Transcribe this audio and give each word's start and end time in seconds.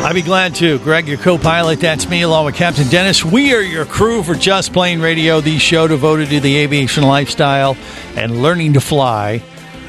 I'd 0.00 0.14
be 0.14 0.22
glad 0.22 0.54
to. 0.54 0.78
Greg, 0.78 1.06
your 1.06 1.18
co 1.18 1.36
pilot, 1.36 1.80
that's 1.80 2.08
me, 2.08 2.22
along 2.22 2.46
with 2.46 2.54
Captain 2.54 2.88
Dennis. 2.88 3.24
We 3.24 3.52
are 3.54 3.60
your 3.60 3.84
crew 3.84 4.22
for 4.22 4.34
Just 4.34 4.72
Plane 4.72 5.00
Radio, 5.00 5.40
the 5.42 5.58
show 5.58 5.86
devoted 5.86 6.30
to 6.30 6.40
the 6.40 6.56
aviation 6.56 7.02
lifestyle 7.02 7.76
and 8.16 8.40
learning 8.40 8.72
to 8.74 8.80
fly. 8.80 9.42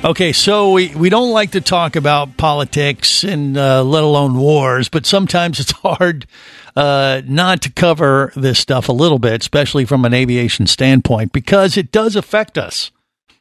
Okay, 0.03 0.33
so 0.33 0.73
we, 0.73 0.93
we 0.95 1.09
don't 1.09 1.31
like 1.31 1.51
to 1.51 1.61
talk 1.61 1.95
about 1.95 2.37
politics 2.37 3.23
and 3.23 3.57
uh, 3.57 3.83
let 3.83 4.03
alone 4.03 4.35
wars, 4.35 4.89
but 4.89 5.05
sometimes 5.05 5.59
it's 5.59 5.71
hard 5.71 6.25
uh, 6.75 7.21
not 7.25 7.61
to 7.61 7.71
cover 7.71 8.33
this 8.35 8.59
stuff 8.59 8.89
a 8.89 8.93
little 8.93 9.19
bit, 9.19 9.41
especially 9.41 9.85
from 9.85 10.05
an 10.05 10.13
aviation 10.13 10.67
standpoint, 10.67 11.31
because 11.31 11.77
it 11.77 11.91
does 11.91 12.15
affect 12.15 12.57
us. 12.57 12.91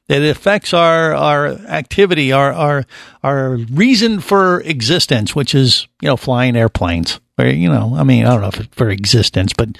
It 0.08 0.22
affects 0.22 0.72
our 0.72 1.14
our 1.14 1.48
activity, 1.48 2.32
our 2.32 2.52
our 2.52 2.84
our 3.22 3.56
reason 3.56 4.20
for 4.20 4.60
existence, 4.62 5.36
which 5.36 5.54
is 5.54 5.86
you 6.00 6.08
know 6.08 6.16
flying 6.16 6.56
airplanes. 6.56 7.20
Or 7.38 7.46
you 7.46 7.70
know, 7.70 7.94
I 7.96 8.04
mean, 8.04 8.24
I 8.24 8.32
don't 8.32 8.40
know 8.40 8.48
if 8.48 8.60
it's 8.60 8.74
for 8.74 8.88
existence, 8.88 9.52
but 9.52 9.76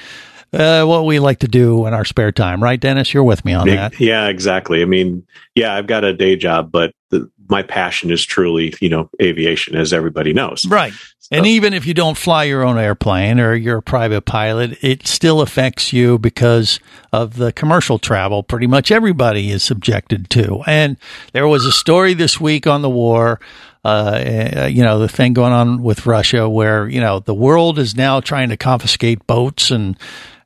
uh, 0.53 0.85
what 0.85 1.05
we 1.05 1.19
like 1.19 1.41
to 1.41 1.49
do 1.49 1.87
in 1.87 1.95
our 1.95 2.05
spare 2.05 2.33
time, 2.33 2.63
right, 2.63 2.81
Dennis? 2.81 3.13
You're 3.13 3.25
with 3.25 3.45
me 3.45 3.53
on 3.53 3.69
that. 3.69 4.01
Yeah, 4.01 4.29
exactly. 4.29 4.83
I 4.83 4.87
mean, 4.87 5.27
yeah, 5.55 5.75
I've 5.75 5.87
got 5.87 6.05
a 6.05 6.15
day 6.15 6.37
job, 6.37 6.71
but 6.73 6.93
the, 7.11 7.31
my 7.49 7.63
passion 7.63 8.11
is 8.11 8.25
truly, 8.25 8.75
you 8.81 8.89
know, 8.89 9.11
aviation, 9.21 9.77
as 9.77 9.93
everybody 9.93 10.33
knows. 10.33 10.65
Right. 10.67 10.93
And 11.31 11.47
even 11.47 11.75
if 11.75 11.87
you 11.87 11.93
don't 11.93 12.17
fly 12.17 12.45
your 12.45 12.65
own 12.65 12.79
airplane 12.79 13.39
or 13.39 13.55
you're 13.55 13.79
a 13.79 13.83
private 13.83 14.23
pilot, 14.23 14.83
it 14.83 15.07
still 15.07 15.43
affects 15.43 15.93
you 15.93 16.19
because 16.19 16.81
of 17.13 17.37
the 17.37 17.53
commercial 17.53 17.99
travel 17.99 18.43
pretty 18.43 18.67
much 18.67 18.91
everybody 18.91 19.51
is 19.51 19.63
subjected 19.63 20.31
to. 20.31 20.63
And 20.67 20.97
there 21.33 21.47
was 21.47 21.67
a 21.67 21.73
story 21.73 22.15
this 22.15 22.41
week 22.41 22.67
on 22.67 22.81
the 22.81 22.89
war, 22.89 23.41
uh, 23.85 24.69
you 24.71 24.83
know, 24.83 24.99
the 24.99 25.09
thing 25.09 25.35
going 25.35 25.53
on 25.53 25.83
with 25.83 26.07
Russia 26.07 26.49
where, 26.49 26.89
you 26.89 27.01
know, 27.01 27.21
the 27.21 27.35
world 27.35 27.79
is 27.79 27.95
now 27.95 28.21
trying 28.21 28.49
to 28.49 28.57
confiscate 28.57 29.27
boats 29.27 29.71
and 29.71 29.99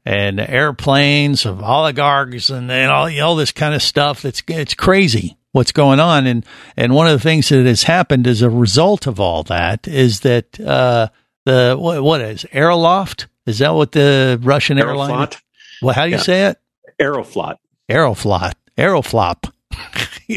and 0.05 0.41
airplanes 0.41 1.47
of 1.47 1.63
oligarchs 1.63 2.51
and, 2.51 2.73
and 2.73 2.91
all, 2.91 3.09
all 3.23 3.37
this 3.37 3.53
kind 3.53 3.73
of 3.73 3.81
stuff. 3.81 4.25
It's, 4.25 4.43
it's 4.49 4.75
crazy 4.75 5.37
what's 5.53 5.73
going 5.73 6.01
on. 6.01 6.27
And, 6.27 6.45
and 6.77 6.95
one 6.95 7.07
of 7.07 7.13
the 7.13 7.23
things 7.23 7.49
that 7.51 7.65
has 7.67 7.85
happened 7.85 8.27
as 8.27 8.43
a 8.43 8.51
result 8.51 9.07
of 9.07 9.21
all 9.21 9.43
that 9.45 9.87
is 9.87 10.21
that, 10.21 10.59
uh, 10.61 11.09
the, 11.45 11.77
what, 11.79 12.03
what 12.03 12.21
is 12.21 12.45
Aeroloft? 12.53 13.27
Is 13.47 13.59
that 13.61 13.71
what 13.75 13.93
the 13.93 14.39
Russian 14.43 14.79
airline? 14.79 15.11
Aeroflot. 15.11 15.41
Well, 15.83 15.95
how 15.95 16.05
do 16.05 16.11
you 16.11 16.17
Yeah. 16.17 16.23
say 16.23 16.47
it? 16.47 16.59
Aeroflot. 17.01 17.57
Aeroflot. 17.91 18.53
Aeroflop. 18.79 19.53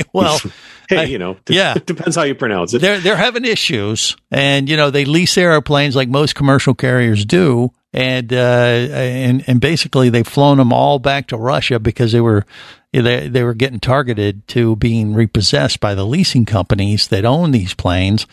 well, 0.14 0.40
Hey, 0.90 0.98
I- 1.00 1.04
you 1.04 1.18
know, 1.18 1.38
d- 1.46 1.56
yeah. 1.56 1.74
it 1.76 1.86
depends 1.88 2.16
how 2.16 2.24
you 2.24 2.36
pronounce 2.36 2.74
it. 2.74 2.80
they're 2.82 3.00
they're 3.00 3.16
having 3.16 3.46
issues, 3.46 4.16
and 4.32 4.70
you 4.70 4.78
know 4.78 4.90
they 4.92 5.06
lease 5.06 5.38
airplanes 5.38 5.96
like 5.96 6.10
most 6.10 6.36
commercial 6.36 6.74
carriers 6.74 7.26
do, 7.26 7.72
and 7.94 8.32
uh, 8.32 8.36
and 8.36 9.44
and 9.48 9.62
basically 9.62 10.10
they've 10.10 10.28
flown 10.28 10.58
them 10.58 10.72
all 10.74 11.00
back 11.00 11.28
to 11.28 11.38
Russia 11.38 11.80
because 11.80 12.12
they 12.12 12.22
were 12.22 12.46
they 12.92 13.28
they 13.28 13.44
were 13.44 13.54
getting 13.54 13.80
targeted 13.80 14.48
to 14.50 14.76
being 14.78 15.14
repossessed 15.14 15.80
by 15.80 15.96
the 15.96 16.06
leasing 16.06 16.46
companies 16.46 17.08
that 17.10 17.26
own 17.26 17.52
these 17.52 17.74
planes, 17.74 18.26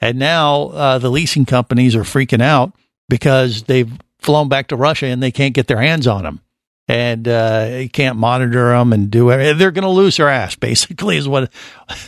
and 0.00 0.18
now 0.18 0.68
uh, 0.68 0.98
the 0.98 1.10
leasing 1.10 1.44
companies 1.44 1.94
are 1.96 2.02
freaking 2.02 2.42
out 2.42 2.72
because 3.08 3.64
they've 3.64 3.92
flown 4.18 4.48
back 4.48 4.68
to 4.68 4.76
Russia 4.76 5.06
and 5.06 5.22
they 5.22 5.30
can't 5.30 5.54
get 5.54 5.66
their 5.68 5.80
hands 5.80 6.06
on 6.06 6.24
them 6.24 6.40
and 6.88 7.26
uh, 7.26 7.68
you 7.80 7.88
can't 7.88 8.16
monitor 8.16 8.70
them 8.70 8.92
and 8.92 9.10
do 9.10 9.30
it. 9.30 9.54
They're 9.54 9.70
going 9.70 9.82
to 9.84 9.90
lose 9.90 10.16
their 10.16 10.28
ass. 10.28 10.54
Basically, 10.56 11.16
is 11.16 11.28
what 11.28 11.52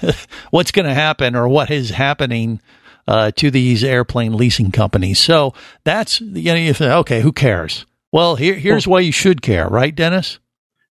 what's 0.50 0.70
going 0.70 0.86
to 0.86 0.94
happen 0.94 1.34
or 1.34 1.48
what 1.48 1.70
is 1.70 1.90
happening 1.90 2.60
uh, 3.06 3.30
to 3.32 3.50
these 3.50 3.82
airplane 3.82 4.36
leasing 4.36 4.70
companies. 4.70 5.18
So 5.18 5.54
that's 5.84 6.20
you 6.20 6.52
know 6.52 6.58
you 6.58 6.74
think, 6.74 6.90
okay, 6.90 7.20
who 7.20 7.32
cares? 7.32 7.86
Well, 8.12 8.36
here 8.36 8.54
here's 8.54 8.86
why 8.86 9.00
you 9.00 9.12
should 9.12 9.42
care, 9.42 9.68
right, 9.68 9.94
Dennis? 9.94 10.38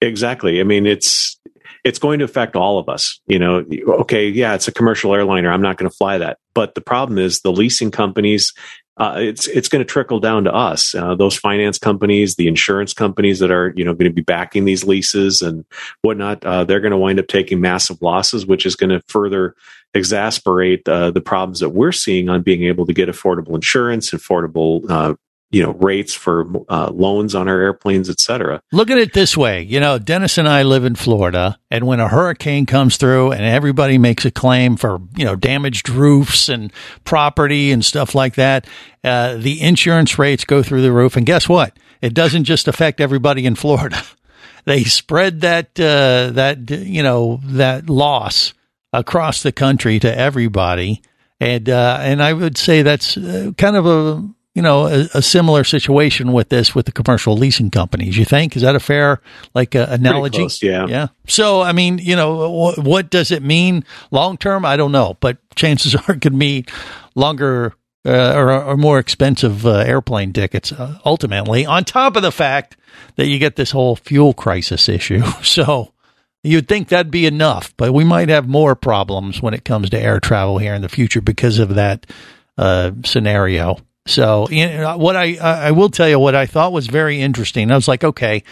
Exactly. 0.01 0.59
I 0.59 0.63
mean, 0.63 0.85
it's 0.85 1.39
it's 1.83 1.99
going 1.99 2.19
to 2.19 2.25
affect 2.25 2.55
all 2.55 2.79
of 2.79 2.89
us. 2.89 3.19
You 3.27 3.39
know, 3.39 3.63
okay, 3.99 4.27
yeah, 4.27 4.55
it's 4.55 4.67
a 4.67 4.73
commercial 4.73 5.13
airliner. 5.13 5.51
I'm 5.51 5.61
not 5.61 5.77
going 5.77 5.89
to 5.89 5.95
fly 5.95 6.17
that. 6.17 6.39
But 6.53 6.75
the 6.75 6.81
problem 6.81 7.19
is 7.19 7.41
the 7.41 7.51
leasing 7.51 7.91
companies. 7.91 8.53
Uh, 8.97 9.15
it's 9.17 9.47
it's 9.47 9.67
going 9.67 9.83
to 9.83 9.85
trickle 9.85 10.19
down 10.19 10.45
to 10.45 10.53
us. 10.53 10.95
Uh, 10.95 11.15
those 11.15 11.35
finance 11.35 11.77
companies, 11.77 12.35
the 12.35 12.47
insurance 12.47 12.93
companies 12.93 13.39
that 13.39 13.51
are 13.51 13.73
you 13.75 13.83
know 13.83 13.93
going 13.93 14.09
to 14.09 14.13
be 14.13 14.21
backing 14.21 14.63
these 14.63 14.85
leases 14.85 15.41
and 15.41 15.65
whatnot. 16.01 16.45
Uh, 16.45 16.63
they're 16.63 16.79
going 16.79 16.91
to 16.91 16.97
wind 16.97 17.19
up 17.19 17.27
taking 17.27 17.59
massive 17.59 18.01
losses, 18.01 18.45
which 18.45 18.65
is 18.65 18.75
going 18.75 18.91
to 18.91 19.01
further 19.07 19.55
exasperate 19.93 20.87
uh, 20.87 21.11
the 21.11 21.21
problems 21.21 21.59
that 21.59 21.69
we're 21.69 21.91
seeing 21.91 22.29
on 22.29 22.41
being 22.41 22.63
able 22.63 22.85
to 22.85 22.93
get 22.93 23.09
affordable 23.09 23.55
insurance, 23.55 24.11
affordable 24.11 24.89
uh, 24.89 25.15
you 25.51 25.63
know 25.63 25.71
rates 25.73 26.13
for 26.13 26.45
uh, 26.69 26.91
loans 26.91 27.35
on 27.35 27.47
our 27.47 27.59
airplanes, 27.61 28.09
et 28.09 28.19
cetera. 28.19 28.61
Look 28.71 28.89
at 28.89 28.97
it 28.97 29.13
this 29.13 29.37
way. 29.37 29.61
You 29.61 29.79
know, 29.79 29.99
Dennis 29.99 30.37
and 30.37 30.47
I 30.47 30.63
live 30.63 30.85
in 30.85 30.95
Florida, 30.95 31.57
and 31.71 31.87
when 31.87 31.99
a 31.99 32.07
hurricane 32.07 32.65
comes 32.65 32.97
through 32.97 33.31
and 33.31 33.43
everybody 33.43 33.97
makes 33.97 34.25
a 34.25 34.31
claim 34.31 34.75
for, 34.75 34.99
you 35.15 35.25
know, 35.25 35.35
damaged 35.35 35.89
roofs 35.89 36.49
and 36.49 36.73
property 37.03 37.71
and 37.71 37.85
stuff 37.85 38.15
like 38.15 38.35
that, 38.35 38.67
uh, 39.03 39.37
the 39.37 39.61
insurance 39.61 40.17
rates 40.17 40.45
go 40.45 40.63
through 40.63 40.81
the 40.81 40.91
roof. 40.91 41.15
And 41.15 41.25
guess 41.25 41.47
what? 41.47 41.77
It 42.01 42.13
doesn't 42.13 42.43
just 42.43 42.67
affect 42.67 42.99
everybody 42.99 43.45
in 43.45 43.55
Florida. 43.55 44.01
They 44.65 44.83
spread 44.83 45.41
that, 45.41 45.79
uh, 45.79 46.31
that, 46.33 46.71
you 46.71 47.03
know, 47.03 47.39
that 47.43 47.87
loss 47.87 48.55
across 48.91 49.43
the 49.43 49.51
country 49.51 49.99
to 49.99 50.17
everybody. 50.17 51.03
And, 51.39 51.69
uh, 51.69 51.99
and 52.01 52.19
I 52.19 52.33
would 52.33 52.57
say 52.57 52.81
that's 52.81 53.15
uh, 53.15 53.51
kind 53.59 53.75
of 53.75 53.85
a, 53.85 54.27
you 54.55 54.61
know, 54.61 54.87
a, 54.87 55.07
a 55.13 55.21
similar 55.21 55.65
situation 55.65 56.31
with 56.31 56.47
this 56.47 56.73
with 56.73 56.85
the 56.85 56.91
commercial 56.93 57.35
leasing 57.35 57.69
companies. 57.69 58.17
You 58.17 58.23
think 58.23 58.55
is 58.55 58.61
that 58.61 58.75
a 58.75 58.79
fair 58.79 59.21
like 59.53 59.75
uh, 59.75 59.85
analogy? 59.89 60.39
close, 60.39 60.63
yeah. 60.63 60.87
yeah. 60.87 61.07
So 61.27 61.61
I 61.61 61.73
mean, 61.73 61.99
you 61.99 62.15
know, 62.15 62.49
what, 62.49 62.79
what 62.79 63.09
does 63.09 63.31
it 63.31 63.43
mean 63.43 63.83
long 64.11 64.37
term? 64.37 64.65
I 64.65 64.77
don't 64.77 64.93
know, 64.93 65.17
but 65.19 65.37
chances 65.55 65.93
are 66.07 66.13
it 66.13 66.21
could 66.21 66.33
mean 66.33 66.65
longer 67.15 67.73
uh, 68.05 68.33
or, 68.33 68.51
or 68.51 68.77
more 68.77 68.97
expensive 68.97 69.65
uh, 69.65 69.79
airplane 69.79 70.31
tickets 70.31 70.71
uh, 70.71 70.99
ultimately. 71.05 71.65
On 71.65 71.83
top 71.83 72.15
of 72.15 72.21
the 72.21 72.31
fact 72.31 72.77
that 73.17 73.27
you 73.27 73.39
get 73.39 73.57
this 73.57 73.71
whole 73.71 73.97
fuel 73.97 74.33
crisis 74.33 74.89
issue, 74.89 75.21
so. 75.43 75.91
You'd 76.43 76.67
think 76.67 76.89
that'd 76.89 77.09
be 77.09 77.25
enough, 77.25 77.73
but 77.75 77.91
we 77.91 78.03
might 78.03 78.29
have 78.29 78.47
more 78.47 78.75
problems 78.75 79.41
when 79.41 79.55
it 79.55 79.65
comes 79.65 79.89
to 79.89 79.99
air 79.99 80.19
travel 80.19 80.59
here 80.59 80.75
in 80.75 80.83
the 80.83 80.89
future 80.89 81.19
because 81.19 81.57
of 81.57 81.73
that 81.73 82.05
uh, 82.55 82.91
scenario. 83.03 83.77
So, 84.07 84.47
you 84.49 84.67
know, 84.67 84.97
what 84.97 85.15
I 85.15 85.35
I 85.37 85.71
will 85.71 85.89
tell 85.89 86.07
you 86.07 86.19
what 86.19 86.35
I 86.35 86.45
thought 86.45 86.71
was 86.71 86.87
very 86.87 87.21
interesting. 87.21 87.71
I 87.71 87.75
was 87.75 87.87
like, 87.87 88.03
okay, 88.03 88.43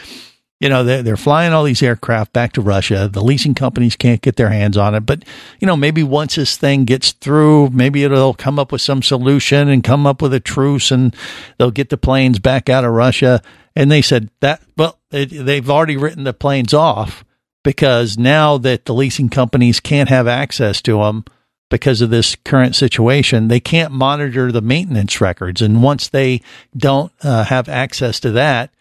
you 0.59 0.69
know, 0.69 0.83
they're, 0.83 1.03
they're 1.03 1.17
flying 1.17 1.53
all 1.53 1.63
these 1.63 1.83
aircraft 1.83 2.33
back 2.33 2.53
to 2.53 2.61
Russia. 2.61 3.09
The 3.11 3.21
leasing 3.21 3.53
companies 3.53 3.95
can't 3.95 4.21
get 4.21 4.37
their 4.37 4.49
hands 4.49 4.77
on 4.77 4.95
it, 4.95 5.01
but 5.01 5.23
you 5.59 5.67
know, 5.67 5.75
maybe 5.75 6.03
once 6.03 6.35
this 6.35 6.57
thing 6.57 6.85
gets 6.85 7.11
through, 7.11 7.69
maybe 7.69 8.03
it'll 8.03 8.33
come 8.33 8.57
up 8.57 8.71
with 8.71 8.81
some 8.81 9.03
solution 9.03 9.67
and 9.67 9.83
come 9.83 10.07
up 10.07 10.21
with 10.21 10.33
a 10.33 10.39
truce, 10.39 10.89
and 10.89 11.15
they'll 11.57 11.69
get 11.69 11.89
the 11.89 11.97
planes 11.97 12.39
back 12.39 12.69
out 12.69 12.85
of 12.85 12.91
Russia. 12.91 13.41
And 13.75 13.91
they 13.91 14.01
said 14.01 14.29
that 14.39 14.61
well, 14.77 14.99
it, 15.11 15.45
they've 15.45 15.69
already 15.69 15.97
written 15.97 16.23
the 16.23 16.33
planes 16.33 16.73
off 16.73 17.23
because 17.63 18.17
now 18.17 18.57
that 18.57 18.85
the 18.85 18.94
leasing 18.94 19.29
companies 19.29 19.79
can't 19.79 20.09
have 20.09 20.27
access 20.27 20.81
to 20.83 20.99
them 20.99 21.25
because 21.69 22.01
of 22.01 22.10
this 22.10 22.36
current 22.45 22.75
situation, 22.75 23.48
they 23.48 23.60
can't 23.60 23.92
monitor 23.92 24.51
the 24.51 24.62
maintenance 24.62 25.19
records. 25.19 25.62
And 25.62 25.81
once 25.81 26.10
they 26.10 26.42
don't 26.75 27.12
uh, 27.21 27.44
have 27.45 27.68
access 27.68 28.19
to 28.21 28.31
that, 28.31 28.71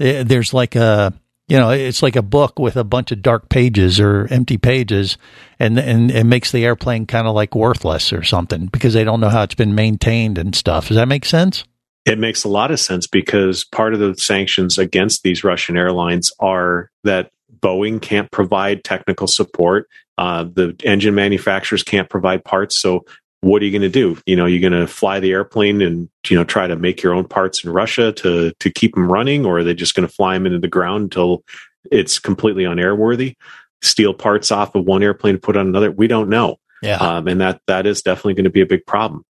eh, 0.00 0.22
there's 0.22 0.52
like 0.52 0.76
a 0.76 1.12
you 1.48 1.58
know 1.58 1.70
it's 1.70 2.02
like 2.02 2.16
a 2.16 2.22
book 2.22 2.58
with 2.58 2.76
a 2.76 2.84
bunch 2.84 3.12
of 3.12 3.22
dark 3.22 3.48
pages 3.48 3.98
or 3.98 4.26
empty 4.30 4.58
pages, 4.58 5.18
and 5.58 5.78
and 5.78 6.10
it 6.10 6.24
makes 6.24 6.52
the 6.52 6.64
airplane 6.64 7.06
kind 7.06 7.26
of 7.26 7.34
like 7.34 7.54
worthless 7.54 8.12
or 8.12 8.22
something 8.22 8.66
because 8.66 8.94
they 8.94 9.04
don't 9.04 9.20
know 9.20 9.28
how 9.28 9.42
it's 9.42 9.54
been 9.54 9.74
maintained 9.74 10.38
and 10.38 10.54
stuff. 10.54 10.88
Does 10.88 10.96
that 10.96 11.08
make 11.08 11.24
sense? 11.24 11.64
It 12.04 12.18
makes 12.18 12.42
a 12.42 12.48
lot 12.48 12.72
of 12.72 12.80
sense 12.80 13.06
because 13.06 13.64
part 13.64 13.94
of 13.94 14.00
the 14.00 14.14
sanctions 14.16 14.76
against 14.76 15.22
these 15.22 15.44
Russian 15.44 15.76
airlines 15.76 16.32
are 16.40 16.90
that 17.04 17.30
Boeing 17.62 18.00
can't 18.00 18.30
provide 18.30 18.84
technical 18.84 19.26
support. 19.26 19.88
Uh, 20.18 20.44
the 20.44 20.76
engine 20.84 21.14
manufacturers 21.14 21.82
can't 21.82 22.10
provide 22.10 22.44
parts. 22.44 22.78
So 22.78 23.04
what 23.40 23.60
are 23.60 23.64
you 23.64 23.72
going 23.72 23.82
to 23.82 23.88
do? 23.88 24.20
You 24.24 24.36
know, 24.36 24.46
you're 24.46 24.60
going 24.60 24.80
to 24.80 24.86
fly 24.86 25.20
the 25.20 25.32
airplane 25.32 25.82
and 25.82 26.08
you 26.28 26.36
know 26.36 26.44
try 26.44 26.66
to 26.66 26.76
make 26.76 27.02
your 27.02 27.12
own 27.12 27.26
parts 27.26 27.64
in 27.64 27.72
Russia 27.72 28.12
to 28.12 28.52
to 28.58 28.70
keep 28.70 28.94
them 28.94 29.10
running, 29.10 29.44
or 29.44 29.58
are 29.58 29.64
they 29.64 29.74
just 29.74 29.94
going 29.94 30.06
to 30.06 30.14
fly 30.14 30.34
them 30.34 30.46
into 30.46 30.60
the 30.60 30.68
ground 30.68 31.04
until 31.04 31.42
it's 31.90 32.18
completely 32.18 32.64
unairworthy? 32.64 33.34
Steal 33.82 34.14
parts 34.14 34.52
off 34.52 34.76
of 34.76 34.84
one 34.84 35.02
airplane, 35.02 35.34
to 35.34 35.40
put 35.40 35.56
on 35.56 35.66
another. 35.66 35.90
We 35.90 36.06
don't 36.06 36.28
know. 36.28 36.56
Yeah. 36.82 36.96
Um, 36.96 37.26
and 37.26 37.40
that 37.40 37.60
that 37.66 37.84
is 37.84 38.02
definitely 38.02 38.34
going 38.34 38.44
to 38.44 38.50
be 38.50 38.60
a 38.60 38.66
big 38.66 38.86
problem. 38.86 39.24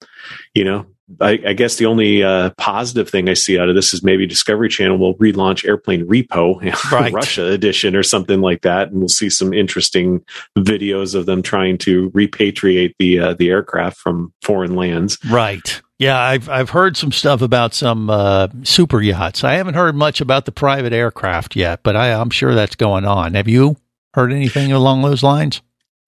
You 0.53 0.65
know, 0.65 0.85
I, 1.19 1.39
I 1.45 1.53
guess 1.53 1.75
the 1.75 1.85
only 1.87 2.23
uh, 2.23 2.51
positive 2.57 3.09
thing 3.09 3.27
I 3.27 3.33
see 3.33 3.59
out 3.59 3.69
of 3.69 3.75
this 3.75 3.93
is 3.93 4.03
maybe 4.03 4.25
Discovery 4.25 4.69
Channel 4.69 4.97
will 4.97 5.15
relaunch 5.15 5.67
Airplane 5.67 6.07
Repo, 6.07 6.61
Right. 6.91 7.11
Russia 7.11 7.51
edition, 7.51 7.95
or 7.95 8.03
something 8.03 8.41
like 8.41 8.61
that, 8.61 8.89
and 8.89 8.99
we'll 8.99 9.09
see 9.09 9.29
some 9.29 9.53
interesting 9.53 10.23
videos 10.57 11.15
of 11.15 11.25
them 11.25 11.41
trying 11.41 11.77
to 11.79 12.09
repatriate 12.11 12.93
the 12.99 13.19
uh, 13.19 13.33
the 13.33 13.49
aircraft 13.49 13.97
from 13.97 14.33
foreign 14.41 14.75
lands. 14.75 15.17
Right. 15.29 15.81
Yeah, 15.99 16.19
I've 16.19 16.49
I've 16.49 16.69
heard 16.71 16.97
some 16.97 17.11
stuff 17.11 17.41
about 17.41 17.73
some 17.73 18.09
uh, 18.09 18.47
super 18.63 19.01
yachts. 19.01 19.43
I 19.43 19.53
haven't 19.53 19.75
heard 19.75 19.95
much 19.95 20.21
about 20.21 20.45
the 20.45 20.51
private 20.51 20.93
aircraft 20.93 21.55
yet, 21.55 21.81
but 21.83 21.95
I, 21.95 22.13
I'm 22.13 22.29
sure 22.29 22.55
that's 22.55 22.75
going 22.75 23.05
on. 23.05 23.33
Have 23.33 23.47
you 23.47 23.75
heard 24.13 24.31
anything 24.31 24.71
along 24.71 25.01
those 25.01 25.23
lines? 25.23 25.61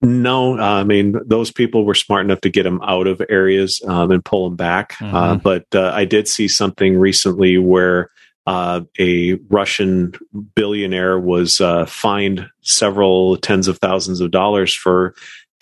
No, 0.04 0.58
uh, 0.58 0.62
I 0.62 0.84
mean 0.84 1.16
those 1.26 1.50
people 1.50 1.84
were 1.84 1.94
smart 1.94 2.24
enough 2.24 2.40
to 2.42 2.50
get 2.50 2.64
them 2.64 2.80
out 2.82 3.06
of 3.06 3.22
areas 3.28 3.80
um, 3.86 4.10
and 4.10 4.24
pull 4.24 4.48
them 4.48 4.56
back. 4.56 4.94
Uh, 5.00 5.34
Mhm. 5.36 5.42
but 5.42 5.66
uh, 5.74 5.90
I 5.94 6.04
did 6.04 6.28
see 6.28 6.48
something 6.48 6.98
recently 6.98 7.58
where 7.58 8.10
uh, 8.46 8.82
a 9.00 9.34
Russian 9.48 10.12
billionaire 10.54 11.18
was 11.18 11.60
uh, 11.62 11.86
fined 11.86 12.46
several 12.60 13.38
tens 13.38 13.68
of 13.68 13.78
thousands 13.78 14.20
of 14.20 14.30
dollars 14.30 14.74
for 14.74 15.14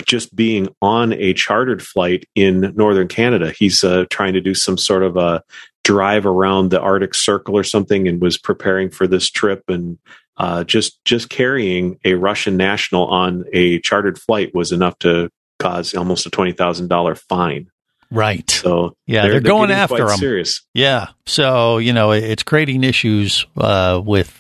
just 0.05 0.35
being 0.35 0.67
on 0.83 1.13
a 1.13 1.33
chartered 1.33 1.81
flight 1.81 2.27
in 2.35 2.73
northern 2.75 3.07
Canada. 3.07 3.53
He's 3.57 3.85
uh, 3.85 4.07
trying 4.11 4.33
to 4.33 4.41
do 4.41 4.53
some 4.55 4.77
sort 4.77 5.05
of 5.05 5.17
a 5.17 5.45
drive 5.85 6.27
around 6.27 6.71
the 6.71 6.81
Arctic 6.81 7.15
Circle 7.15 7.57
or 7.57 7.63
something, 7.65 8.09
and 8.09 8.21
was 8.21 8.37
preparing 8.37 8.91
for 8.91 9.07
this 9.07 9.31
trip 9.31 9.63
and 9.69 9.99
uh, 10.43 10.65
just 10.65 11.03
just 11.05 11.29
carrying 11.29 12.01
a 12.05 12.15
Russian 12.15 12.57
national 12.57 13.07
on 13.07 13.45
a 13.53 13.79
chartered 13.79 14.19
flight 14.19 14.53
was 14.53 14.73
enough 14.73 14.99
to 14.99 15.31
cause 15.61 15.95
almost 15.95 16.27
a 16.27 16.31
twenty 16.31 16.51
thousand 16.51 16.89
dollar 16.89 17.15
fine. 17.15 17.71
Right. 18.11 18.51
So 18.51 18.97
Yeah, 19.07 19.23
they're 19.29 19.41
going 19.41 19.69
getting 19.69 19.81
after 19.83 19.97
quite 20.05 20.13
'em. 20.13 20.19
Serious. 20.19 20.63
Yeah. 20.75 21.09
So, 21.27 21.79
you 21.79 21.93
know, 21.93 22.11
it's 22.11 22.43
creating 22.43 22.83
issues 22.83 23.47
uh, 23.57 24.03
with, 24.05 24.37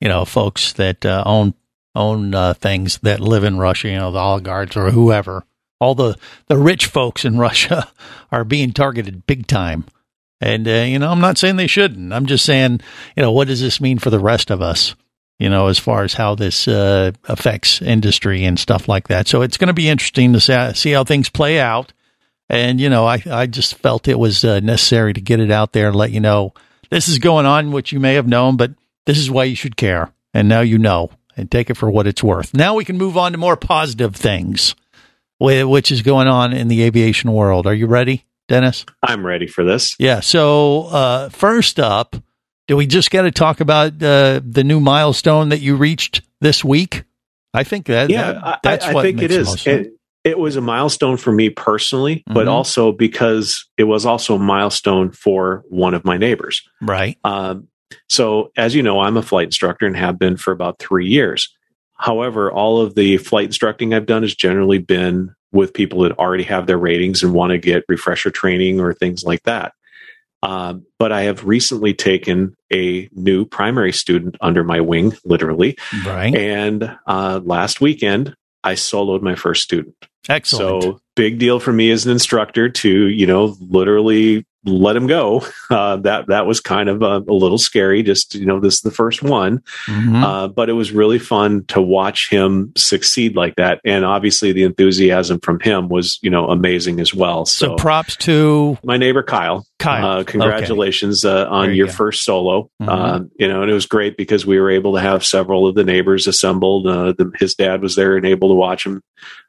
you 0.00 0.08
know, 0.08 0.24
folks 0.24 0.72
that 0.74 1.04
uh, 1.04 1.24
own 1.26 1.54
own 1.94 2.34
uh, 2.34 2.54
things 2.54 2.98
that 3.02 3.20
live 3.20 3.42
in 3.44 3.58
Russia, 3.58 3.88
you 3.88 3.98
know, 3.98 4.12
the 4.12 4.18
oligarchs 4.20 4.76
or 4.76 4.92
whoever. 4.92 5.44
All 5.80 5.94
the, 5.96 6.16
the 6.46 6.56
rich 6.56 6.86
folks 6.86 7.24
in 7.24 7.36
Russia 7.48 7.90
are 8.30 8.44
being 8.44 8.72
targeted 8.72 9.26
big 9.26 9.48
time. 9.48 9.84
And, 10.40 10.66
uh, 10.66 10.84
you 10.86 10.98
know, 10.98 11.10
I'm 11.10 11.20
not 11.20 11.36
saying 11.36 11.56
they 11.56 11.66
shouldn't. 11.66 12.12
I'm 12.12 12.26
just 12.26 12.44
saying, 12.44 12.80
you 13.16 13.22
know, 13.22 13.32
what 13.32 13.48
does 13.48 13.60
this 13.60 13.80
mean 13.80 13.98
for 13.98 14.08
the 14.10 14.20
rest 14.20 14.50
of 14.50 14.62
us? 14.62 14.94
You 15.38 15.50
know, 15.50 15.66
as 15.66 15.78
far 15.78 16.04
as 16.04 16.14
how 16.14 16.34
this 16.34 16.68
uh, 16.68 17.12
affects 17.24 17.82
industry 17.82 18.44
and 18.44 18.58
stuff 18.58 18.88
like 18.88 19.08
that. 19.08 19.26
So 19.26 19.42
it's 19.42 19.56
going 19.56 19.68
to 19.68 19.74
be 19.74 19.88
interesting 19.88 20.32
to 20.34 20.40
see, 20.40 20.74
see 20.74 20.92
how 20.92 21.02
things 21.02 21.28
play 21.28 21.58
out. 21.58 21.92
And, 22.48 22.80
you 22.80 22.88
know, 22.88 23.06
I, 23.06 23.22
I 23.28 23.46
just 23.46 23.74
felt 23.74 24.06
it 24.06 24.18
was 24.18 24.44
uh, 24.44 24.60
necessary 24.60 25.12
to 25.14 25.20
get 25.20 25.40
it 25.40 25.50
out 25.50 25.72
there 25.72 25.88
and 25.88 25.96
let 25.96 26.12
you 26.12 26.20
know 26.20 26.52
this 26.90 27.08
is 27.08 27.18
going 27.18 27.46
on, 27.46 27.72
which 27.72 27.90
you 27.90 27.98
may 27.98 28.14
have 28.14 28.28
known, 28.28 28.56
but 28.56 28.72
this 29.06 29.18
is 29.18 29.30
why 29.30 29.44
you 29.44 29.56
should 29.56 29.76
care. 29.76 30.12
And 30.34 30.48
now 30.48 30.60
you 30.60 30.78
know 30.78 31.10
and 31.36 31.50
take 31.50 31.70
it 31.70 31.76
for 31.76 31.90
what 31.90 32.06
it's 32.06 32.22
worth. 32.22 32.54
Now 32.54 32.74
we 32.74 32.84
can 32.84 32.98
move 32.98 33.16
on 33.16 33.32
to 33.32 33.38
more 33.38 33.56
positive 33.56 34.14
things, 34.14 34.74
which 35.40 35.90
is 35.90 36.02
going 36.02 36.28
on 36.28 36.52
in 36.52 36.68
the 36.68 36.82
aviation 36.82 37.32
world. 37.32 37.66
Are 37.66 37.74
you 37.74 37.86
ready, 37.86 38.26
Dennis? 38.48 38.84
I'm 39.02 39.24
ready 39.24 39.46
for 39.46 39.64
this. 39.64 39.96
Yeah. 39.98 40.20
So, 40.20 40.84
uh, 40.84 41.28
first 41.30 41.80
up, 41.80 42.16
do 42.68 42.76
we 42.76 42.86
just 42.86 43.10
got 43.10 43.22
to 43.22 43.30
talk 43.30 43.60
about 43.60 44.02
uh, 44.02 44.40
the 44.44 44.64
new 44.64 44.80
milestone 44.80 45.50
that 45.50 45.60
you 45.60 45.76
reached 45.76 46.22
this 46.40 46.64
week? 46.64 47.04
I 47.54 47.64
think 47.64 47.86
that, 47.86 48.08
yeah, 48.10 48.32
that- 48.32 48.60
that's 48.62 48.86
I, 48.86 48.90
I 48.90 48.94
what 48.94 49.02
think 49.02 49.20
it 49.22 49.30
is. 49.30 49.66
It, 49.66 49.92
it 50.24 50.38
was 50.38 50.54
a 50.56 50.60
milestone 50.60 51.16
for 51.16 51.32
me 51.32 51.50
personally, 51.50 52.22
but 52.26 52.46
Mhm. 52.46 52.50
also 52.50 52.92
because 52.92 53.66
it 53.76 53.84
was 53.84 54.06
also 54.06 54.36
a 54.36 54.38
milestone 54.38 55.10
for 55.10 55.64
one 55.68 55.94
of 55.94 56.04
my 56.04 56.16
neighbors. 56.16 56.62
right. 56.80 57.18
Um, 57.24 57.68
so, 58.08 58.50
as 58.56 58.74
you 58.74 58.82
know, 58.82 59.00
I'm 59.00 59.16
a 59.18 59.22
flight 59.22 59.46
instructor 59.46 59.86
and 59.86 59.96
have 59.96 60.18
been 60.18 60.36
for 60.38 60.50
about 60.52 60.78
three 60.78 61.06
years. 61.08 61.54
However, 61.98 62.50
all 62.50 62.80
of 62.80 62.94
the 62.94 63.18
flight 63.18 63.46
instructing 63.46 63.92
I've 63.92 64.06
done 64.06 64.22
has 64.22 64.34
generally 64.34 64.78
been 64.78 65.34
with 65.52 65.74
people 65.74 66.00
that 66.02 66.18
already 66.18 66.44
have 66.44 66.66
their 66.66 66.78
ratings 66.78 67.22
and 67.22 67.34
want 67.34 67.50
to 67.50 67.58
get 67.58 67.84
refresher 67.88 68.30
training 68.30 68.80
or 68.80 68.94
things 68.94 69.24
like 69.24 69.42
that. 69.42 69.74
Um, 70.42 70.86
but 70.98 71.12
I 71.12 71.22
have 71.22 71.44
recently 71.44 71.94
taken 71.94 72.56
a 72.72 73.08
new 73.12 73.44
primary 73.44 73.92
student 73.92 74.36
under 74.40 74.64
my 74.64 74.80
wing, 74.80 75.14
literally. 75.24 75.78
Right. 76.04 76.34
And 76.34 76.96
uh, 77.06 77.40
last 77.44 77.80
weekend, 77.80 78.34
I 78.64 78.74
soloed 78.74 79.22
my 79.22 79.34
first 79.34 79.62
student. 79.62 79.94
Excellent. 80.28 80.82
So 80.82 81.00
big 81.16 81.38
deal 81.38 81.60
for 81.60 81.72
me 81.72 81.90
as 81.90 82.06
an 82.06 82.12
instructor 82.12 82.68
to, 82.68 83.06
you 83.08 83.26
know, 83.26 83.56
literally 83.60 84.44
let 84.64 84.96
him 84.96 85.06
go. 85.06 85.44
Uh, 85.72 85.96
that 85.96 86.26
that 86.26 86.44
was 86.44 86.60
kind 86.60 86.90
of 86.90 87.00
a, 87.00 87.22
a 87.26 87.32
little 87.32 87.56
scary. 87.56 88.02
Just 88.02 88.34
you 88.34 88.44
know, 88.44 88.60
this 88.60 88.74
is 88.74 88.80
the 88.82 88.90
first 88.90 89.22
one, 89.22 89.62
Mhm. 89.88 90.22
uh, 90.22 90.48
but 90.48 90.68
it 90.68 90.74
was 90.74 90.92
really 90.92 91.18
fun 91.18 91.64
to 91.68 91.80
watch 91.80 92.28
him 92.28 92.72
succeed 92.76 93.34
like 93.36 93.54
that. 93.56 93.80
And 93.86 94.04
obviously, 94.04 94.52
the 94.52 94.64
enthusiasm 94.64 95.40
from 95.40 95.60
him 95.60 95.88
was, 95.88 96.18
you 96.20 96.28
know, 96.28 96.48
amazing 96.48 97.00
as 97.00 97.14
well. 97.14 97.46
so, 97.46 97.68
So, 97.68 97.76
props 97.76 98.16
to 98.16 98.76
my 98.84 98.98
neighbor 98.98 99.22
Kyle, 99.22 99.64
Kyle. 99.78 100.18
uh, 100.20 100.24
congratulations 100.24 101.24
uh, 101.24 101.46
on 101.48 101.70
you 101.70 101.76
your 101.76 101.86
go. 101.86 101.92
first 101.94 102.22
solo. 102.24 102.68
Mhm. 102.82 102.88
Uh, 102.88 103.24
you 103.38 103.48
know, 103.48 103.62
and 103.62 103.70
it 103.70 103.74
was 103.74 103.86
great 103.86 104.18
because 104.18 104.44
we 104.44 104.60
were 104.60 104.70
able 104.70 104.94
to 104.94 105.00
have 105.00 105.24
several 105.24 105.66
of 105.66 105.74
the 105.74 105.84
neighbors 105.84 106.26
assembled. 106.26 106.86
Uh, 106.86 107.12
the, 107.16 107.30
his 107.38 107.54
dad 107.54 107.80
was 107.80 107.96
there 107.96 108.16
and 108.18 108.26
able 108.26 108.48
to 108.50 108.54
watch 108.54 108.84
him 108.84 109.00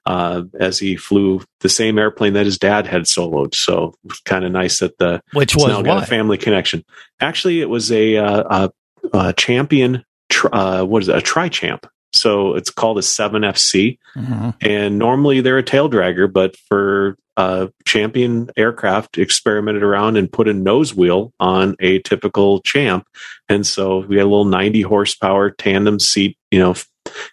uh, 0.05 0.43
as 0.59 0.79
he 0.79 0.95
flew 0.95 1.41
the 1.61 1.69
same 1.69 1.97
airplane 1.99 2.33
that 2.33 2.45
his 2.45 2.57
dad 2.59 2.87
had 2.87 3.03
soloed. 3.03 3.55
So 3.55 3.95
it 4.05 4.07
was 4.09 4.19
kind 4.21 4.45
of 4.45 4.51
nice 4.53 4.79
that 4.79 4.97
the 5.03 5.21
Which 5.33 5.55
was 5.55 5.67
now 5.67 5.81
got 5.81 6.03
a 6.03 6.05
family 6.05 6.37
connection. 6.37 6.83
Actually, 7.19 7.61
it 7.61 7.69
was 7.69 7.91
a, 7.91 8.17
uh, 8.17 8.69
a, 9.13 9.17
a 9.17 9.33
champion. 9.33 10.03
Uh, 10.51 10.83
what 10.83 11.03
is 11.03 11.09
it? 11.09 11.15
A 11.15 11.21
tri 11.21 11.49
champ. 11.49 11.85
So 12.13 12.55
it's 12.55 12.69
called 12.69 12.97
a 12.97 13.01
7FC. 13.01 13.97
Mhm. 14.15 14.53
And 14.61 14.99
normally 14.99 15.41
they're 15.41 15.57
a 15.57 15.63
tail 15.63 15.89
dragger, 15.89 16.31
but 16.31 16.55
for 16.69 17.17
uh, 17.35 17.67
champion 17.85 18.49
aircraft, 18.55 19.17
experimented 19.17 19.81
around 19.81 20.17
and 20.17 20.31
put 20.31 20.47
a 20.47 20.53
nose 20.53 20.93
wheel 20.93 21.33
on 21.39 21.75
a 21.79 21.99
typical 21.99 22.61
champ. 22.61 23.07
And 23.49 23.65
so 23.65 23.99
we 23.99 24.17
had 24.17 24.25
a 24.25 24.29
little 24.29 24.45
90 24.45 24.83
horsepower 24.83 25.49
tandem 25.49 25.99
seat, 25.99 26.37
you 26.51 26.59
know, 26.59 26.75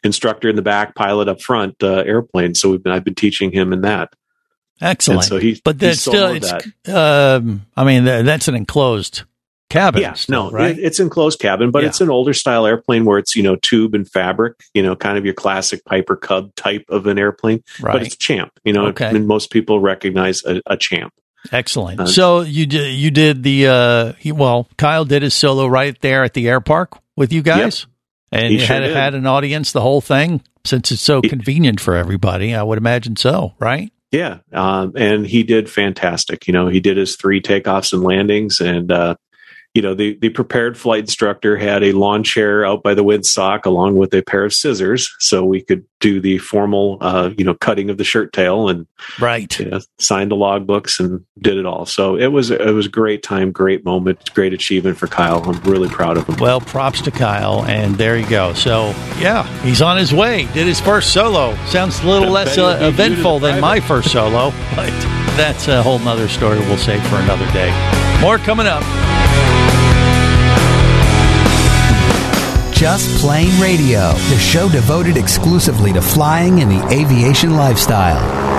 instructor 0.03 0.49
in 0.49 0.57
the 0.57 0.63
back, 0.63 0.95
pilot 0.95 1.29
up 1.29 1.43
front 1.43 1.83
uh, 1.83 2.03
airplane. 2.07 2.55
So 2.55 2.71
we've 2.71 2.83
been, 2.83 2.93
I've 2.93 3.05
been 3.05 3.15
teaching 3.15 3.53
him 3.53 3.73
in 3.73 3.83
that. 3.83 4.13
Excellent. 4.81 5.21
And 5.23 5.29
so 5.29 5.39
he, 5.39 5.61
but 5.65 5.77
he 5.77 5.87
that's 5.87 6.01
still, 6.01 6.15
soloed 6.35 6.65
it's, 6.85 6.89
um, 6.89 7.67
I 7.77 7.85
mean, 7.85 8.05
th- 8.05 8.25
that's 8.25 8.49
an 8.49 8.55
enclosed 8.55 9.23
cabin. 9.69 10.03
yeah, 10.03 10.15
still, 10.15 10.45
no, 10.47 10.51
right? 10.51 10.77
it- 10.79 10.83
it's 10.83 10.99
enclosed 11.01 11.39
cabin, 11.39 11.71
but 11.71 11.83
Yeah. 11.83 11.91
it's 11.91 12.01
an 12.01 12.11
older 12.11 12.33
style 12.35 12.67
airplane 12.67 13.05
where 13.05 13.19
it's 13.19 13.37
you 13.37 13.43
know 13.43 13.57
tube 13.57 13.95
and 13.95 14.09
fabric, 14.11 14.55
you 14.75 14.83
know, 14.83 14.97
kind 14.97 15.17
of 15.19 15.25
your 15.25 15.35
classic 15.35 15.85
Piper 15.85 16.17
Cub 16.17 16.55
type 16.57 16.85
of 16.89 17.07
an 17.07 17.19
airplane. 17.19 17.63
Right. 17.81 17.93
But 17.93 18.03
it's 18.03 18.17
champ, 18.17 18.53
you 18.65 18.73
know, 18.73 18.87
Okay. 18.89 19.07
and 19.09 19.27
most 19.29 19.51
people 19.51 19.79
recognize 19.81 20.45
a, 20.45 20.61
a 20.67 20.77
champ. 20.77 21.13
Excellent. 21.53 22.01
uh, 22.01 22.07
so 22.07 22.41
you 22.43 22.67
did, 22.67 22.93
you 22.95 23.11
did 23.11 23.43
the, 23.43 23.67
uh, 23.69 24.13
he, 24.19 24.31
well, 24.31 24.69
Kyle 24.77 25.07
did 25.07 25.23
his 25.23 25.33
solo 25.33 25.67
right 25.67 25.99
there 26.01 26.23
at 26.23 26.35
the 26.35 26.47
air 26.49 26.61
park 26.61 26.99
with 27.17 27.33
you 27.33 27.41
guys. 27.43 27.87
And 28.33 28.49
He 28.49 28.55
you 28.55 28.59
sure 28.61 28.77
had, 28.77 28.81
did. 28.81 28.95
had 28.97 29.15
an 29.15 29.27
audience 29.27 29.73
the 29.73 29.81
whole 29.81 30.01
thing 30.03 30.43
since 30.67 30.93
it's 30.93 31.01
so 31.01 31.21
He- 31.23 31.29
convenient 31.31 31.81
for 31.81 31.95
everybody. 31.97 32.55
I 32.55 32.63
would 32.63 32.77
imagine 32.79 33.17
so, 33.17 33.55
right? 33.59 33.91
Yeah, 34.11 34.39
um, 34.53 34.93
and 34.97 35.25
he 35.27 35.45
did 35.45 35.71
fantastic. 35.71 36.47
You 36.49 36.53
know, 36.53 36.67
he 36.67 36.81
did 36.81 36.97
his 36.97 37.17
three 37.17 37.41
takeoffs 37.41 37.93
and 37.93 38.03
landings, 38.03 38.61
and 38.61 38.91
uh, 38.91 39.15
you 39.75 39.83
know, 39.83 39.95
the 39.95 40.19
the 40.21 40.31
prepared 40.31 40.77
flight 40.77 41.01
instructor 41.01 41.57
had 41.57 41.83
a 41.85 41.93
lawn 41.93 42.25
chair 42.25 42.65
out 42.65 42.83
by 42.83 42.93
the 42.95 43.05
windsock 43.05 43.67
along 43.67 43.97
with 43.97 44.13
a 44.15 44.23
pair 44.23 44.45
of 44.45 44.53
scissors, 44.53 45.15
so 45.21 45.45
we 45.45 45.63
could 45.63 45.85
do 46.01 46.21
the 46.21 46.39
formal, 46.39 46.97
uh, 47.01 47.31
you 47.37 47.45
know, 47.45 47.55
cutting 47.55 47.89
of 47.91 47.97
the 47.99 48.05
shirt 48.05 48.33
tail 48.33 48.69
and 48.69 48.87
Right. 49.21 49.59
you 49.61 49.67
know, 49.67 49.81
signed 49.99 50.31
the 50.31 50.37
logbooks 50.37 50.99
and 50.99 51.21
did 51.41 51.57
it 51.57 51.67
all. 51.67 51.87
So 51.87 52.17
it 52.17 52.29
was 52.29 52.51
it 52.51 52.73
was 52.75 52.87
a 52.87 52.91
great 52.91 53.23
time, 53.23 53.53
great 53.53 53.85
moment, 53.85 54.33
great 54.35 54.53
achievement 54.53 54.99
for 54.99 55.07
Kyle. 55.07 55.43
I'm 55.45 55.61
really 55.63 55.89
proud 55.89 56.17
of 56.17 56.27
him. 56.27 56.37
Well, 56.39 56.61
props 56.61 57.01
to 57.03 57.11
Kyle, 57.11 57.65
and 57.67 57.95
there 57.97 58.17
you 58.19 58.27
go. 58.29 58.53
So, 58.55 58.87
yeah, 59.21 59.47
he's 59.63 59.83
on 59.83 59.97
his 59.99 60.13
way. 60.13 60.49
Did 60.53 60.67
his 60.67 60.81
first 60.81 61.13
solo. 61.13 61.55
Sounds 61.67 62.01
a 62.01 62.07
little 62.09 62.31
less 62.33 62.59
uh, 62.59 62.73
beat 62.73 62.73
you 62.73 62.79
to 62.81 62.89
eventful 62.89 63.39
than 63.39 63.61
my 63.61 63.79
first 63.79 64.11
solo, 64.11 64.51
but 64.75 64.91
that's 65.37 65.69
a 65.69 65.81
whole 65.83 66.01
nother 66.01 66.29
story 66.29 66.59
we'll 66.59 66.77
save 66.77 67.07
for 67.09 67.17
another 67.17 67.47
day. 67.53 67.71
More 68.21 68.39
coming 68.39 68.67
up. 68.67 68.83
Just 72.73 73.21
Plane 73.21 73.61
Radio, 73.61 74.13
the 74.31 74.39
show 74.39 74.67
devoted 74.71 75.19
exclusively 75.19 75.93
to 75.93 76.01
flying 76.01 76.61
and 76.63 76.71
the 76.71 76.83
aviation 76.89 77.55
lifestyle. 77.57 78.51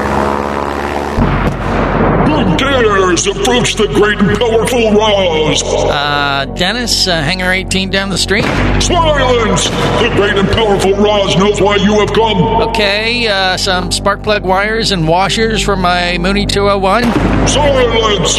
Who 2.28 2.58
dares 2.58 3.26
approach 3.28 3.76
the 3.76 3.88
great 3.88 4.20
and 4.20 4.38
powerful 4.38 4.92
Roz? 4.94 5.64
Uh, 5.64 6.46
Dennis, 6.56 7.08
uh, 7.08 7.22
Hangar 7.22 7.52
18 7.52 7.90
down 7.90 8.10
the 8.10 8.18
street. 8.18 8.46
Silence! 8.82 9.66
The 9.66 10.12
great 10.16 10.38
and 10.38 10.48
powerful 10.50 10.94
Roz 10.94 11.36
knows 11.38 11.60
why 11.62 11.78
you 11.78 12.00
have 12.00 12.14
come. 12.14 12.38
Okay, 12.70 13.28
uh, 13.28 13.58
some 13.58 13.92
spark 13.92 14.24
plug 14.24 14.44
wires 14.44 14.92
and 14.92 15.08
washers 15.08 15.62
for 15.62 15.76
my 15.76 16.18
Mooney 16.20 16.46
201. 16.46 17.04
Silence! 17.48 18.38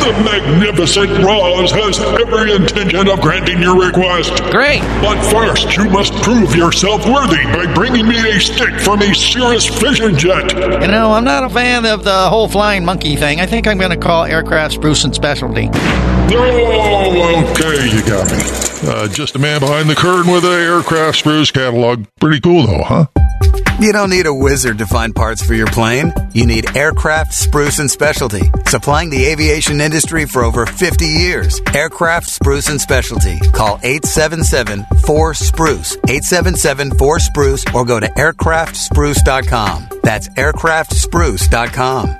The 0.00 0.12
magnificent 0.24 1.22
Roz 1.22 1.70
has 1.72 1.98
every 2.00 2.54
intention 2.54 3.06
of 3.08 3.20
granting 3.20 3.60
your 3.60 3.78
request. 3.86 4.32
Great. 4.50 4.80
But 5.02 5.22
first, 5.30 5.76
you 5.76 5.90
must 5.90 6.14
prove 6.22 6.56
yourself 6.56 7.06
worthy 7.06 7.44
by 7.52 7.72
bringing 7.74 8.08
me 8.08 8.16
a 8.30 8.40
stick 8.40 8.80
from 8.80 9.02
a 9.02 9.14
Cirrus 9.14 9.66
Vision 9.78 10.16
Jet. 10.16 10.52
You 10.80 10.88
know, 10.88 11.12
I'm 11.12 11.24
not 11.24 11.44
a 11.44 11.50
fan 11.50 11.84
of 11.84 12.04
the 12.04 12.28
whole 12.30 12.48
flying 12.48 12.84
monkey 12.84 13.09
thing. 13.16 13.40
I 13.40 13.46
think 13.46 13.66
I'm 13.66 13.78
going 13.78 13.90
to 13.90 13.96
call 13.96 14.24
aircraft 14.24 14.74
Spruce 14.74 15.04
and 15.04 15.14
Specialty. 15.14 15.68
Okay, 15.68 15.78
you 17.90 18.02
got 18.06 18.30
me. 18.30 18.38
Uh, 18.82 19.06
just 19.08 19.36
a 19.36 19.38
man 19.38 19.60
behind 19.60 19.90
the 19.90 19.94
curtain 19.94 20.32
with 20.32 20.44
an 20.44 20.52
aircraft 20.52 21.18
spruce 21.18 21.50
catalog. 21.50 22.06
Pretty 22.18 22.40
cool, 22.40 22.66
though, 22.66 22.82
huh? 22.82 23.06
You 23.80 23.92
don't 23.92 24.08
need 24.10 24.26
a 24.26 24.34
wizard 24.34 24.78
to 24.78 24.86
find 24.86 25.14
parts 25.14 25.42
for 25.42 25.54
your 25.54 25.66
plane. 25.66 26.12
You 26.34 26.46
need 26.46 26.76
Aircraft 26.76 27.32
Spruce 27.32 27.78
and 27.78 27.90
Specialty, 27.90 28.42
supplying 28.66 29.08
the 29.08 29.24
aviation 29.24 29.80
industry 29.80 30.26
for 30.26 30.44
over 30.44 30.66
50 30.66 31.06
years. 31.06 31.62
Aircraft 31.74 32.28
Spruce 32.28 32.68
and 32.68 32.78
Specialty. 32.80 33.38
Call 33.52 33.78
877-4-SPRUCE, 33.78 35.96
877-4-SPRUCE, 35.96 37.64
or 37.74 37.84
go 37.86 38.00
to 38.00 38.08
aircraftspruce.com. 38.08 39.88
That's 40.02 40.28
aircraftspruce.com. 40.28 42.19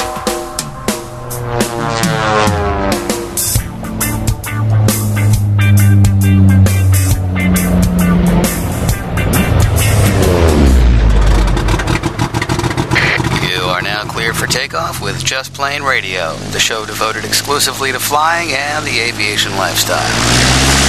Just 15.41 15.55
Plane 15.55 15.81
Radio, 15.81 16.35
the 16.51 16.59
show 16.59 16.85
devoted 16.85 17.25
exclusively 17.25 17.91
to 17.91 17.99
flying 17.99 18.51
and 18.51 18.85
the 18.85 18.99
aviation 18.99 19.51
lifestyle. 19.57 20.80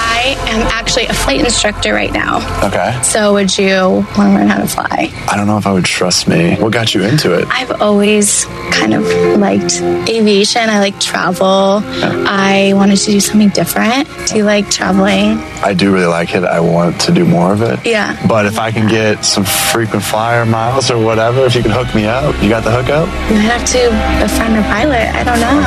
I 0.00 0.36
am 0.48 0.66
actually 0.66 1.06
a 1.06 1.14
flight 1.14 1.40
instructor 1.40 1.92
right 1.94 2.12
now. 2.12 2.38
Okay. 2.66 3.00
So 3.02 3.34
would 3.34 3.56
you 3.56 3.76
want 3.76 4.14
to 4.16 4.34
learn 4.34 4.48
how 4.48 4.58
to 4.58 4.66
fly? 4.66 5.10
I 5.30 5.36
don't 5.36 5.46
know 5.46 5.58
if 5.58 5.66
I 5.66 5.72
would 5.72 5.84
trust 5.84 6.28
me. 6.28 6.56
What 6.56 6.72
got 6.72 6.94
you 6.94 7.02
into 7.02 7.38
it? 7.38 7.46
I've 7.50 7.80
always 7.80 8.44
kind 8.72 8.94
of 8.94 9.04
liked 9.38 9.80
aviation. 10.08 10.68
I 10.68 10.80
like 10.80 10.98
travel. 11.00 11.82
I 11.84 12.72
wanted 12.74 12.96
to 12.96 13.10
do 13.12 13.20
something 13.20 13.50
different. 13.50 14.08
Do 14.26 14.36
you 14.36 14.44
like 14.44 14.70
traveling? 14.70 15.38
I 15.62 15.74
do 15.74 15.92
really 15.92 16.06
like 16.06 16.34
it. 16.34 16.44
I 16.44 16.60
want 16.60 17.00
to 17.02 17.12
do 17.12 17.24
more 17.24 17.52
of 17.52 17.62
it. 17.62 17.84
Yeah. 17.86 18.16
But 18.26 18.46
if 18.46 18.58
I 18.58 18.70
can 18.70 18.88
get 18.88 19.24
some 19.24 19.44
frequent 19.44 20.04
flyer 20.04 20.44
miles 20.44 20.90
or 20.90 20.98
whatever, 21.02 21.44
if 21.46 21.54
you 21.54 21.62
can 21.62 21.70
hook 21.70 21.94
me 21.94 22.06
up, 22.06 22.34
you 22.42 22.48
got 22.48 22.64
the 22.64 22.70
hookup? 22.70 23.08
You 23.30 23.36
might 23.36 23.50
have 23.54 23.64
to 23.72 23.88
befriend 24.22 24.56
a 24.56 24.62
pilot. 24.62 25.08
I 25.14 25.22
don't 25.24 25.40
know. 25.40 25.62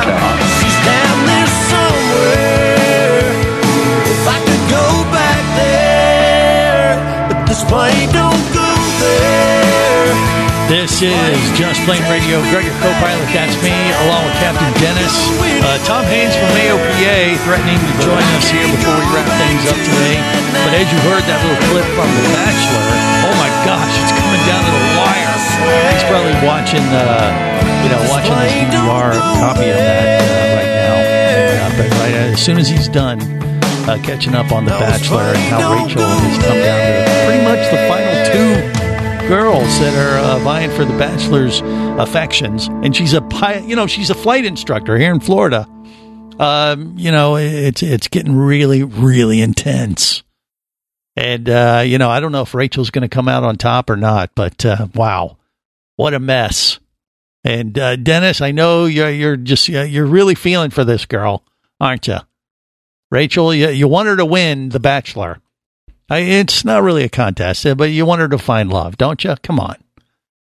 Down 0.82 1.21
don't 7.68 8.44
go 8.54 8.68
there. 8.98 10.42
This 10.66 11.04
is 11.04 11.38
Just 11.52 11.84
Plane 11.84 12.02
Radio. 12.08 12.40
Gregor 12.48 12.72
co-pilot, 12.80 13.28
that's 13.30 13.54
me, 13.60 13.74
along 14.06 14.24
with 14.24 14.36
Captain 14.40 14.72
Dennis. 14.80 15.12
Uh, 15.60 15.76
Tom 15.84 16.04
Haines 16.08 16.32
from 16.32 16.48
AOPA 16.48 17.36
threatening 17.44 17.76
to 17.76 17.92
join 18.00 18.24
us 18.40 18.48
here 18.48 18.64
before 18.64 18.96
we 18.96 19.06
wrap 19.12 19.28
things 19.36 19.62
up 19.68 19.76
today. 19.84 20.16
But 20.64 20.72
as 20.80 20.88
you 20.88 20.98
heard 21.06 21.24
that 21.28 21.38
little 21.44 21.60
clip 21.68 21.86
from 21.92 22.08
The 22.08 22.24
Bachelor, 22.32 22.86
oh 23.28 23.34
my 23.36 23.50
gosh, 23.68 23.94
it's 24.00 24.14
coming 24.16 24.42
down 24.48 24.62
to 24.64 24.72
the 24.72 24.84
wire. 24.96 25.22
He's 25.92 26.06
probably 26.08 26.36
watching, 26.40 26.86
uh, 26.88 27.30
you 27.84 27.88
know, 27.92 28.00
watching 28.08 28.34
this 28.40 28.54
DVR 28.72 29.12
copy 29.38 29.68
of 29.70 29.76
that 29.76 30.24
uh, 30.24 30.56
right 30.56 30.72
now. 30.72 30.94
Uh, 31.62 31.76
but 31.76 31.88
right 32.00 32.14
as 32.32 32.40
soon 32.42 32.56
as 32.58 32.68
he's 32.68 32.88
done 32.88 33.20
uh, 33.88 33.98
catching 34.02 34.34
up 34.34 34.52
on 34.52 34.64
The 34.64 34.70
Bachelor 34.70 35.20
and 35.20 35.38
how 35.38 35.84
Rachel 35.84 36.02
has 36.02 36.44
come 36.44 36.58
down 36.58 37.06
to 37.06 37.26
pretty 37.26 37.44
much 37.44 37.70
the 37.70 37.88
final 37.88 38.26
two 38.32 39.28
girls 39.28 39.78
that 39.80 39.94
are 39.94 40.18
uh, 40.18 40.38
vying 40.40 40.70
for 40.70 40.84
the 40.84 40.96
bachelor's 40.98 41.60
affections, 42.00 42.66
and 42.66 42.94
she's 42.94 43.12
a 43.12 43.22
pi- 43.22 43.58
you 43.58 43.76
know 43.76 43.86
she's 43.86 44.10
a 44.10 44.14
flight 44.14 44.44
instructor 44.44 44.98
here 44.98 45.12
in 45.12 45.20
Florida. 45.20 45.66
Um, 46.38 46.94
you 46.98 47.10
know 47.10 47.36
it's 47.36 47.82
it's 47.82 48.08
getting 48.08 48.36
really 48.36 48.82
really 48.82 49.40
intense, 49.40 50.22
and 51.16 51.48
uh, 51.48 51.82
you 51.84 51.98
know 51.98 52.10
I 52.10 52.20
don't 52.20 52.32
know 52.32 52.42
if 52.42 52.54
Rachel's 52.54 52.90
going 52.90 53.02
to 53.02 53.08
come 53.08 53.28
out 53.28 53.44
on 53.44 53.56
top 53.56 53.90
or 53.90 53.96
not, 53.96 54.30
but 54.34 54.64
uh, 54.64 54.88
wow, 54.94 55.38
what 55.96 56.14
a 56.14 56.18
mess! 56.18 56.78
And 57.44 57.78
uh, 57.78 57.96
Dennis, 57.96 58.40
I 58.40 58.50
know 58.50 58.86
you're 58.86 59.10
you're 59.10 59.36
just 59.36 59.68
you're 59.68 60.06
really 60.06 60.34
feeling 60.34 60.70
for 60.70 60.84
this 60.84 61.06
girl, 61.06 61.44
aren't 61.80 62.06
you? 62.06 62.18
Rachel, 63.12 63.52
you, 63.52 63.68
you 63.68 63.88
want 63.88 64.08
her 64.08 64.16
to 64.16 64.24
win 64.24 64.70
the 64.70 64.80
Bachelor. 64.80 65.38
I, 66.08 66.20
it's 66.20 66.64
not 66.64 66.82
really 66.82 67.04
a 67.04 67.10
contest, 67.10 67.66
but 67.76 67.90
you 67.90 68.06
want 68.06 68.22
her 68.22 68.28
to 68.28 68.38
find 68.38 68.72
love, 68.72 68.96
don't 68.96 69.22
you? 69.22 69.34
Come 69.42 69.60
on. 69.60 69.76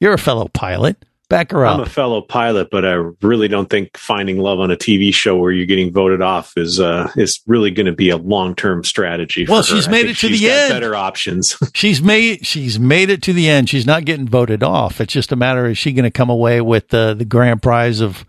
You're 0.00 0.14
a 0.14 0.18
fellow 0.18 0.48
pilot. 0.48 0.96
Back 1.28 1.52
her 1.52 1.66
up. 1.66 1.74
I'm 1.74 1.80
a 1.82 1.86
fellow 1.86 2.22
pilot, 2.22 2.70
but 2.70 2.86
I 2.86 2.92
really 3.20 3.48
don't 3.48 3.68
think 3.68 3.96
finding 3.98 4.38
love 4.38 4.60
on 4.60 4.70
a 4.70 4.76
TV 4.76 5.12
show 5.12 5.36
where 5.36 5.52
you're 5.52 5.66
getting 5.66 5.92
voted 5.92 6.22
off 6.22 6.52
is 6.56 6.80
uh, 6.80 7.10
is 7.16 7.40
really 7.46 7.70
going 7.70 7.86
to 7.86 7.92
be 7.92 8.10
a 8.10 8.18
long 8.18 8.54
term 8.54 8.84
strategy. 8.84 9.46
For 9.46 9.52
Well, 9.52 9.62
she's 9.62 9.88
I 9.88 9.90
made 9.90 10.06
it 10.06 10.18
to 10.18 10.28
the 10.28 10.50
end. 10.50 10.70
Better 10.70 10.94
options. 10.94 11.56
she's 11.74 12.02
made 12.02 12.46
she's 12.46 12.78
made 12.78 13.08
it 13.08 13.22
to 13.22 13.32
the 13.32 13.48
end. 13.48 13.70
She's 13.70 13.86
not 13.86 14.04
getting 14.04 14.28
voted 14.28 14.62
off. 14.62 15.00
It's 15.00 15.14
just 15.14 15.32
a 15.32 15.36
matter 15.36 15.64
of 15.64 15.72
is 15.72 15.78
she 15.78 15.92
going 15.92 16.04
to 16.04 16.10
come 16.10 16.30
away 16.30 16.60
with 16.60 16.88
the 16.88 17.14
the 17.14 17.24
grand 17.24 17.62
prize 17.62 18.00
of 18.00 18.26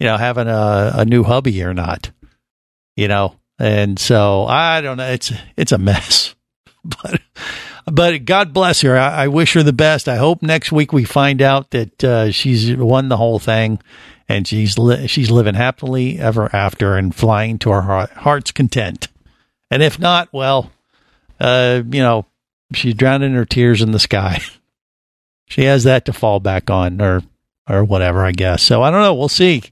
you 0.00 0.06
know 0.06 0.16
having 0.16 0.48
a, 0.48 0.92
a 0.96 1.04
new 1.04 1.22
hubby 1.22 1.62
or 1.62 1.72
not. 1.72 2.10
You 2.96 3.06
know, 3.06 3.36
and 3.62 3.96
so 3.96 4.44
I 4.44 4.80
don't 4.80 4.96
know. 4.96 5.08
It's 5.08 5.32
it's 5.56 5.70
a 5.70 5.78
mess, 5.78 6.34
but 6.84 7.20
but 7.86 8.24
God 8.24 8.52
bless 8.52 8.80
her. 8.80 8.98
I, 8.98 9.24
I 9.24 9.28
wish 9.28 9.54
her 9.54 9.62
the 9.62 9.72
best. 9.72 10.08
I 10.08 10.16
hope 10.16 10.42
next 10.42 10.72
week 10.72 10.92
we 10.92 11.04
find 11.04 11.40
out 11.40 11.70
that 11.70 12.02
uh, 12.02 12.30
she's 12.32 12.76
won 12.76 13.08
the 13.08 13.16
whole 13.16 13.38
thing, 13.38 13.78
and 14.28 14.48
she's 14.48 14.78
li- 14.78 15.06
she's 15.06 15.30
living 15.30 15.54
happily 15.54 16.18
ever 16.18 16.54
after 16.54 16.96
and 16.96 17.14
flying 17.14 17.58
to 17.60 17.70
her 17.70 17.82
heart, 17.82 18.10
heart's 18.10 18.50
content. 18.50 19.06
And 19.70 19.80
if 19.80 19.96
not, 19.96 20.28
well, 20.32 20.72
uh, 21.38 21.82
you 21.88 22.02
know, 22.02 22.26
she's 22.74 22.94
drowning 22.94 23.34
her 23.34 23.44
tears 23.44 23.80
in 23.80 23.92
the 23.92 24.00
sky. 24.00 24.42
she 25.46 25.64
has 25.64 25.84
that 25.84 26.04
to 26.06 26.12
fall 26.12 26.40
back 26.40 26.68
on, 26.68 27.00
or 27.00 27.22
or 27.68 27.84
whatever, 27.84 28.24
I 28.24 28.32
guess. 28.32 28.60
So 28.62 28.82
I 28.82 28.90
don't 28.90 29.02
know. 29.02 29.14
We'll 29.14 29.28
see 29.28 29.62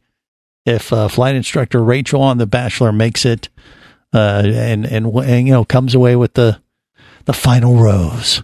if 0.65 0.93
uh, 0.93 1.09
flight 1.09 1.35
instructor 1.35 1.83
Rachel 1.83 2.23
on 2.23 2.39
The 2.39 2.47
Bachelor 2.47 2.93
makes 2.93 3.25
it, 3.25 3.49
uh, 4.13 4.43
and, 4.45 4.87
and 4.87 5.07
and 5.07 5.47
you 5.47 5.53
know 5.53 5.65
comes 5.65 5.95
away 5.95 6.17
with 6.17 6.35
the 6.35 6.61
the 7.25 7.33
final 7.33 7.77
rose. 7.77 8.43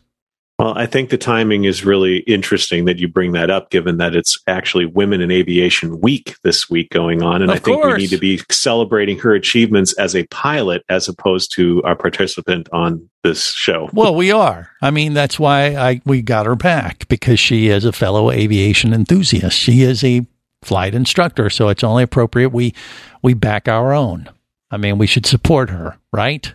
Well, 0.58 0.72
I 0.74 0.86
think 0.86 1.10
the 1.10 1.18
timing 1.18 1.64
is 1.64 1.84
really 1.84 2.18
interesting 2.20 2.86
that 2.86 2.98
you 2.98 3.08
bring 3.08 3.32
that 3.32 3.50
up, 3.50 3.68
given 3.68 3.98
that 3.98 4.16
it's 4.16 4.40
actually 4.46 4.86
Women 4.86 5.20
in 5.20 5.30
Aviation 5.30 6.00
Week 6.00 6.34
this 6.44 6.70
week 6.70 6.88
going 6.88 7.22
on. 7.22 7.42
And 7.42 7.50
Of 7.50 7.56
I 7.56 7.60
think 7.60 7.82
course. 7.82 7.96
we 7.96 8.02
need 8.02 8.10
to 8.10 8.18
be 8.18 8.40
celebrating 8.50 9.18
her 9.18 9.34
achievements 9.34 9.92
as 9.98 10.16
a 10.16 10.26
pilot 10.28 10.82
as 10.88 11.08
opposed 11.08 11.52
to 11.56 11.80
a 11.80 11.94
participant 11.94 12.70
on 12.72 13.06
this 13.22 13.52
show. 13.52 13.90
Well, 13.92 14.14
we 14.14 14.30
are. 14.32 14.70
I 14.80 14.90
mean, 14.90 15.12
that's 15.12 15.38
why 15.38 15.76
I 15.76 16.00
we 16.06 16.22
got 16.22 16.46
her 16.46 16.56
back 16.56 17.06
because 17.08 17.38
she 17.38 17.68
is 17.68 17.84
a 17.84 17.92
fellow 17.92 18.30
aviation 18.30 18.94
enthusiast. 18.94 19.58
She 19.58 19.82
is 19.82 20.02
a 20.02 20.22
flight 20.62 20.94
instructor, 20.94 21.50
so 21.50 21.68
it's 21.68 21.84
only 21.84 22.02
appropriate 22.02 22.48
we 22.48 22.72
we 23.20 23.34
back 23.34 23.68
our 23.68 23.92
own. 23.92 24.30
I 24.70 24.76
mean, 24.76 24.98
we 24.98 25.06
should 25.06 25.26
support 25.26 25.70
her, 25.70 25.96
right? 26.12 26.52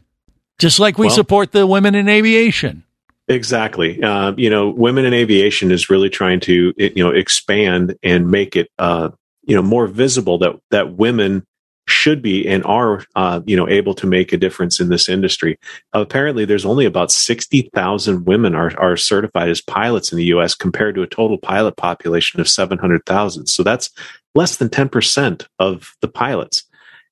Just 0.59 0.79
like 0.79 0.97
we 0.97 1.07
Well- 1.07 1.15
support 1.15 1.51
the 1.51 1.65
women 1.65 1.95
in 1.95 2.09
aviation. 2.09 2.83
Exactly. 3.27 4.01
Uh, 4.03 4.33
you 4.35 4.49
know, 4.49 4.69
women 4.69 5.05
in 5.05 5.13
aviation 5.13 5.71
is 5.71 5.89
really 5.89 6.09
trying 6.09 6.39
to 6.41 6.73
you 6.77 7.03
know 7.03 7.11
expand 7.11 7.95
and 8.03 8.29
make 8.29 8.55
it 8.55 8.69
uh, 8.77 9.09
you 9.43 9.55
know 9.55 9.61
more 9.61 9.87
visible 9.87 10.37
that 10.39 10.55
that 10.71 10.93
women 10.97 11.43
should 11.87 12.21
be 12.21 12.47
and 12.47 12.63
are 12.65 13.03
uh, 13.15 13.41
you 13.45 13.55
know 13.55 13.69
able 13.69 13.93
to 13.93 14.07
make 14.07 14.33
a 14.33 14.37
difference 14.37 14.79
in 14.79 14.89
this 14.89 15.07
industry. 15.07 15.57
apparently, 15.93 16.45
there's 16.45 16.65
only 16.65 16.85
about 16.85 17.11
sixty 17.11 17.69
thousand 17.73 18.25
women 18.25 18.53
are 18.53 18.73
are 18.77 18.97
certified 18.97 19.49
as 19.49 19.61
pilots 19.61 20.11
in 20.11 20.17
the 20.17 20.25
U.S. 20.25 20.53
compared 20.53 20.95
to 20.95 21.01
a 21.01 21.07
total 21.07 21.37
pilot 21.37 21.77
population 21.77 22.39
of 22.41 22.49
seven 22.49 22.77
hundred 22.77 23.05
thousand. 23.05 23.47
So 23.47 23.63
that's 23.63 23.89
less 24.35 24.57
than 24.57 24.69
ten 24.69 24.89
percent 24.89 25.47
of 25.59 25.95
the 26.01 26.07
pilots. 26.09 26.63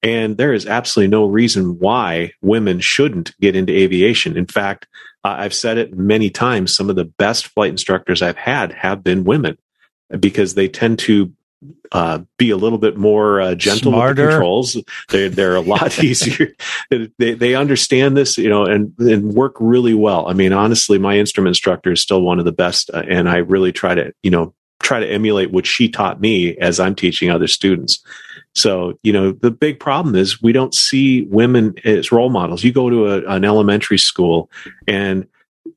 And 0.02 0.38
there 0.38 0.54
is 0.54 0.66
absolutely 0.66 1.10
no 1.10 1.26
reason 1.26 1.80
why 1.80 2.34
women 2.42 2.80
shouldn't 2.80 3.38
get 3.40 3.56
into 3.56 3.74
aviation. 3.74 4.38
In 4.38 4.46
fact, 4.46 4.88
uh, 5.24 5.36
I've 5.40 5.54
said 5.54 5.78
it 5.78 5.98
many 5.98 6.30
times. 6.30 6.76
Some 6.76 6.90
of 6.90 6.96
the 6.96 7.06
best 7.06 7.48
flight 7.48 7.72
instructors 7.72 8.22
I've 8.22 8.38
had 8.38 8.72
have 8.72 9.04
been 9.04 9.26
women 9.26 9.58
because 10.20 10.56
they 10.56 10.70
tend 10.70 11.00
to 11.00 11.34
uh, 11.92 12.20
be 12.38 12.52
a 12.52 12.58
little 12.58 12.78
bit 12.78 12.98
more 12.98 13.42
uh, 13.42 13.56
gentle 13.56 13.92
with 13.92 14.16
the 14.16 14.28
controls. 14.30 14.78
They're 15.10 15.30
they're 15.30 15.56
a 15.56 15.62
lot 15.62 16.02
easier. 16.04 16.54
They 16.90 17.34
they 17.34 17.56
understand 17.56 18.16
this, 18.16 18.38
you 18.38 18.50
know, 18.50 18.66
and 18.66 18.94
and 19.00 19.34
work 19.34 19.56
really 19.60 19.94
well. 19.94 20.28
I 20.28 20.34
mean, 20.34 20.54
honestly, 20.54 20.98
my 20.98 21.18
instrument 21.18 21.50
instructor 21.50 21.92
is 21.92 22.02
still 22.02 22.22
one 22.22 22.40
of 22.40 22.46
the 22.46 22.54
best, 22.54 22.90
uh, 22.94 23.04
and 23.10 23.28
I 23.28 23.38
really 23.38 23.74
try 23.74 23.96
to 23.96 24.14
you 24.24 24.32
know 24.32 24.54
try 24.82 25.00
to 25.00 25.08
emulate 25.08 25.52
what 25.52 25.66
she 25.66 25.90
taught 25.90 26.22
me 26.22 26.56
as 26.58 26.80
I'm 26.80 26.96
teaching 26.96 27.30
other 27.30 27.48
students. 27.48 28.04
So, 28.56 28.98
you 29.04 29.14
know, 29.14 29.32
the 29.32 29.52
big 29.52 29.80
problem 29.80 30.16
is 30.16 30.42
we 30.42 30.52
don't 30.52 30.74
see 30.74 31.24
women 31.24 31.76
as 31.86 32.12
role 32.12 32.30
models. 32.30 32.64
You 32.64 32.72
go 32.72 32.90
to 32.90 33.08
a, 33.08 33.36
an 33.36 33.46
elementary 33.46 34.00
school 34.00 34.50
and, 34.88 35.28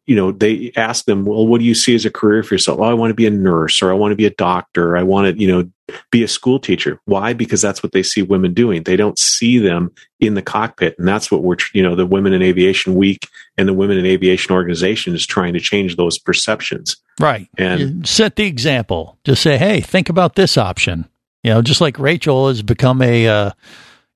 you 0.07 0.17
know, 0.17 0.33
they 0.33 0.73
ask 0.77 1.05
them, 1.05 1.25
well, 1.25 1.47
what 1.47 1.59
do 1.59 1.65
you 1.65 1.75
see 1.75 1.95
as 1.95 2.05
a 2.05 2.11
career 2.11 2.43
for 2.43 2.55
yourself? 2.55 2.81
oh 2.81 2.85
I 2.85 2.95
want 2.95 3.11
to 3.11 3.15
be 3.15 3.27
a 3.27 3.31
nurse 3.31 3.83
or 3.83 3.91
I 3.91 3.95
want 3.95 4.13
to 4.13 4.17
be 4.17 4.27
a 4.27 4.31
doctor. 4.31 4.97
I 4.97 5.03
want 5.03 5.35
to, 5.35 5.41
you 5.41 5.49
know, 5.49 5.71
be 6.11 6.23
a 6.23 6.29
school 6.29 6.59
teacher. 6.59 6.99
Why? 7.05 7.33
Because 7.33 7.61
that's 7.61 7.83
what 7.83 7.93
they 7.93 8.03
see 8.03 8.23
women 8.23 8.55
doing. 8.55 8.83
They 8.83 8.97
don't 8.97 9.19
see 9.19 9.59
them 9.59 9.93
in 10.21 10.35
the 10.35 10.43
cockpit. 10.43 10.99
And 10.99 11.07
that's 11.07 11.31
what 11.31 11.43
we're, 11.43 11.57
you 11.75 11.83
know, 11.83 11.95
the 11.95 12.07
Women 12.07 12.33
in 12.33 12.41
Aviation 12.43 12.95
Week 12.95 13.29
and 13.59 13.69
the 13.69 13.75
Women 13.75 13.99
in 13.99 14.07
Aviation 14.07 14.53
organization 14.55 15.15
is 15.15 15.27
trying 15.27 15.53
to 15.53 15.61
change 15.61 15.97
those 15.97 16.19
perceptions. 16.19 16.97
Right. 17.21 17.49
And- 17.59 17.81
You 17.81 18.01
set 18.05 18.37
the 18.37 18.45
example. 18.47 19.19
Just 19.25 19.43
say, 19.43 19.59
hey, 19.59 19.81
think 19.81 20.09
about 20.09 20.35
this 20.35 20.57
option. 20.57 21.07
You 21.43 21.51
know, 21.53 21.63
just 21.63 21.81
like 21.81 21.99
Rachel 21.99 22.49
has 22.49 22.63
become 22.63 23.03
a, 23.03 23.27
uh, 23.27 23.51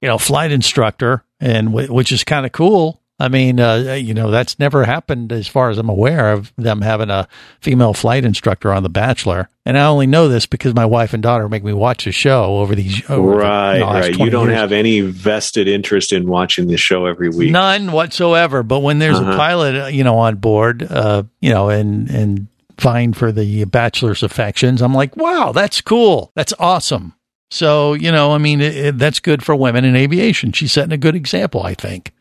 you 0.00 0.08
know, 0.08 0.16
flight 0.18 0.52
instructor, 0.52 1.24
and 1.40 1.68
w- 1.68 1.92
which 1.92 2.12
is 2.12 2.22
kind 2.24 2.46
of 2.46 2.52
cool. 2.52 3.02
I 3.18 3.28
mean, 3.28 3.58
uh, 3.60 3.94
you 3.98 4.12
know, 4.12 4.30
that's 4.30 4.58
never 4.58 4.84
happened 4.84 5.32
as 5.32 5.48
far 5.48 5.70
as 5.70 5.78
I'm 5.78 5.88
aware 5.88 6.32
of 6.32 6.52
them 6.56 6.82
having 6.82 7.08
a 7.08 7.26
female 7.62 7.94
flight 7.94 8.26
instructor 8.26 8.70
on 8.70 8.82
The 8.82 8.90
Bachelor. 8.90 9.48
And 9.64 9.78
I 9.78 9.86
only 9.86 10.06
know 10.06 10.28
this 10.28 10.44
because 10.44 10.74
my 10.74 10.84
wife 10.84 11.14
and 11.14 11.22
daughter 11.22 11.48
make 11.48 11.64
me 11.64 11.72
watch 11.72 12.04
the 12.04 12.12
show 12.12 12.58
over 12.58 12.74
these. 12.74 13.08
Over 13.08 13.30
the- 13.30 13.36
right, 13.38 13.78
the 13.78 13.84
last 13.86 14.02
right. 14.08 14.18
You 14.18 14.28
don't 14.28 14.48
years. 14.48 14.58
have 14.58 14.70
any 14.72 15.00
vested 15.00 15.66
interest 15.66 16.12
in 16.12 16.28
watching 16.28 16.66
the 16.68 16.76
show 16.76 17.06
every 17.06 17.30
week. 17.30 17.50
None 17.52 17.90
whatsoever. 17.90 18.62
But 18.62 18.80
when 18.80 18.98
there's 18.98 19.18
a 19.18 19.22
Uh-huh. 19.22 19.36
pilot, 19.38 19.84
uh, 19.84 19.86
you 19.86 20.04
know, 20.04 20.18
on 20.18 20.36
board, 20.36 20.82
uh, 20.82 21.22
you 21.40 21.48
know, 21.50 21.70
and 21.70 22.10
and 22.10 22.48
vying 22.78 23.14
for 23.14 23.32
the 23.32 23.64
bachelor's 23.64 24.22
affections, 24.22 24.82
I'm 24.82 24.92
like, 24.92 25.16
wow, 25.16 25.52
that's 25.52 25.80
cool. 25.80 26.32
That's 26.36 26.52
awesome. 26.58 27.14
So 27.50 27.94
you 27.94 28.12
know, 28.12 28.32
I 28.32 28.38
mean, 28.38 28.60
it, 28.60 28.76
it, 28.76 28.98
that's 28.98 29.20
good 29.20 29.42
for 29.42 29.56
women 29.56 29.86
in 29.86 29.96
aviation. 29.96 30.52
She's 30.52 30.72
setting 30.72 30.92
a 30.92 30.98
good 30.98 31.14
example, 31.16 31.62
I 31.62 31.72
think. 31.72 32.12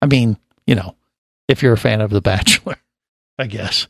I 0.00 0.06
mean, 0.06 0.36
you 0.66 0.74
know, 0.74 0.94
if 1.48 1.62
you're 1.62 1.72
a 1.72 1.78
fan 1.78 2.00
of 2.00 2.10
The 2.10 2.20
Bachelor, 2.20 2.76
I 3.38 3.46
guess. 3.46 3.86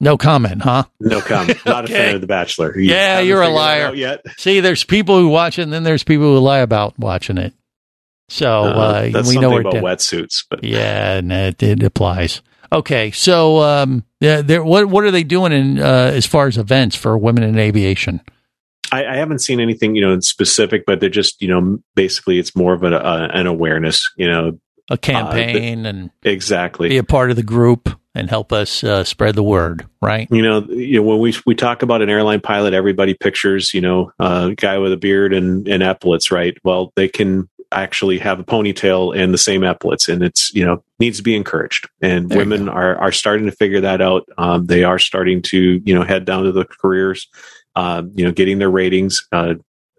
No 0.00 0.16
comment, 0.16 0.62
huh? 0.62 0.84
No 1.00 1.20
comment. 1.20 1.58
Not 1.66 1.84
a 1.84 1.88
fan 1.88 2.14
of 2.14 2.20
The 2.20 2.26
Bachelor. 2.28 2.78
You 2.78 2.92
Yeah, 2.92 3.18
you're 3.18 3.42
a 3.42 3.48
liar. 3.48 3.92
Yet. 3.94 4.22
See, 4.36 4.60
there's 4.60 4.84
people 4.84 5.18
who 5.18 5.28
watch 5.28 5.58
it, 5.58 5.62
and 5.62 5.72
then 5.72 5.82
there's 5.82 6.04
people 6.04 6.26
who 6.26 6.38
lie 6.38 6.58
about 6.60 6.96
watching 6.98 7.36
it. 7.36 7.52
So 8.28 8.62
Uh, 8.62 8.66
uh, 8.66 9.02
that's 9.02 9.12
we 9.12 9.20
something 9.22 9.40
know 9.40 9.50
where 9.50 9.60
about 9.60 9.72
Dan- 9.72 9.82
wetsuits, 9.82 10.44
but 10.48 10.62
Yeah, 10.62 11.16
and 11.16 11.32
it, 11.32 11.62
it 11.62 11.82
applies. 11.82 12.42
Okay, 12.70 13.10
so 13.10 13.62
um, 13.62 14.04
yeah, 14.20 14.42
there, 14.42 14.62
what 14.62 14.86
what 14.86 15.02
are 15.04 15.10
they 15.10 15.24
doing 15.24 15.52
in 15.52 15.80
uh, 15.80 16.12
as 16.14 16.26
far 16.26 16.46
as 16.46 16.58
events 16.58 16.94
for 16.94 17.16
women 17.16 17.42
in 17.42 17.58
aviation? 17.58 18.20
I, 18.92 19.04
I 19.06 19.16
haven't 19.16 19.38
seen 19.40 19.58
anything, 19.58 19.94
you 19.94 20.02
know, 20.02 20.20
specific. 20.20 20.84
But 20.86 21.00
they're 21.00 21.08
just, 21.08 21.40
you 21.42 21.48
know, 21.48 21.78
basically, 21.96 22.38
it's 22.38 22.54
more 22.54 22.74
of 22.74 22.82
an, 22.82 22.92
uh, 22.92 23.28
an 23.32 23.46
awareness, 23.46 24.02
you 24.16 24.28
know. 24.28 24.58
A 24.90 24.96
campaign 24.96 25.86
and 25.86 26.10
Exactly. 26.22 26.88
be 26.88 26.98
a 26.98 27.04
part 27.04 27.30
of 27.30 27.36
the 27.36 27.42
group 27.42 27.90
and 28.14 28.28
help 28.28 28.52
us 28.52 28.82
uh, 28.82 29.04
spread 29.04 29.34
the 29.34 29.42
word, 29.42 29.86
right? 30.02 30.28
You 30.30 30.42
know, 30.42 30.66
you 30.68 31.00
know, 31.00 31.02
when 31.02 31.18
we 31.18 31.34
we 31.46 31.54
talk 31.54 31.82
about 31.82 32.02
an 32.02 32.10
airline 32.10 32.40
pilot, 32.40 32.74
everybody 32.74 33.14
pictures, 33.14 33.72
you 33.74 33.80
know, 33.80 34.12
a 34.18 34.54
guy 34.56 34.78
with 34.78 34.92
a 34.92 34.96
beard 34.96 35.32
and, 35.32 35.68
and 35.68 35.82
epaulets, 35.82 36.30
right? 36.30 36.56
Well, 36.64 36.92
they 36.96 37.08
can 37.08 37.48
actually 37.70 38.18
have 38.18 38.40
a 38.40 38.44
ponytail 38.44 39.16
and 39.16 39.32
the 39.32 39.38
same 39.38 39.62
epaulets, 39.62 40.08
and 40.08 40.22
it's 40.22 40.52
you 40.54 40.64
know 40.64 40.82
needs 40.98 41.18
to 41.18 41.22
be 41.22 41.36
encouraged. 41.36 41.88
And 42.00 42.28
There 42.28 42.38
women 42.38 42.68
are 42.68 42.96
are 42.96 43.12
starting 43.12 43.46
to 43.46 43.52
figure 43.52 43.82
that 43.82 44.00
out. 44.00 44.28
Um, 44.36 44.66
they 44.66 44.84
are 44.84 44.98
starting 44.98 45.42
to 45.42 45.80
you 45.84 45.94
know 45.94 46.02
head 46.02 46.24
down 46.24 46.44
to 46.44 46.52
the 46.52 46.64
careers, 46.64 47.28
uh, 47.76 48.02
you 48.14 48.24
know, 48.24 48.32
getting 48.32 48.58
their 48.58 48.70
ratings, 48.70 49.26
uh, 49.32 49.54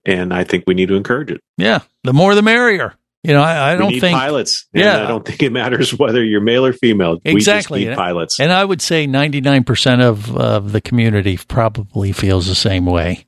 and 0.06 0.34
I 0.34 0.44
think 0.44 0.66
we 0.68 0.74
need 0.74 0.90
to 0.90 0.96
encourage 0.96 1.32
it. 1.32 1.42
Yeah, 1.58 1.80
the 2.04 2.14
more 2.14 2.36
the 2.36 2.42
merrier. 2.42 2.96
You 3.24 3.34
know, 3.34 3.42
I, 3.42 3.74
I 3.74 3.76
don't 3.76 3.92
need 3.92 4.00
think 4.00 4.18
pilots. 4.18 4.66
And 4.74 4.84
Yeah. 4.84 5.04
I 5.04 5.08
don't 5.08 5.26
think 5.26 5.44
it 5.44 5.52
matters 5.52 5.94
whether 5.94 6.24
you're 6.24 6.42
male 6.42 6.66
or 6.66 6.74
female. 6.74 7.20
exactly 7.26 7.80
We 7.80 7.86
just 7.86 7.90
need 7.92 7.96
pilots. 7.98 8.40
And 8.40 8.52
I 8.52 8.64
would 8.64 8.82
say 8.82 9.08
ninety 9.08 9.42
nine 9.42 9.64
percent 9.66 10.02
of 10.02 10.36
of 10.38 10.72
the 10.72 10.80
community 10.82 11.38
probably 11.48 12.14
feels 12.14 12.48
the 12.48 12.56
same 12.56 12.86
way. 12.86 13.26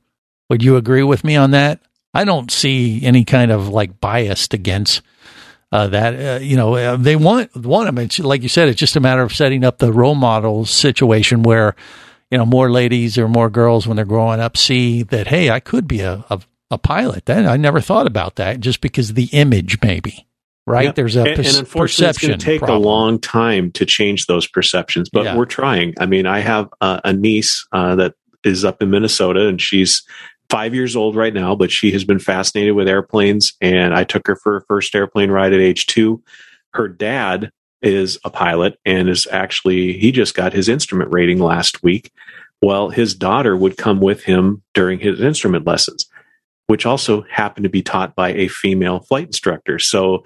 Would 0.48 0.62
you 0.62 0.76
agree 0.76 1.02
with 1.02 1.24
me 1.24 1.36
on 1.36 1.50
that? 1.50 1.80
I 2.14 2.24
don't 2.24 2.50
see 2.50 3.02
any 3.04 3.24
kind 3.24 3.50
of 3.50 3.68
like 3.68 4.00
biased 4.00 4.54
against 4.54 5.02
uh, 5.70 5.88
that. 5.88 6.14
Uh, 6.14 6.40
you 6.42 6.56
know, 6.56 6.74
uh, 6.74 6.96
they 6.96 7.16
want 7.16 7.54
want 7.56 7.86
them. 7.86 7.98
It's 7.98 8.18
like 8.18 8.42
you 8.42 8.48
said. 8.48 8.68
It's 8.68 8.80
just 8.80 8.96
a 8.96 9.00
matter 9.00 9.22
of 9.22 9.34
setting 9.34 9.64
up 9.64 9.78
the 9.78 9.92
role 9.92 10.14
model 10.14 10.64
situation 10.64 11.42
where 11.42 11.74
you 12.30 12.38
know 12.38 12.46
more 12.46 12.70
ladies 12.70 13.18
or 13.18 13.28
more 13.28 13.50
girls 13.50 13.86
when 13.86 13.96
they're 13.96 14.04
growing 14.04 14.40
up 14.40 14.56
see 14.56 15.02
that 15.04 15.26
hey, 15.26 15.50
I 15.50 15.60
could 15.60 15.86
be 15.86 16.00
a 16.00 16.24
a, 16.30 16.40
a 16.72 16.78
pilot. 16.78 17.26
That 17.26 17.46
I 17.46 17.56
never 17.56 17.80
thought 17.80 18.06
about 18.06 18.36
that 18.36 18.60
just 18.60 18.80
because 18.80 19.10
of 19.10 19.16
the 19.16 19.28
image, 19.32 19.78
maybe. 19.82 20.26
Right? 20.66 20.86
Yeah. 20.86 20.92
There's 20.92 21.16
a 21.16 21.24
and, 21.24 21.36
per- 21.36 21.42
and 21.48 21.56
unfortunately, 21.58 21.84
it's 21.84 22.18
perception. 22.18 22.28
going 22.30 22.38
to 22.38 22.44
take 22.46 22.58
problem. 22.60 22.82
a 22.82 22.86
long 22.86 23.18
time 23.18 23.72
to 23.72 23.84
change 23.84 24.26
those 24.26 24.46
perceptions, 24.46 25.08
but 25.12 25.24
Yeah. 25.24 25.36
we're 25.36 25.44
trying. 25.44 25.94
I 25.98 26.06
mean, 26.06 26.26
I 26.26 26.38
have 26.40 26.68
uh, 26.80 27.00
a 27.04 27.12
niece 27.12 27.66
uh, 27.72 27.96
that 27.96 28.14
is 28.44 28.64
up 28.64 28.80
in 28.80 28.90
Minnesota, 28.90 29.48
and 29.48 29.60
she's 29.60 30.02
five 30.50 30.74
years 30.74 30.94
old 30.94 31.16
right 31.16 31.34
now, 31.34 31.54
but 31.56 31.72
she 31.72 31.90
has 31.92 32.04
been 32.04 32.18
fascinated 32.18 32.74
with 32.74 32.86
airplanes. 32.88 33.54
And 33.60 33.94
I 33.94 34.04
took 34.04 34.26
her 34.26 34.36
for 34.36 34.52
her 34.54 34.64
first 34.68 34.94
airplane 34.94 35.30
ride 35.30 35.52
at 35.52 35.60
age 35.60 35.86
two. 35.86 36.22
Her 36.74 36.88
dad 36.88 37.50
is 37.80 38.18
a 38.24 38.30
pilot 38.30 38.78
and 38.84 39.08
is 39.08 39.26
actually 39.32 39.98
he 39.98 40.12
just 40.12 40.34
got 40.36 40.52
his 40.52 40.68
instrument 40.68 41.10
rating 41.12 41.38
last 41.40 41.82
week. 41.82 42.12
Well, 42.60 42.90
his 42.90 43.14
daughter 43.16 43.56
would 43.56 43.76
come 43.76 44.00
with 44.00 44.22
him 44.22 44.62
during 44.74 45.00
his 45.00 45.20
instrument 45.20 45.66
lessons, 45.66 46.06
which 46.66 46.86
also 46.86 47.22
happened 47.30 47.64
to 47.64 47.70
be 47.70 47.82
taught 47.82 48.14
by 48.14 48.30
a 48.30 48.48
female 48.48 49.00
flight 49.00 49.26
instructor. 49.26 49.78
So 49.78 50.24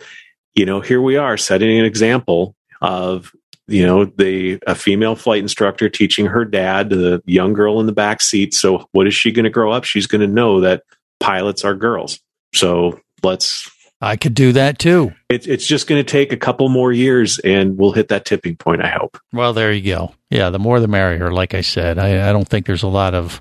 you 0.56 0.64
know, 0.64 0.80
here 0.80 1.00
we 1.00 1.16
are 1.16 1.36
setting 1.36 1.78
an 1.78 1.84
example 1.84 2.56
of, 2.80 3.32
you 3.68 3.86
know, 3.86 4.06
the 4.06 4.58
a 4.66 4.74
female 4.74 5.14
flight 5.14 5.40
instructor 5.40 5.88
teaching 5.88 6.26
her 6.26 6.44
dad, 6.44 6.90
the 6.90 7.22
young 7.26 7.52
girl 7.52 7.78
in 7.78 7.86
the 7.86 7.92
back 7.92 8.22
seat. 8.22 8.54
So 8.54 8.88
what 8.92 9.06
is 9.06 9.14
she 9.14 9.30
going 9.30 9.44
to 9.44 9.50
grow 9.50 9.70
up? 9.70 9.84
She's 9.84 10.06
going 10.06 10.22
to 10.22 10.26
know 10.26 10.60
that 10.62 10.82
pilots 11.20 11.64
are 11.64 11.74
girls. 11.74 12.18
So 12.54 12.98
let's. 13.22 13.70
I 14.00 14.16
could 14.16 14.34
do 14.34 14.52
that 14.52 14.78
too. 14.78 15.14
It, 15.30 15.46
it's 15.46 15.66
just 15.66 15.86
going 15.86 16.04
to 16.04 16.10
take 16.10 16.32
a 16.32 16.36
couple 16.36 16.68
more 16.68 16.92
years, 16.92 17.38
and 17.38 17.78
we'll 17.78 17.92
hit 17.92 18.08
that 18.08 18.26
tipping 18.26 18.54
point. 18.56 18.82
I 18.82 18.88
hope. 18.88 19.18
Well, 19.32 19.52
there 19.52 19.72
you 19.72 19.90
go. 19.90 20.14
Yeah, 20.30 20.50
the 20.50 20.58
more 20.58 20.80
the 20.80 20.88
merrier. 20.88 21.32
Like 21.32 21.54
I 21.54 21.62
said, 21.62 21.98
I, 21.98 22.28
I 22.28 22.32
don't 22.32 22.46
think 22.46 22.66
there's 22.66 22.82
a 22.82 22.88
lot 22.88 23.14
of 23.14 23.40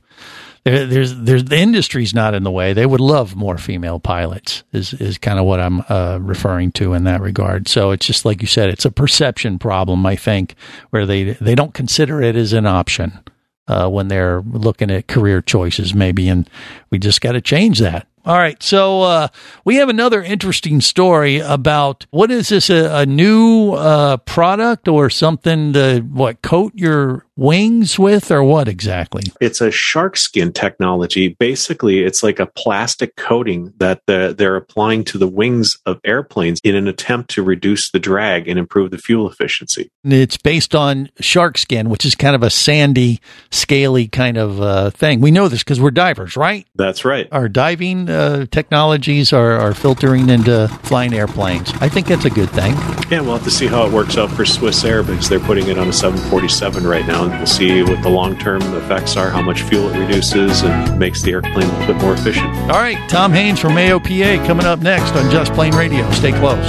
there, 0.66 0.88
there's 0.88 1.16
there's 1.16 1.46
the 1.46 1.58
industry's 1.58 2.14
not 2.14 2.34
in 2.34 2.44
the 2.44 2.52
way. 2.52 2.74
They 2.74 2.88
would 2.88 3.00
love 3.00 3.36
more 3.36 3.58
female 3.58 4.00
pilots. 4.00 4.64
Is 4.74 4.94
is 4.94 5.20
kind 5.20 5.38
of 5.38 5.46
what 5.46 5.60
I'm 5.60 5.84
uh, 5.88 6.18
referring 6.20 6.72
to 6.74 6.94
in 6.94 7.04
that 7.04 7.22
regard. 7.22 7.68
So 7.68 7.92
it's 7.92 8.06
just 8.06 8.26
like 8.26 8.42
you 8.42 8.48
said, 8.48 8.70
it's 8.70 8.86
a 8.86 8.92
perception 8.92 9.60
problem. 9.60 10.06
I 10.06 10.16
think 10.16 10.56
where 10.90 11.06
they 11.06 11.34
they 11.34 11.54
don't 11.54 11.76
consider 11.76 12.22
it 12.22 12.36
as 12.36 12.52
an 12.52 12.66
option 12.66 13.20
uh, 13.68 13.88
when 13.90 14.08
they're 14.08 14.42
looking 14.42 14.90
at 14.90 15.08
career 15.08 15.42
choices, 15.42 15.94
maybe, 15.94 16.28
and 16.28 16.50
we 16.90 16.98
just 16.98 17.22
got 17.22 17.34
to 17.34 17.42
change 17.42 17.80
that. 17.80 18.08
All 18.26 18.38
right, 18.38 18.62
so 18.64 19.04
uh, 19.04 19.28
we 19.66 19.76
have 19.76 19.90
another 19.90 20.24
interesting 20.24 20.82
story 20.82 21.38
about 21.38 22.08
what 22.10 22.32
is 22.32 22.50
this 22.50 22.72
a, 22.72 23.02
a 23.02 23.06
new 23.06 23.74
uh, 23.74 24.18
product 24.18 24.88
or 24.88 25.12
something 25.12 25.74
to 25.74 26.00
what 26.00 26.42
coat 26.42 26.74
your 26.76 27.25
wings 27.38 28.00
with 28.00 28.32
or 28.32 28.44
what 28.44 28.68
exactly? 28.68 29.24
It's 29.42 29.62
a 29.62 29.72
shark 29.72 30.18
skin 30.18 30.54
technology. 30.54 31.30
Basically, 31.40 32.04
it's 32.04 32.24
like 32.24 32.40
a 32.40 32.46
plastic 32.46 33.16
coating 33.16 33.74
that 33.78 34.02
the, 34.08 34.34
they're 34.38 34.56
applying 34.56 35.04
to 35.06 35.18
the 35.18 35.28
wings 35.28 35.78
of 35.86 36.00
airplanes 36.06 36.60
in 36.64 36.76
an 36.76 36.88
attempt 36.88 37.30
to 37.32 37.44
reduce 37.44 37.92
the 37.92 38.00
drag 38.00 38.48
and 38.48 38.58
improve 38.58 38.92
the 38.92 38.98
fuel 38.98 39.30
efficiency. 39.30 39.90
It's 40.04 40.38
based 40.38 40.76
on 40.76 41.10
shark 41.20 41.58
skin, 41.58 41.90
which 41.90 42.06
is 42.06 42.16
kind 42.16 42.36
of 42.36 42.44
a 42.44 42.50
sandy, 42.50 43.20
scaly 43.52 44.08
kind 44.08 44.38
of 44.38 44.62
uh, 44.62 44.90
thing. 44.92 45.20
We 45.20 45.32
know 45.32 45.48
this 45.48 45.64
because 45.64 45.80
we're 45.80 45.92
divers, 45.92 46.38
right? 46.38 46.66
That's 46.76 47.04
right. 47.04 47.28
Our 47.32 47.50
diving 47.50 48.10
uh, 48.10 48.46
technologies 48.52 49.34
are, 49.34 49.54
are 49.54 49.74
filtering 49.74 50.30
into 50.30 50.68
flying 50.84 51.14
airplanes. 51.14 51.72
I 51.82 51.90
think 51.90 52.08
that's 52.08 52.26
a 52.26 52.30
good 52.30 52.50
thing. 52.50 52.74
Yeah, 53.12 53.22
we'll 53.22 53.34
have 53.34 53.44
to 53.44 53.52
see 53.52 53.68
how 53.68 53.86
it 53.86 53.92
works 53.92 54.18
out 54.18 54.32
for 54.32 54.46
Swiss 54.46 54.84
Air 54.84 55.04
because 55.04 55.30
they're 55.30 55.40
putting 55.40 55.68
it 55.68 55.78
on 55.78 55.90
a 55.90 55.94
747 55.94 56.86
right 56.86 57.06
now. 57.06 57.25
And 57.26 57.38
we'll 57.38 57.48
see 57.48 57.84
what 57.84 58.02
the 58.04 58.10
long 58.10 58.38
term 58.38 58.62
effects 58.76 59.18
are, 59.18 59.30
how 59.30 59.42
much 59.42 59.62
fuel 59.64 59.90
it 59.90 60.00
reduces, 60.00 60.62
and 60.62 61.00
makes 61.00 61.22
the 61.22 61.32
airplane 61.32 61.70
a 61.70 61.80
little 61.80 61.94
bit 61.94 62.02
more 62.02 62.14
efficient. 62.14 62.48
All 62.48 62.80
right, 62.80 62.98
Tom 63.10 63.32
Haines 63.32 63.60
from 63.60 63.74
AOPA 63.74 64.46
coming 64.46 64.66
up 64.66 64.80
next 64.80 65.12
on 65.16 65.30
Just 65.32 65.54
Plane 65.54 65.76
Radio. 65.76 66.10
Stay 66.12 66.32
close. 66.32 66.66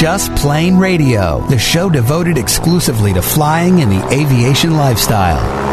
Just 0.00 0.34
Plane 0.36 0.78
Radio, 0.78 1.46
the 1.48 1.58
show 1.58 1.90
devoted 1.90 2.38
exclusively 2.38 3.12
to 3.12 3.22
flying 3.22 3.82
and 3.82 3.92
the 3.92 4.04
aviation 4.08 4.76
lifestyle. 4.76 5.72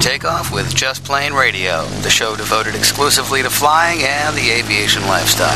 takeoff 0.00 0.50
with 0.50 0.74
Just 0.74 1.04
Plane 1.04 1.34
Radio, 1.34 1.84
the 2.00 2.08
show 2.08 2.34
devoted 2.34 2.74
exclusively 2.74 3.42
to 3.42 3.50
flying 3.50 4.00
and 4.02 4.34
the 4.34 4.50
aviation 4.50 5.02
lifestyle. 5.06 5.50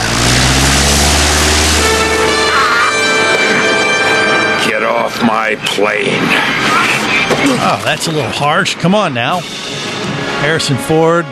Get 4.68 4.83
off 4.83 5.22
my 5.22 5.57
plane. 5.64 6.28
Oh, 7.57 7.80
that's 7.85 8.07
a 8.07 8.12
little 8.12 8.30
harsh. 8.30 8.74
Come 8.74 8.94
on 8.94 9.14
now. 9.14 9.40
Harrison 10.40 10.76
Ford, 10.76 11.24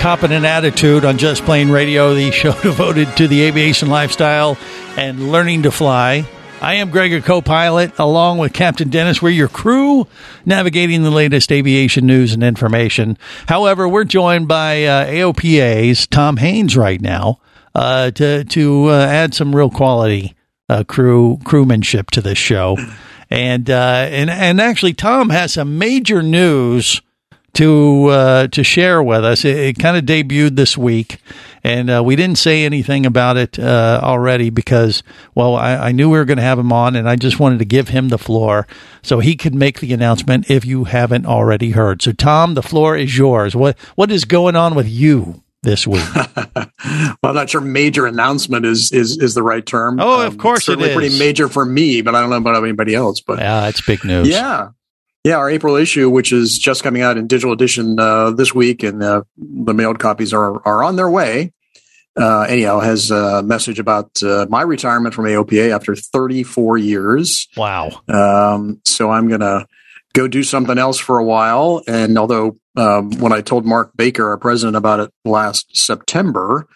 competent 0.00 0.44
attitude 0.44 1.04
on 1.04 1.18
Just 1.18 1.44
Plane 1.44 1.70
Radio, 1.70 2.12
the 2.12 2.32
show 2.32 2.52
devoted 2.62 3.16
to 3.18 3.28
the 3.28 3.42
aviation 3.42 3.88
lifestyle 3.88 4.58
and 4.96 5.30
learning 5.30 5.62
to 5.62 5.70
fly. 5.70 6.26
I 6.62 6.74
am 6.74 6.90
Gregor 6.90 7.20
co-pilot, 7.20 7.98
along 7.98 8.38
with 8.38 8.52
Captain 8.52 8.88
Dennis. 8.88 9.20
We're 9.20 9.30
your 9.30 9.48
crew, 9.48 10.06
navigating 10.46 11.02
the 11.02 11.10
latest 11.10 11.50
aviation 11.50 12.06
news 12.06 12.32
and 12.32 12.44
information. 12.44 13.18
However, 13.48 13.88
we're 13.88 14.04
joined 14.04 14.46
by 14.46 14.84
uh, 14.84 15.06
AOPA's 15.06 16.06
Tom 16.06 16.36
Haines 16.36 16.76
right 16.76 17.00
now 17.00 17.40
uh, 17.74 18.12
to 18.12 18.44
to 18.44 18.90
uh, 18.90 19.06
add 19.06 19.34
some 19.34 19.56
real 19.56 19.70
quality 19.70 20.36
uh, 20.68 20.84
crew 20.84 21.40
crewmanship 21.44 22.12
to 22.12 22.20
this 22.20 22.38
show. 22.38 22.76
And 23.28 23.68
uh, 23.68 24.06
and 24.08 24.30
and 24.30 24.60
actually, 24.60 24.94
Tom 24.94 25.30
has 25.30 25.54
some 25.54 25.78
major 25.78 26.22
news 26.22 27.02
to 27.54 28.06
uh, 28.06 28.46
to 28.48 28.62
share 28.62 29.02
with 29.02 29.24
us. 29.24 29.44
It, 29.44 29.56
it 29.56 29.78
kind 29.80 29.96
of 29.96 30.04
debuted 30.04 30.54
this 30.54 30.78
week, 30.78 31.18
and 31.64 31.90
uh, 31.90 32.02
we 32.04 32.16
didn't 32.16 32.38
say 32.38 32.64
anything 32.64 33.06
about 33.06 33.36
it 33.36 33.58
uh, 33.58 34.00
already 34.02 34.50
because, 34.50 35.02
well, 35.34 35.54
I, 35.54 35.76
I 35.76 35.92
knew 35.92 36.10
we 36.10 36.18
were 36.18 36.24
going 36.24 36.38
to 36.38 36.42
have 36.42 36.58
him 36.58 36.72
on, 36.72 36.96
and 36.96 37.08
I 37.08 37.16
just 37.16 37.38
wanted 37.38 37.60
to 37.60 37.64
give 37.64 37.88
him 37.88 38.08
the 38.08 38.18
floor 38.18 38.66
so 39.02 39.20
he 39.20 39.36
could 39.36 39.54
make 39.54 39.80
the 39.80 39.92
announcement 39.92 40.50
if 40.50 40.64
you 40.64 40.84
haven't 40.84 41.26
already 41.26 41.70
heard. 41.70 42.02
So, 42.02 42.12
Tom, 42.12 42.54
the 42.54 42.62
floor 42.62 42.96
is 42.96 43.16
yours. 43.16 43.54
What 43.54 43.78
what 43.94 44.10
is 44.10 44.24
going 44.24 44.56
on 44.56 44.74
with 44.74 44.88
you? 44.88 45.42
This 45.64 45.86
week, 45.86 46.02
well, 46.56 46.66
I'm 47.22 47.36
not 47.36 47.48
sure 47.48 47.60
major 47.60 48.04
announcement 48.06 48.66
is 48.66 48.90
is 48.90 49.16
is 49.18 49.34
the 49.34 49.44
right 49.44 49.64
term. 49.64 50.00
Oh, 50.00 50.26
of 50.26 50.36
course 50.36 50.58
it's 50.58 50.66
certainly 50.66 50.88
it 50.88 50.90
is. 50.90 50.96
pretty 50.96 51.18
major 51.20 51.46
for 51.46 51.64
me, 51.64 52.02
but 52.02 52.16
I 52.16 52.20
don't 52.20 52.30
know 52.30 52.36
about 52.38 52.60
anybody 52.64 52.96
else. 52.96 53.20
But 53.20 53.38
yeah, 53.38 53.68
it's 53.68 53.80
big 53.80 54.04
news. 54.04 54.26
Yeah, 54.26 54.70
yeah, 55.24 55.36
our 55.36 55.48
April 55.50 55.76
issue, 55.76 56.10
which 56.10 56.32
is 56.32 56.58
just 56.58 56.82
coming 56.82 57.02
out 57.02 57.16
in 57.16 57.26
digital 57.26 57.52
edition 57.52 57.98
uh, 57.98 58.30
this 58.30 58.54
week, 58.54 58.82
and 58.82 59.02
uh, 59.02 59.22
the 59.36 59.74
mailed 59.74 59.98
copies 59.98 60.32
are 60.32 60.66
are 60.66 60.82
on 60.82 60.96
their 60.96 61.10
way. 61.10 61.52
Uh, 62.14 62.42
anyhow, 62.42 62.80
has 62.80 63.10
a 63.10 63.42
message 63.42 63.78
about 63.78 64.22
uh, 64.22 64.46
my 64.50 64.62
retirement 64.62 65.14
from 65.14 65.24
AOPA 65.24 65.74
after 65.74 65.94
34 65.96 66.76
years. 66.76 67.48
Wow. 67.56 68.02
Um, 68.08 68.80
so 68.84 69.10
I'm 69.10 69.28
gonna 69.28 69.66
go 70.12 70.28
do 70.28 70.42
something 70.42 70.76
else 70.76 70.98
for 70.98 71.18
a 71.18 71.24
while. 71.24 71.82
And 71.86 72.18
although 72.18 72.58
um, 72.76 73.12
when 73.12 73.32
I 73.32 73.40
told 73.40 73.64
Mark 73.64 73.96
Baker, 73.96 74.28
our 74.28 74.38
president, 74.38 74.76
about 74.76 75.00
it 75.00 75.10
last 75.24 75.74
September, 75.74 76.66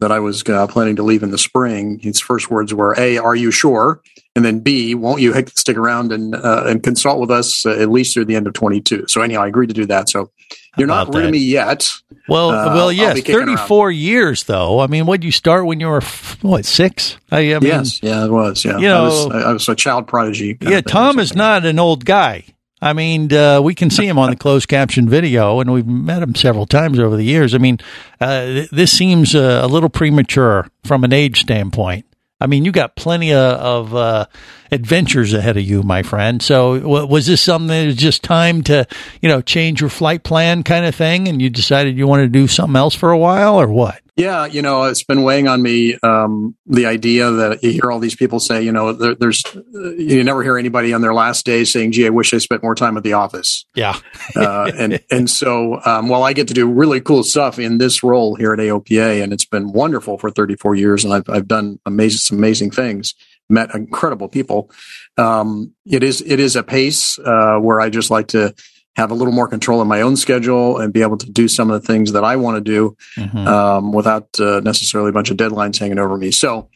that 0.00 0.10
I 0.10 0.18
was 0.18 0.42
uh, 0.48 0.66
planning 0.66 0.96
to 0.96 1.02
leave 1.02 1.22
in 1.22 1.30
the 1.30 1.38
spring, 1.38 1.98
his 1.98 2.18
first 2.18 2.50
words 2.50 2.72
were, 2.72 2.94
"A, 2.98 3.18
are 3.18 3.36
you 3.36 3.50
sure?" 3.50 4.00
And 4.36 4.44
then 4.44 4.60
B, 4.60 4.94
won't 4.94 5.20
you 5.20 5.34
stick 5.56 5.76
around 5.76 6.12
and 6.12 6.34
uh, 6.36 6.62
and 6.66 6.82
consult 6.82 7.18
with 7.20 7.32
us 7.32 7.66
uh, 7.66 7.70
at 7.70 7.90
least 7.90 8.14
through 8.14 8.26
the 8.26 8.36
end 8.36 8.46
of 8.46 8.52
22? 8.52 9.06
So 9.08 9.22
anyhow, 9.22 9.42
I 9.42 9.48
agreed 9.48 9.66
to 9.68 9.74
do 9.74 9.86
that. 9.86 10.08
So 10.08 10.30
you're 10.78 10.86
not 10.86 11.12
rid 11.12 11.24
of 11.26 11.32
me 11.32 11.38
yet. 11.38 11.88
Well, 12.28 12.50
Uh, 12.50 12.74
well, 12.74 12.92
yes, 12.92 13.14
be 13.14 13.22
kicking 13.22 13.34
around. 13.40 13.56
34 13.56 13.90
years 13.90 14.44
though. 14.44 14.78
I 14.78 14.86
mean, 14.86 15.04
what 15.06 15.20
did 15.20 15.26
you 15.26 15.32
start 15.32 15.66
when 15.66 15.80
you 15.80 15.88
were 15.88 16.00
what 16.42 16.64
six? 16.64 17.16
I, 17.32 17.54
I 17.54 17.58
mean, 17.58 17.62
yes, 17.70 18.00
yeah, 18.04 18.24
it 18.24 18.30
was. 18.30 18.64
Yeah, 18.64 18.78
you 18.78 18.86
I 18.88 18.90
know- 18.92 19.02
was, 19.04 19.26
I 19.32 19.52
was 19.52 19.68
a 19.68 19.74
child 19.74 20.06
prodigy. 20.06 20.56
yeah. 20.60 20.80
Tom 20.80 21.18
is 21.18 21.34
not 21.34 21.64
an 21.66 21.80
old 21.80 22.04
guy. 22.04 22.44
I 22.82 22.92
mean, 22.94 23.30
uh, 23.32 23.60
we 23.60 23.74
can 23.74 23.90
see 23.90 24.06
him 24.06 24.16
on 24.16 24.30
the 24.30 24.36
closed 24.46 24.68
caption 24.68 25.08
video, 25.08 25.58
and 25.60 25.70
we've 25.72 25.86
met 25.86 26.22
him 26.22 26.34
several 26.36 26.64
times 26.66 26.98
over 27.00 27.14
the 27.16 27.24
years. 27.24 27.52
I 27.54 27.58
mean, 27.58 27.78
uh, 28.20 28.44
th- 28.46 28.70
this 28.70 28.96
seems 28.96 29.34
uh, 29.34 29.60
a 29.62 29.66
little 29.66 29.90
premature 29.90 30.66
from 30.84 31.02
an 31.04 31.12
age 31.12 31.40
standpoint. 31.40 32.06
I 32.40 32.46
mean, 32.46 32.64
you 32.64 32.72
got 32.72 32.96
plenty 32.96 33.32
of, 33.32 33.38
of 33.38 33.94
uh, 33.94 34.26
adventures 34.70 35.32
ahead 35.32 35.56
of 35.56 35.62
you, 35.62 35.82
my 35.82 36.02
friend. 36.02 36.42
So, 36.42 37.06
was 37.06 37.26
this 37.26 37.40
something 37.40 37.68
that 37.68 37.86
was 37.86 37.96
just 37.96 38.22
time 38.22 38.62
to, 38.64 38.86
you 39.20 39.28
know, 39.28 39.40
change 39.40 39.80
your 39.80 39.90
flight 39.90 40.22
plan 40.22 40.62
kind 40.62 40.84
of 40.84 40.94
thing, 40.94 41.28
and 41.28 41.40
you 41.40 41.50
decided 41.50 41.96
you 41.96 42.06
wanted 42.06 42.32
to 42.32 42.38
do 42.38 42.46
something 42.46 42.76
else 42.76 42.94
for 42.94 43.10
a 43.10 43.18
while, 43.18 43.60
or 43.60 43.68
what? 43.68 44.00
Yeah, 44.20 44.44
you 44.44 44.60
know, 44.60 44.84
it's 44.84 45.02
been 45.02 45.22
weighing 45.22 45.48
on 45.48 45.62
me 45.62 45.96
um, 46.02 46.54
the 46.66 46.84
idea 46.84 47.30
that 47.30 47.62
you 47.62 47.70
hear 47.70 47.90
all 47.90 48.00
these 48.00 48.14
people 48.14 48.38
say, 48.38 48.62
you 48.62 48.70
know, 48.70 48.92
there, 48.92 49.14
there's 49.14 49.42
you 49.72 50.22
never 50.22 50.42
hear 50.42 50.58
anybody 50.58 50.92
on 50.92 51.00
their 51.00 51.14
last 51.14 51.46
day 51.46 51.64
saying, 51.64 51.92
"Gee, 51.92 52.04
I 52.04 52.10
wish 52.10 52.34
I 52.34 52.38
spent 52.38 52.62
more 52.62 52.74
time 52.74 52.98
at 52.98 53.02
the 53.02 53.14
office." 53.14 53.64
Yeah, 53.74 53.98
uh, 54.36 54.70
and 54.76 55.02
and 55.10 55.30
so 55.30 55.80
um, 55.86 56.10
while 56.10 56.22
I 56.22 56.34
get 56.34 56.48
to 56.48 56.54
do 56.54 56.70
really 56.70 57.00
cool 57.00 57.22
stuff 57.22 57.58
in 57.58 57.78
this 57.78 58.02
role 58.02 58.34
here 58.34 58.52
at 58.52 58.58
AOPA, 58.58 59.22
and 59.22 59.32
it's 59.32 59.46
been 59.46 59.72
wonderful 59.72 60.18
for 60.18 60.30
34 60.30 60.74
years, 60.74 61.02
and 61.02 61.14
I've 61.14 61.30
I've 61.30 61.48
done 61.48 61.78
amazing 61.86 62.18
some 62.18 62.36
amazing 62.36 62.72
things, 62.72 63.14
met 63.50 63.74
incredible 63.74 64.28
people. 64.28 64.70
Um, 65.16 65.74
it 65.84 66.02
is 66.02 66.20
it 66.22 66.40
is 66.40 66.56
a 66.56 66.62
pace 66.62 67.18
uh, 67.18 67.58
where 67.58 67.80
I 67.80 67.90
just 67.90 68.10
like 68.10 68.28
to 68.28 68.54
have 68.96 69.10
a 69.10 69.14
little 69.14 69.32
more 69.32 69.48
control 69.48 69.80
of 69.80 69.86
my 69.86 70.00
own 70.00 70.16
schedule 70.16 70.78
and 70.78 70.92
be 70.92 71.02
able 71.02 71.16
to 71.16 71.30
do 71.30 71.48
some 71.48 71.70
of 71.70 71.80
the 71.80 71.86
things 71.86 72.12
that 72.12 72.24
I 72.24 72.36
want 72.36 72.56
to 72.56 72.60
do 72.60 72.96
Mm-hmm. 73.16 73.46
um, 73.46 73.92
without 73.92 74.28
uh, 74.40 74.60
necessarily 74.60 75.10
a 75.10 75.12
bunch 75.12 75.30
of 75.30 75.36
deadlines 75.36 75.78
hanging 75.78 75.98
over 75.98 76.16
me. 76.16 76.30
So 76.30 76.68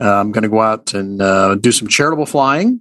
uh, 0.00 0.20
I'm 0.20 0.32
going 0.32 0.42
to 0.42 0.48
go 0.48 0.60
out 0.60 0.94
and 0.94 1.20
uh, 1.22 1.54
do 1.54 1.72
some 1.72 1.88
charitable 1.88 2.26
flying. 2.26 2.80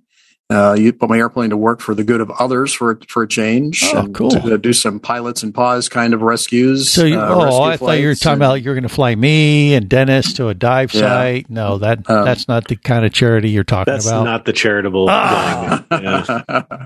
Uh, 0.51 0.73
you 0.77 0.91
put 0.91 1.09
my 1.09 1.17
airplane 1.17 1.49
to 1.49 1.55
work 1.55 1.79
for 1.79 1.95
the 1.95 2.03
good 2.03 2.19
of 2.19 2.29
others 2.31 2.73
for 2.73 2.99
for 3.07 3.23
a 3.23 3.27
change. 3.27 3.83
Oh, 3.93 4.07
cool. 4.09 4.31
To, 4.31 4.53
uh, 4.55 4.57
do 4.57 4.73
some 4.73 4.99
Pilots 4.99 5.43
N 5.45 5.53
Paws 5.53 5.87
kind 5.87 6.13
of 6.13 6.21
rescues. 6.21 6.89
So, 6.89 7.05
you, 7.05 7.17
uh, 7.17 7.27
oh, 7.29 7.43
rescue 7.45 7.61
I 7.63 7.77
thought 7.77 7.91
you 8.01 8.07
were 8.07 8.15
talking 8.15 8.33
and- 8.33 8.41
about 8.43 8.61
you're 8.61 8.73
going 8.75 8.83
to 8.83 8.89
fly 8.89 9.15
me 9.15 9.73
and 9.75 9.87
Dennis 9.87 10.33
to 10.33 10.49
a 10.49 10.53
dive 10.53 10.93
Yeah. 10.93 11.01
site. 11.01 11.49
No, 11.49 11.77
that 11.77 12.09
Um, 12.09 12.25
that's 12.25 12.49
not 12.49 12.67
the 12.67 12.75
kind 12.75 13.05
of 13.05 13.13
charity 13.13 13.49
you're 13.49 13.63
talking 13.63 13.93
That's 13.93 14.07
about. 14.07 14.25
not 14.25 14.43
the 14.45 14.51
charitable. 14.53 15.07
Ah. 15.09 15.85
flying. 15.87 16.03
Yeah. 16.03 16.85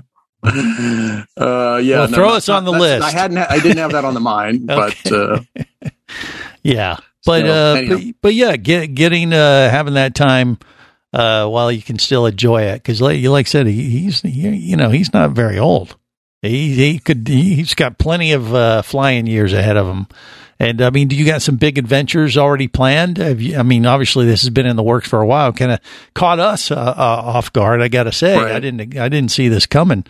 Uh, 1.36 1.80
yeah, 1.82 1.98
Well, 2.00 2.06
throw 2.08 2.28
us 2.30 2.48
on 2.48 2.64
the 2.64 2.70
list. 2.70 3.02
I 3.04 3.10
hadn't. 3.10 3.38
I 3.38 3.58
didn't 3.58 3.78
have 3.78 3.92
that 3.92 4.04
on 4.04 4.14
the 4.14 4.20
mind, 4.20 4.66
but 4.66 4.94
uh, 5.12 5.40
Yeah, 6.62 6.98
but 7.24 7.40
So, 7.40 7.46
uh, 7.48 7.82
but, 7.88 8.00
but 8.22 8.34
yeah, 8.34 8.56
get, 8.56 8.94
getting 8.94 9.32
uh, 9.32 9.70
having 9.70 9.94
that 9.94 10.14
time 10.14 10.58
uh, 11.16 11.48
while 11.48 11.72
you 11.72 11.80
can 11.80 11.98
still 11.98 12.26
enjoy 12.26 12.62
it 12.62 12.74
because, 12.74 13.00
like 13.00 13.18
you 13.18 13.30
like 13.30 13.46
said, 13.46 13.66
he, 13.66 13.88
he's 13.88 14.20
he, 14.20 14.48
you 14.50 14.76
know 14.76 14.90
he's 14.90 15.14
not 15.14 15.30
very 15.30 15.58
old. 15.58 15.96
He 16.42 16.74
he 16.74 16.98
could 16.98 17.26
he's 17.26 17.74
got 17.74 17.98
plenty 17.98 18.32
of 18.32 18.54
uh, 18.54 18.82
flying 18.82 19.26
years 19.26 19.54
ahead 19.54 19.78
of 19.78 19.86
him. 19.86 20.08
And 20.58 20.82
I 20.82 20.90
mean, 20.90 21.08
do 21.08 21.16
you 21.16 21.24
got 21.24 21.40
some 21.40 21.56
big 21.56 21.78
adventures 21.78 22.36
already 22.36 22.68
planned? 22.68 23.16
Have 23.16 23.40
you, 23.40 23.58
I 23.58 23.62
mean, 23.62 23.86
obviously 23.86 24.26
this 24.26 24.42
has 24.42 24.50
been 24.50 24.66
in 24.66 24.76
the 24.76 24.82
works 24.82 25.08
for 25.08 25.20
a 25.20 25.26
while. 25.26 25.54
Kind 25.54 25.72
of 25.72 25.80
caught 26.14 26.38
us 26.38 26.70
uh, 26.70 26.74
uh, 26.74 27.22
off 27.24 27.50
guard. 27.50 27.80
I 27.80 27.88
got 27.88 28.04
to 28.04 28.12
say, 28.12 28.36
I 28.36 28.60
didn't 28.60 28.98
I 28.98 29.08
didn't 29.08 29.30
see 29.30 29.48
this 29.48 29.66
coming, 29.66 30.04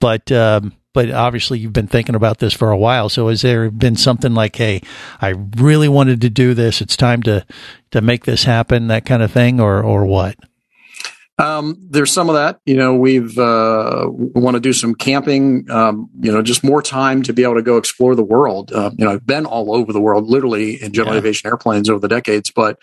but. 0.00 0.32
Um, 0.32 0.72
but 0.96 1.10
obviously 1.10 1.58
you've 1.58 1.74
been 1.74 1.86
thinking 1.86 2.14
about 2.14 2.38
this 2.38 2.54
for 2.54 2.70
a 2.70 2.76
while. 2.76 3.10
So 3.10 3.28
has 3.28 3.42
there 3.42 3.70
been 3.70 3.96
something 3.96 4.32
like, 4.32 4.56
hey, 4.56 4.80
I 5.20 5.34
really 5.58 5.88
wanted 5.88 6.22
to 6.22 6.30
do 6.30 6.54
this. 6.54 6.80
It's 6.80 6.96
time 6.96 7.22
to 7.24 7.44
to 7.90 8.00
make 8.00 8.24
this 8.24 8.44
happen, 8.44 8.86
that 8.86 9.04
kind 9.04 9.22
of 9.22 9.30
thing, 9.30 9.60
or 9.60 9.82
or 9.82 10.06
what? 10.06 10.36
Um, 11.38 11.76
there's 11.90 12.10
some 12.10 12.30
of 12.30 12.34
that. 12.36 12.60
You 12.64 12.76
know, 12.76 12.94
we've 12.94 13.36
uh, 13.36 14.06
want 14.08 14.54
to 14.54 14.60
do 14.60 14.72
some 14.72 14.94
camping. 14.94 15.70
Um, 15.70 16.08
you 16.18 16.32
know, 16.32 16.40
just 16.40 16.64
more 16.64 16.80
time 16.80 17.22
to 17.24 17.34
be 17.34 17.42
able 17.42 17.56
to 17.56 17.62
go 17.62 17.76
explore 17.76 18.14
the 18.14 18.24
world. 18.24 18.72
Uh, 18.72 18.90
you 18.96 19.04
know, 19.04 19.12
I've 19.12 19.26
been 19.26 19.44
all 19.44 19.74
over 19.74 19.92
the 19.92 20.00
world, 20.00 20.24
literally 20.24 20.82
in 20.82 20.94
general 20.94 21.14
aviation 21.14 21.46
airplanes 21.46 21.90
over 21.90 22.00
the 22.00 22.08
decades, 22.08 22.50
but. 22.50 22.78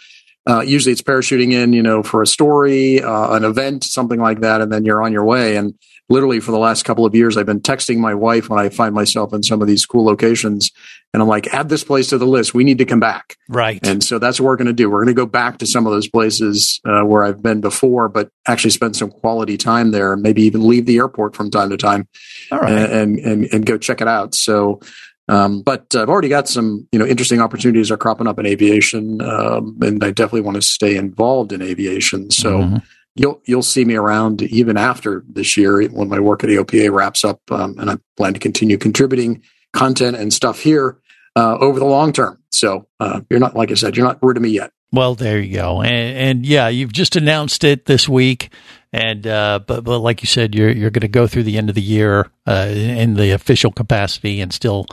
Uh, 0.45 0.60
usually 0.60 0.91
it's 0.91 1.02
parachuting 1.02 1.54
in, 1.54 1.71
you 1.71 1.82
know, 1.82 2.04
for 2.04 2.21
a 2.21 2.28
story, 2.28 3.02
uh, 3.02 3.34
an 3.34 3.45
event, 3.45 3.82
something 3.82 4.19
like 4.19 4.41
that, 4.41 4.60
and 4.60 4.73
then 4.73 4.84
you're 4.84 5.02
on 5.02 5.13
your 5.13 5.23
way. 5.23 5.56
And 5.56 5.73
literally 6.09 6.39
for 6.39 6.51
the 6.51 6.59
last 6.59 6.83
couple 6.83 7.05
of 7.05 7.15
years, 7.15 7.37
I've 7.37 7.45
been 7.45 7.61
texting 7.61 7.97
my 7.97 8.13
wife 8.13 8.49
when 8.49 8.59
I 8.59 8.69
find 8.69 8.93
myself 8.93 9.33
in 9.33 9.43
some 9.43 9.61
of 9.61 9.67
these 9.67 9.85
cool 9.85 10.05
locations, 10.05 10.71
and 11.13 11.21
I'm 11.21 11.29
like, 11.29 11.53
"Add 11.53 11.69
this 11.69 11.83
place 11.83 12.09
to 12.09 12.17
the 12.17 12.25
list. 12.25 12.53
We 12.53 12.63
need 12.63 12.77
to 12.79 12.85
come 12.85 12.99
back." 12.99 13.37
Right. 13.47 13.85
And 13.85 14.03
so 14.03 14.19
that's 14.19 14.39
what 14.39 14.47
we're 14.47 14.55
going 14.57 14.67
to 14.67 14.73
do. 14.73 14.89
We're 14.89 15.03
going 15.03 15.15
to 15.15 15.19
go 15.21 15.25
back 15.25 15.59
to 15.59 15.65
some 15.67 15.85
of 15.85 15.93
those 15.93 16.07
places 16.07 16.81
uh, 16.85 17.03
where 17.03 17.23
I've 17.23 17.41
been 17.41 17.61
before, 17.61 18.09
but 18.09 18.29
actually 18.47 18.71
spend 18.71 18.95
some 18.95 19.11
quality 19.11 19.57
time 19.57 19.91
there, 19.91 20.13
and 20.13 20.21
maybe 20.21 20.43
even 20.43 20.67
leave 20.67 20.85
the 20.85 20.97
airport 20.97 21.35
from 21.35 21.49
time 21.49 21.69
to 21.69 21.77
time, 21.77 22.07
All 22.51 22.59
right. 22.59 22.71
and, 22.71 23.19
and 23.19 23.45
and 23.53 23.65
go 23.65 23.77
check 23.77 24.01
it 24.01 24.07
out. 24.07 24.35
So, 24.35 24.81
um, 25.29 25.61
but 25.61 25.95
I've 25.95 26.09
already 26.09 26.29
got 26.29 26.47
some 26.49 26.87
you 26.91 26.99
know 26.99 27.05
interesting 27.05 27.39
opportunities 27.39 27.91
are 27.91 27.97
cropping 27.97 28.27
up 28.27 28.39
in 28.39 28.45
aviation, 28.45 29.21
um, 29.21 29.77
and 29.81 30.03
I 30.03 30.11
definitely 30.11 30.41
want 30.41 30.55
to 30.55 30.61
stay 30.61 30.95
involved 30.97 31.53
in 31.53 31.61
aviation. 31.61 32.29
So. 32.29 32.59
Mhm. 32.59 32.83
You'll 33.15 33.41
you'll 33.45 33.63
see 33.63 33.86
me 33.86 33.95
around 33.95 34.41
even 34.41 34.76
after 34.76 35.23
this 35.28 35.56
year 35.56 35.88
when 35.88 36.10
my 36.10 36.19
work 36.19 36.43
at 36.43 36.49
AOPA 36.49 36.91
wraps 36.91 37.23
up, 37.23 37.39
um, 37.52 37.78
and 37.78 37.91
I 37.91 37.97
plan 38.17 38.34
to 38.34 38.39
continue 38.39 38.78
contributing 38.78 39.43
content 39.71 40.17
and 40.17 40.34
stuff 40.34 40.60
here 40.60 40.97
uh, 41.36 41.58
over 41.60 41.80
the 41.80 41.86
long 41.86 42.13
term. 42.13 42.41
So 42.52 42.88
uh, 42.99 43.21
you're 43.30 43.39
not, 43.39 43.56
like 43.56 43.71
I 43.71 43.76
said, 43.76 43.97
you're 43.97 44.06
not 44.06 44.19
rid 44.21 44.38
of 44.38 44.43
me 44.43 44.49
yet. 44.49 44.71
Well, 44.91 45.15
there 45.15 45.39
you 45.39 45.56
go, 45.56 45.82
and, 45.82 45.91
and 45.91 46.45
yeah, 46.45 46.67
you've 46.67 46.93
just 46.93 47.15
announced 47.15 47.63
it 47.63 47.86
this 47.86 48.08
week, 48.08 48.54
and 48.91 49.26
uh, 49.26 49.60
but 49.65 49.84
but 49.84 49.99
like 49.99 50.21
you 50.21 50.28
said, 50.28 50.54
you're 50.54 50.71
you're 50.71 50.91
going 50.91 51.02
to 51.02 51.08
go 51.08 51.26
through 51.26 51.43
the 51.43 51.58
end 51.58 51.69
of 51.69 51.76
the 51.76 51.82
year 51.82 52.30
uh, 52.45 52.67
in 52.69 53.15
the 53.15 53.32
official 53.32 53.71
capacity 53.71 54.39
and 54.39 54.54
still. 54.54 54.86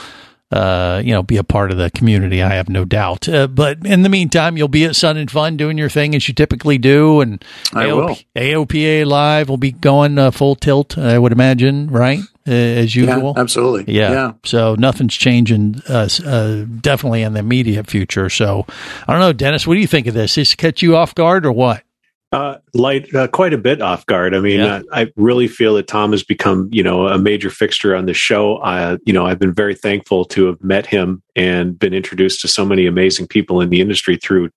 Uh, 0.51 1.01
you 1.05 1.13
know, 1.13 1.23
be 1.23 1.37
a 1.37 1.45
part 1.45 1.71
of 1.71 1.77
the 1.77 1.91
community. 1.91 2.43
I 2.43 2.55
have 2.55 2.69
no 2.69 2.85
doubt. 2.85 3.29
Uh, 3.29 3.47
but 3.47 3.87
in 3.87 4.03
the 4.03 4.09
meantime, 4.09 4.57
you'll 4.57 4.67
be 4.67 4.85
at 4.85 4.97
Sun 4.97 5.17
and 5.17 5.31
Fun 5.31 5.57
doing 5.57 5.79
your 5.79 5.89
thing 5.89 6.15
as 6.17 6.27
you 6.27 6.35
typically 6.35 6.77
do, 6.77 7.21
and 7.21 7.45
I 7.73 7.93
will. 7.93 8.17
AOPA 8.35 9.07
Live 9.07 9.49
will 9.49 9.59
be 9.59 9.71
going 9.71 10.19
uh, 10.19 10.33
full 10.33 10.57
tilt. 10.57 10.99
I 10.99 11.19
would 11.19 11.31
imagine, 11.31 11.89
right, 11.89 12.19
uh, 12.49 12.53
as 12.53 12.97
usual. 12.97 13.35
Yeah, 13.37 13.41
absolutely. 13.41 13.95
Yeah. 13.95 14.11
Yeah. 14.11 14.33
So 14.45 14.75
nothing's 14.75 15.15
changing. 15.15 15.83
Uh, 15.89 16.09
uh, 16.27 16.65
definitely 16.81 17.23
in 17.23 17.35
the 17.35 17.41
immediate 17.41 17.89
future. 17.89 18.29
So 18.29 18.67
I 19.07 19.13
don't 19.13 19.21
know, 19.21 19.33
Dennis. 19.33 19.69
What 19.69 19.75
do 19.75 19.81
you 19.81 19.87
think 19.87 20.09
of 20.09 20.15
this? 20.15 20.37
Is 20.37 20.57
catch 20.57 20.83
you 20.83 20.97
off 20.97 21.15
guard 21.15 21.47
or 21.47 21.53
what? 21.53 21.85
Uh, 22.33 22.59
light, 22.75 23.13
uh, 23.13 23.27
quite 23.27 23.53
a 23.53 23.59
bit 23.59 23.83
off 23.83 24.07
guard. 24.07 24.37
I 24.37 24.41
mean, 24.41 24.61
Yeah. 24.61 24.77
uh, 24.77 24.83
I 24.93 25.07
really 25.17 25.49
feel 25.49 25.75
that 25.75 25.89
Tom 25.89 26.13
has 26.13 26.23
become, 26.23 26.69
you 26.71 26.83
know, 26.83 27.09
a 27.09 27.19
major 27.19 27.51
fixture 27.51 27.97
on 27.97 28.07
the 28.07 28.15
show. 28.15 28.59
Uh, 28.59 28.99
you 29.05 29.13
know, 29.13 29.27
I've 29.27 29.41
been 29.41 29.53
very 29.53 29.75
thankful 29.75 30.25
to 30.27 30.47
have 30.47 30.63
met 30.63 30.87
him 30.87 31.23
and 31.35 31.77
been 31.77 31.93
introduced 31.93 32.41
to 32.43 32.49
so 32.49 32.65
many 32.65 32.87
amazing 32.87 33.27
people 33.27 33.61
in 33.61 33.69
the 33.71 33.81
industry 33.81 34.17
through, 34.17 34.51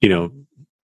you 0.00 0.08
know, 0.08 0.30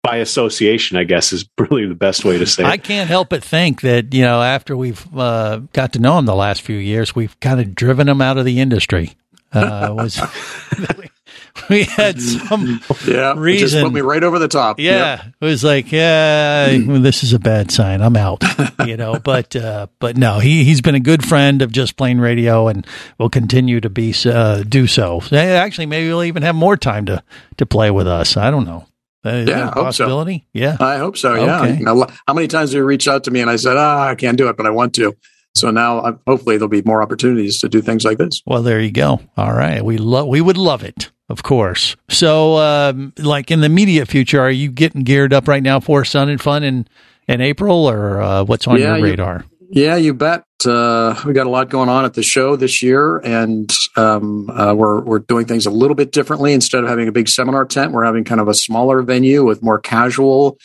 by 0.04 0.16
association. 0.18 0.96
I 0.96 1.02
guess 1.02 1.32
is 1.32 1.44
really 1.58 1.86
the 1.86 1.96
best 1.96 2.24
way 2.24 2.38
to 2.38 2.46
say 2.46 2.62
it. 2.62 2.68
I 2.68 2.76
can't 2.76 3.08
help 3.08 3.30
but 3.30 3.42
think 3.42 3.80
that 3.80 4.14
you 4.14 4.22
know 4.22 4.40
after 4.40 4.76
we've 4.76 5.04
uh, 5.16 5.62
got 5.72 5.92
to 5.94 5.98
know 5.98 6.16
him 6.16 6.26
the 6.26 6.34
last 6.36 6.62
few 6.62 6.76
years, 6.76 7.12
we've 7.12 7.38
kind 7.40 7.60
of 7.60 7.74
driven 7.74 8.08
him 8.08 8.20
out 8.20 8.38
of 8.38 8.44
the 8.44 8.60
industry. 8.60 9.14
Uh, 9.52 9.92
was 9.96 10.16
we 11.70 11.84
had 11.84 12.20
some 12.20 12.80
Yeah. 13.06 13.32
It 13.32 13.34
Just 13.34 13.38
reason 13.38 13.84
put 13.84 13.92
me 13.92 14.00
right 14.00 14.22
over 14.22 14.38
the 14.38 14.48
top. 14.48 14.78
Yeah, 14.80 15.24
it 15.40 15.44
was 15.44 15.64
like, 15.64 15.92
yeah, 15.92 16.76
well, 16.86 17.00
this 17.00 17.22
is 17.22 17.32
a 17.32 17.38
bad 17.38 17.70
sign. 17.70 18.02
I'm 18.02 18.16
out, 18.16 18.42
you 18.86 18.96
know. 18.96 19.18
But 19.18 19.54
uh, 19.56 19.86
but 19.98 20.16
no, 20.16 20.38
he 20.38 20.64
he's 20.64 20.80
been 20.80 20.94
a 20.94 21.00
good 21.00 21.24
friend 21.24 21.62
of 21.62 21.72
Just 21.72 21.96
Plane 21.96 22.18
Radio, 22.18 22.68
and 22.68 22.86
will 23.18 23.30
continue 23.30 23.80
to 23.80 23.90
be 23.90 24.14
uh, 24.26 24.62
do 24.62 24.86
so. 24.86 25.20
Actually, 25.32 25.86
maybe 25.86 26.08
we'll 26.08 26.24
even 26.24 26.42
have 26.42 26.54
more 26.54 26.76
time 26.76 27.06
to 27.06 27.22
to 27.56 27.66
play 27.66 27.90
with 27.90 28.06
us. 28.06 28.36
I 28.36 28.50
don't 28.50 28.64
know. 28.64 28.86
Uh, 29.24 29.30
is 29.30 29.48
Yeah, 29.48 29.60
I 29.60 29.64
hope 29.64 29.74
so. 29.74 29.82
possibility? 29.84 30.46
Yeah, 30.52 30.76
I 30.80 30.96
hope 30.96 31.16
so. 31.16 31.34
Yeah. 31.34 31.62
Okay. 31.62 31.84
How 32.26 32.34
many 32.34 32.48
times 32.48 32.70
have 32.70 32.78
you 32.78 32.84
reached 32.84 33.08
out 33.08 33.24
to 33.24 33.30
me 33.30 33.40
and 33.40 33.50
I 33.50 33.56
said, 33.56 33.76
ah, 33.76 34.08
I 34.08 34.14
can't 34.14 34.38
do 34.38 34.48
it, 34.48 34.56
but 34.56 34.66
I 34.66 34.70
want 34.70 34.94
to. 34.94 35.14
So 35.54 35.70
now 35.70 36.00
I, 36.00 36.12
hopefully 36.26 36.56
there'll 36.56 36.68
be 36.68 36.82
more 36.82 37.02
opportunities 37.02 37.60
to 37.60 37.68
do 37.68 37.82
things 37.82 38.04
like 38.04 38.18
this. 38.18 38.40
Well, 38.46 38.62
there 38.62 38.80
you 38.80 38.92
go. 38.92 39.20
All 39.36 39.52
right, 39.52 39.84
we 39.84 39.98
love 39.98 40.28
we 40.28 40.40
would 40.40 40.56
love 40.56 40.84
it, 40.84 41.10
of 41.30 41.42
course. 41.42 41.96
So, 42.10 42.56
um, 42.58 43.12
like 43.18 43.50
in 43.50 43.60
the 43.60 43.66
immediate 43.66 44.06
future, 44.08 44.40
are 44.40 44.50
you 44.50 44.70
getting 44.70 45.02
geared 45.04 45.32
up 45.32 45.48
right 45.48 45.62
now 45.62 45.80
for 45.80 46.04
Sun 46.04 46.28
and 46.28 46.40
Fun 46.40 46.62
in 46.62 46.86
in 47.28 47.40
April, 47.40 47.88
or 47.88 48.20
uh, 48.20 48.44
what's 48.44 48.66
on 48.66 48.78
Yeah, 48.78 48.88
your 48.96 48.98
you- 48.98 49.04
radar? 49.04 49.44
Yeah, 49.72 49.94
you 49.94 50.12
bet. 50.14 50.42
Uh, 50.66 51.14
we 51.24 51.32
got 51.32 51.46
a 51.46 51.50
lot 51.50 51.70
going 51.70 51.88
on 51.88 52.04
at 52.04 52.14
the 52.14 52.24
show 52.24 52.56
this 52.56 52.82
year, 52.82 53.18
and 53.18 53.72
um, 53.96 54.50
uh, 54.50 54.74
we're 54.74 55.00
we're 55.00 55.20
doing 55.20 55.46
things 55.46 55.64
a 55.64 55.70
little 55.70 55.94
bit 55.94 56.10
differently. 56.10 56.52
Instead 56.52 56.82
of 56.82 56.90
having 56.90 57.06
a 57.06 57.12
big 57.12 57.28
seminar 57.28 57.64
tent, 57.64 57.92
we're 57.92 58.04
having 58.04 58.24
kind 58.24 58.40
of 58.40 58.48
a 58.48 58.54
smaller 58.54 59.00
venue 59.02 59.44
with 59.44 59.62
more 59.62 59.78
casual 59.78 60.58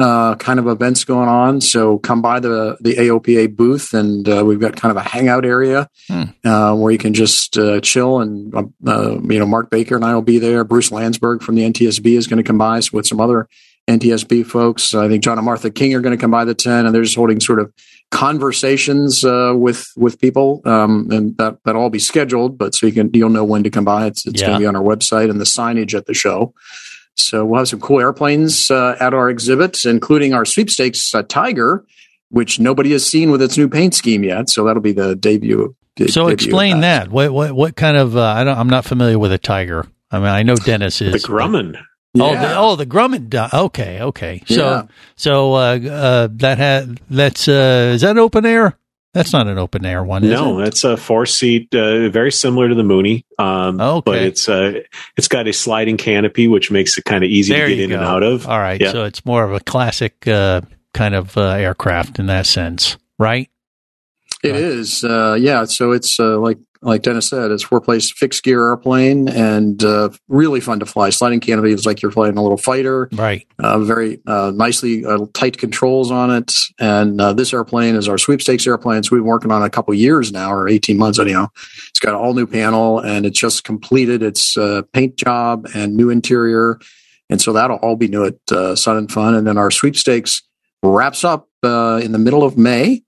uh, 0.00 0.34
kind 0.36 0.58
of 0.58 0.66
events 0.66 1.04
going 1.04 1.28
on. 1.28 1.60
So 1.60 1.98
come 1.98 2.22
by 2.22 2.40
the 2.40 2.76
the 2.80 2.94
AOPA 2.94 3.54
booth, 3.54 3.92
and 3.92 4.26
uh, 4.28 4.42
we've 4.46 4.60
got 4.60 4.74
kind 4.76 4.90
of 4.90 4.96
a 4.96 5.06
hangout 5.08 5.44
area 5.44 5.88
Hmm. 6.08 6.22
uh, 6.44 6.74
where 6.74 6.90
you 6.90 6.98
can 6.98 7.12
just 7.14 7.58
uh, 7.58 7.80
chill. 7.80 8.20
And 8.20 8.54
uh, 8.54 9.20
you 9.20 9.38
know, 9.38 9.46
Mark 9.46 9.70
Baker 9.70 9.96
and 9.96 10.04
I 10.04 10.14
will 10.14 10.22
be 10.22 10.38
there. 10.38 10.64
Bruce 10.64 10.90
Landsberg 10.90 11.42
from 11.42 11.54
the 11.56 11.62
NTSB 11.70 12.16
is 12.16 12.26
going 12.26 12.38
to 12.42 12.46
come 12.46 12.58
by 12.58 12.80
with 12.92 13.06
some 13.06 13.20
other 13.20 13.48
NTSB 13.88 14.46
folks. 14.46 14.94
I 14.94 15.08
think 15.08 15.22
John 15.24 15.36
and 15.38 15.44
Martha 15.44 15.70
King 15.70 15.94
are 15.94 16.00
going 16.00 16.16
to 16.16 16.20
come 16.20 16.30
by 16.30 16.44
the 16.44 16.54
tent, 16.54 16.86
and 16.86 16.94
they're 16.94 17.02
just 17.02 17.16
holding 17.16 17.40
sort 17.40 17.58
of 17.60 17.72
conversations 18.10 19.24
uh, 19.24 19.52
with 19.54 19.86
with 19.96 20.20
people, 20.20 20.62
um, 20.64 21.08
and 21.10 21.36
that 21.38 21.58
that 21.64 21.74
all 21.76 21.90
be 21.90 21.98
scheduled. 21.98 22.56
But 22.56 22.74
so 22.74 22.86
you 22.86 22.92
can 22.92 23.10
you'll 23.12 23.28
know 23.30 23.44
when 23.44 23.64
to 23.64 23.70
come 23.70 23.84
by. 23.84 24.06
It's 24.06 24.24
it's 24.26 24.40
Yeah. 24.40 24.48
going 24.48 24.58
to 24.58 24.62
be 24.62 24.66
on 24.66 24.76
our 24.76 24.82
website 24.82 25.28
and 25.30 25.40
the 25.40 25.44
signage 25.44 25.94
at 25.94 26.06
the 26.06 26.14
show. 26.14 26.54
So 27.20 27.44
we'll 27.44 27.58
have 27.58 27.68
some 27.68 27.80
cool 27.80 28.00
airplanes 28.00 28.70
uh, 28.70 28.96
at 29.00 29.14
our 29.14 29.28
exhibit, 29.30 29.84
including 29.84 30.34
our 30.34 30.44
sweepstakes 30.44 31.14
uh, 31.14 31.22
Tiger, 31.22 31.84
which 32.30 32.60
nobody 32.60 32.92
has 32.92 33.04
seen 33.06 33.30
with 33.30 33.42
its 33.42 33.56
new 33.56 33.68
paint 33.68 33.94
scheme 33.94 34.24
yet. 34.24 34.50
So 34.50 34.64
that'll 34.64 34.82
be 34.82 34.92
the 34.92 35.14
debut. 35.16 35.74
de- 35.96 36.08
So 36.08 36.22
debut 36.22 36.26
of 36.28 36.32
explain 36.34 36.80
that. 36.80 37.10
What 37.10 37.32
what 37.32 37.52
what 37.52 37.76
kind 37.76 37.96
of? 37.96 38.16
Uh, 38.16 38.22
I 38.22 38.44
don't. 38.44 38.56
I'm 38.58 38.70
not 38.70 38.84
familiar 38.84 39.18
with 39.18 39.32
a 39.32 39.38
tiger. 39.38 39.86
I 40.10 40.18
mean, 40.18 40.28
I 40.28 40.42
know 40.42 40.56
Dennis 40.56 41.00
is 41.00 41.12
the 41.12 41.18
Grumman. 41.28 41.76
Oh, 42.18 42.32
Yeah. 42.32 42.48
the, 42.48 42.56
oh, 42.56 42.74
the 42.74 42.86
Grumman. 42.86 43.32
Okay, 43.54 44.00
okay. 44.02 44.42
So, 44.46 44.54
Yeah. 44.56 44.82
so 45.14 45.54
uh, 45.54 45.78
uh, 45.78 46.28
that 46.32 46.58
had 46.58 47.00
that's 47.08 47.46
uh, 47.46 47.92
is 47.94 48.00
that 48.00 48.18
open 48.18 48.44
air? 48.44 48.76
That's 49.12 49.32
not 49.32 49.48
an 49.48 49.58
open 49.58 49.84
air 49.84 50.04
one, 50.04 50.22
is 50.22 50.30
No, 50.30 50.60
it? 50.60 50.64
that's 50.64 50.84
a 50.84 50.96
four 50.96 51.26
seat, 51.26 51.74
uh, 51.74 52.08
very 52.10 52.30
similar 52.30 52.68
to 52.68 52.74
the 52.76 52.84
Mooney. 52.84 53.24
Um, 53.40 53.80
Okay. 53.80 54.02
but 54.04 54.18
it's 54.22 54.48
uh, 54.48 54.80
it's 55.16 55.26
got 55.26 55.48
a 55.48 55.52
sliding 55.52 55.96
canopy, 55.96 56.46
which 56.46 56.70
makes 56.70 56.96
it 56.96 57.04
kind 57.04 57.24
of 57.24 57.30
easy 57.30 57.52
There 57.52 57.66
to 57.66 57.74
get 57.74 57.78
you 57.78 57.84
in 57.86 57.92
and 57.92 58.02
out 58.04 58.22
of. 58.22 58.46
All 58.46 58.58
right, 58.60 58.80
Yeah. 58.80 58.92
so 58.92 59.04
it's 59.04 59.24
more 59.26 59.42
of 59.44 59.52
a 59.52 59.58
classic 59.60 60.28
uh, 60.28 60.60
kind 60.94 61.14
of 61.16 61.36
uh, 61.36 61.42
aircraft 61.50 62.18
in 62.20 62.26
that 62.26 62.46
sense, 62.46 62.98
right? 63.18 63.50
It 64.44 64.54
is, 64.54 65.02
uh, 65.04 65.36
yeah. 65.40 65.64
So 65.64 65.90
it's 65.92 66.18
uh, 66.20 66.38
like 66.38 66.58
like 66.82 67.02
Dennis 67.02 67.28
said, 67.28 67.50
it's 67.50 67.62
four 67.62 67.80
place 67.80 68.10
fixed 68.10 68.42
gear 68.42 68.68
airplane 68.68 69.28
and 69.28 69.84
uh, 69.84 70.08
really 70.28 70.60
fun 70.60 70.80
to 70.80 70.86
fly. 70.86 71.10
Sliding 71.10 71.40
canopy 71.40 71.72
is 71.72 71.84
like 71.84 72.00
you're 72.00 72.10
flying 72.10 72.38
a 72.38 72.42
little 72.42 72.56
fighter. 72.56 73.10
Right. 73.12 73.46
Uh, 73.58 73.80
very 73.80 74.20
uh, 74.26 74.52
nicely 74.54 75.04
uh, 75.04 75.26
tight 75.34 75.58
controls 75.58 76.10
on 76.10 76.30
it. 76.30 76.54
And 76.78 77.20
uh, 77.20 77.34
this 77.34 77.52
airplane 77.52 77.96
is 77.96 78.08
our 78.08 78.16
sweepstakes 78.16 78.66
airplane. 78.66 79.02
So 79.02 79.10
we've 79.12 79.20
been 79.20 79.26
working 79.26 79.52
on 79.52 79.62
it 79.62 79.66
a 79.66 79.70
couple 79.70 79.92
years 79.92 80.32
now, 80.32 80.50
or 80.52 80.68
18 80.68 80.96
months 80.96 81.18
anyhow. 81.18 81.48
It's 81.90 82.00
got 82.00 82.14
an 82.14 82.20
all 82.20 82.32
new 82.32 82.46
panel 82.46 82.98
and 82.98 83.26
it's 83.26 83.38
just 83.38 83.64
completed 83.64 84.22
its 84.22 84.56
uh, 84.56 84.82
paint 84.94 85.16
job 85.16 85.68
and 85.74 85.96
new 85.96 86.08
interior. 86.08 86.80
And 87.28 87.42
so 87.42 87.52
that'll 87.52 87.76
all 87.76 87.96
be 87.96 88.08
new 88.08 88.24
at 88.24 88.36
uh, 88.50 88.74
Sun 88.74 88.96
and 88.96 89.12
Fun. 89.12 89.34
And 89.34 89.46
then 89.46 89.58
our 89.58 89.70
sweepstakes 89.70 90.42
wraps 90.82 91.24
up 91.24 91.46
uh, 91.62 92.00
in 92.02 92.12
the 92.12 92.18
middle 92.18 92.42
of 92.42 92.56
May. 92.56 93.02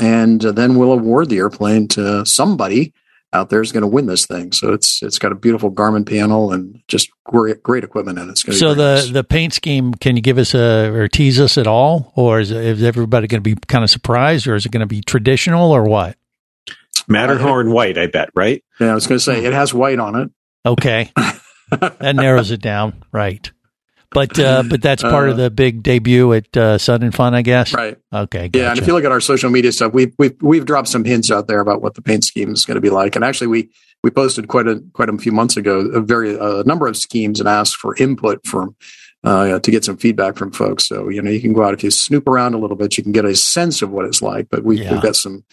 And 0.00 0.40
then 0.40 0.74
we'll 0.74 0.92
award 0.92 1.28
the 1.28 1.38
airplane 1.38 1.86
to 1.88 2.26
somebody 2.26 2.92
out 3.34 3.50
there 3.50 3.60
is 3.60 3.72
going 3.72 3.82
to 3.82 3.86
win 3.88 4.06
this 4.06 4.26
thing. 4.26 4.52
So 4.52 4.72
it's 4.72 5.02
it's 5.02 5.18
got 5.18 5.32
a 5.32 5.34
beautiful 5.34 5.70
Garmin 5.70 6.08
panel 6.08 6.52
and 6.52 6.80
just 6.88 7.10
great 7.24 7.62
great 7.62 7.84
equipment 7.84 8.18
in 8.18 8.28
it. 8.28 8.30
It's 8.32 8.42
going 8.42 8.52
to 8.54 8.58
So 8.58 8.68
be 8.70 8.74
the 8.76 8.94
nice. 8.94 9.10
the 9.10 9.24
paint 9.24 9.52
scheme, 9.52 9.92
can 9.94 10.16
you 10.16 10.22
give 10.22 10.38
us 10.38 10.54
a 10.54 10.90
or 10.92 11.08
tease 11.08 11.40
us 11.40 11.58
at 11.58 11.66
all, 11.66 12.12
or 12.16 12.40
is, 12.40 12.50
is 12.50 12.82
everybody 12.82 13.26
going 13.26 13.42
to 13.42 13.54
be 13.54 13.60
kind 13.66 13.84
of 13.84 13.90
surprised, 13.90 14.46
or 14.46 14.54
is 14.54 14.64
it 14.64 14.72
going 14.72 14.80
to 14.80 14.86
be 14.86 15.00
traditional, 15.02 15.70
or 15.72 15.84
what? 15.84 16.16
Matterhorn 17.08 17.68
uh, 17.68 17.72
white, 17.72 17.98
I 17.98 18.06
bet, 18.06 18.30
right? 18.34 18.64
Yeah, 18.80 18.92
I 18.92 18.94
was 18.94 19.06
going 19.06 19.18
to 19.18 19.24
say 19.24 19.44
it 19.44 19.52
has 19.52 19.74
white 19.74 19.98
on 19.98 20.14
it. 20.16 20.30
Okay, 20.64 21.10
that 21.70 22.16
narrows 22.16 22.50
it 22.50 22.62
down, 22.62 23.02
right? 23.12 23.50
But 24.10 24.38
uh, 24.38 24.62
but 24.68 24.80
that's 24.80 25.02
part 25.02 25.28
of 25.28 25.34
Uh, 25.38 25.42
the 25.44 25.50
big 25.50 25.82
debut 25.82 26.32
at 26.34 26.56
uh, 26.56 26.78
Sun 26.78 27.02
and 27.02 27.12
Fun, 27.14 27.34
I 27.34 27.42
guess. 27.42 27.74
Right. 27.74 27.96
Okay. 28.12 28.50
Yeah, 28.54 28.70
and 28.70 28.78
if 28.78 28.86
you 28.86 28.92
look 28.92 29.04
at 29.04 29.10
our 29.12 29.20
social 29.20 29.50
media 29.50 29.72
stuff, 29.72 29.92
we've 29.92 30.14
we've 30.18 30.36
we've 30.40 30.64
dropped 30.64 30.88
some 30.88 31.04
hints 31.04 31.30
out 31.30 31.48
there 31.48 31.60
about 31.60 31.82
what 31.82 31.94
the 31.94 32.02
paint 32.02 32.24
scheme 32.24 32.52
is 32.52 32.64
going 32.64 32.76
to 32.76 32.80
be 32.80 32.90
like. 32.90 33.16
And 33.16 33.24
actually, 33.24 33.48
we 33.48 33.70
we 34.04 34.10
posted 34.10 34.46
quite 34.48 34.68
a 34.68 34.82
quite 34.92 35.08
a 35.08 35.18
few 35.18 35.32
months 35.32 35.56
ago 35.56 35.80
a 35.80 36.00
very 36.00 36.36
a 36.38 36.62
number 36.64 36.86
of 36.86 36.96
schemes 36.96 37.40
and 37.40 37.48
asked 37.48 37.76
for 37.76 37.96
input 37.96 38.46
from 38.46 38.76
uh, 39.24 39.58
to 39.58 39.70
get 39.70 39.84
some 39.84 39.96
feedback 39.96 40.36
from 40.36 40.52
folks. 40.52 40.86
So 40.86 41.08
you 41.08 41.20
know, 41.20 41.30
you 41.30 41.40
can 41.40 41.52
go 41.52 41.64
out 41.64 41.74
if 41.74 41.82
you 41.82 41.90
snoop 41.90 42.28
around 42.28 42.54
a 42.54 42.58
little 42.58 42.76
bit, 42.76 42.96
you 42.96 43.02
can 43.02 43.12
get 43.12 43.24
a 43.24 43.34
sense 43.34 43.82
of 43.82 43.90
what 43.90 44.04
it's 44.04 44.22
like. 44.22 44.48
But 44.48 44.62
we, 44.62 44.80
Yeah. 44.80 44.92
we've 44.92 45.02
got 45.02 45.16
some 45.16 45.44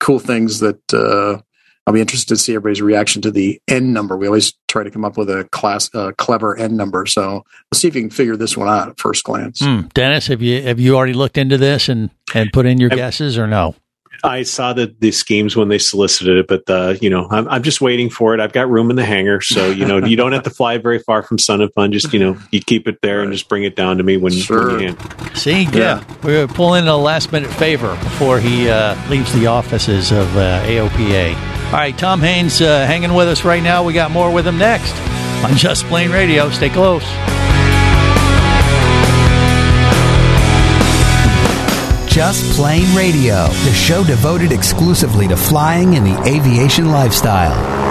cool 0.00 0.18
things 0.18 0.58
that 0.60 0.94
uh, 0.94 1.40
I'll 1.88 1.94
be 1.94 2.02
interested 2.02 2.28
to 2.28 2.36
see 2.36 2.54
everybody's 2.54 2.82
reaction 2.82 3.22
to 3.22 3.30
the 3.30 3.58
N 3.66 3.94
number. 3.94 4.14
We 4.14 4.26
always 4.26 4.52
try 4.68 4.82
to 4.82 4.90
come 4.90 5.06
up 5.06 5.16
with 5.16 5.30
a 5.30 5.44
class 5.52 5.88
uh, 5.94 6.12
clever 6.18 6.54
N 6.54 6.76
number. 6.76 7.06
So 7.06 7.30
we'll 7.70 7.76
see 7.76 7.88
if 7.88 7.94
you 7.94 8.02
can 8.02 8.10
figure 8.10 8.36
this 8.36 8.58
one 8.58 8.68
out 8.68 8.90
at 8.90 9.00
first 9.00 9.24
glance. 9.24 9.60
Hmm. 9.60 9.80
Dennis, 9.94 10.26
have 10.26 10.42
you 10.42 10.60
have 10.60 10.78
you 10.78 10.96
already 10.96 11.14
looked 11.14 11.38
into 11.38 11.56
this 11.56 11.88
and 11.88 12.10
and 12.34 12.52
put 12.52 12.66
in 12.66 12.78
your 12.78 12.90
guesses 12.90 13.38
or 13.38 13.46
no? 13.46 13.74
I 14.22 14.42
saw 14.42 14.74
the 14.74 14.94
the 14.98 15.12
schemes 15.12 15.56
when 15.56 15.68
they 15.68 15.78
solicited 15.78 16.36
it, 16.36 16.46
but 16.46 16.68
uh, 16.68 16.96
you 17.00 17.08
know, 17.08 17.26
I'm 17.30 17.48
I'm 17.48 17.62
just 17.62 17.80
waiting 17.80 18.10
for 18.10 18.34
it. 18.34 18.40
I've 18.40 18.52
got 18.52 18.68
room 18.68 18.90
in 18.90 18.96
the 18.96 19.04
hangar, 19.06 19.40
so 19.40 19.70
you 19.70 19.86
know, 19.86 20.04
you 20.04 20.16
don't 20.16 20.32
have 20.32 20.42
to 20.42 20.50
fly 20.50 20.76
very 20.76 20.98
far 20.98 21.22
from 21.22 21.38
Sun 21.38 21.62
and 21.62 21.72
Fun. 21.72 21.90
Just 21.92 22.12
you 22.12 22.18
know, 22.18 22.36
you 22.50 22.60
keep 22.60 22.86
it 22.86 22.98
there 23.00 23.22
and 23.22 23.32
just 23.32 23.48
bring 23.48 23.64
it 23.64 23.76
down 23.76 23.96
to 23.96 24.02
me 24.02 24.18
when, 24.18 24.34
Sure. 24.34 24.72
when 24.72 24.80
you 24.80 24.94
can. 24.94 25.34
See, 25.36 25.62
yeah, 25.72 26.04
we're 26.22 26.48
pulling 26.48 26.82
in 26.82 26.88
a 26.88 26.98
last 26.98 27.32
minute 27.32 27.50
favor 27.52 27.94
before 28.02 28.40
he 28.40 28.68
uh, 28.68 28.94
leaves 29.08 29.32
the 29.32 29.46
offices 29.46 30.10
of 30.10 30.36
uh, 30.36 30.62
AOPA. 30.66 31.57
All 31.68 31.74
right, 31.74 31.96
Tom 31.96 32.20
Haines 32.20 32.62
uh, 32.62 32.86
hanging 32.86 33.12
with 33.12 33.28
us 33.28 33.44
right 33.44 33.62
now. 33.62 33.84
We 33.84 33.92
got 33.92 34.10
more 34.10 34.32
with 34.32 34.46
him 34.46 34.56
next 34.56 34.94
on 35.44 35.54
Just 35.54 35.84
Plane 35.84 36.10
Radio. 36.10 36.48
Stay 36.48 36.70
close. 36.70 37.04
Just 42.10 42.56
Plane 42.56 42.96
Radio, 42.96 43.48
the 43.48 43.72
show 43.74 44.02
devoted 44.02 44.50
exclusively 44.50 45.28
to 45.28 45.36
flying 45.36 45.94
and 45.94 46.06
the 46.06 46.18
aviation 46.26 46.90
lifestyle. 46.90 47.87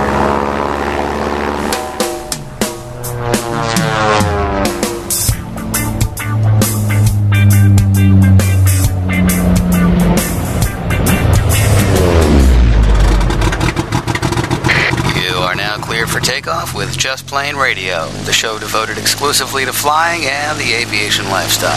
Just 17.07 17.25
Plane 17.25 17.55
Radio, 17.55 18.09
the 18.25 18.33
show 18.33 18.59
devoted 18.59 18.97
exclusively 18.97 19.63
to 19.63 19.71
flying 19.71 20.25
and 20.25 20.59
the 20.59 20.73
aviation 20.73 21.23
lifestyle. 21.29 21.71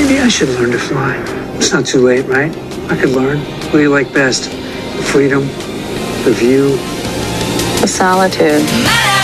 Maybe 0.00 0.20
I 0.20 0.28
should 0.28 0.50
learn 0.50 0.70
to 0.70 0.78
fly. 0.78 1.16
It's 1.56 1.72
not 1.72 1.84
too 1.84 1.98
late, 1.98 2.26
right? 2.26 2.56
I 2.88 2.96
could 2.96 3.10
learn. 3.10 3.40
What 3.40 3.72
do 3.72 3.80
you 3.80 3.90
like 3.90 4.12
best? 4.12 4.44
The 4.44 5.02
freedom, 5.02 5.40
the 6.22 6.32
view, 6.32 6.76
The 7.80 7.88
solitude. 7.88 9.17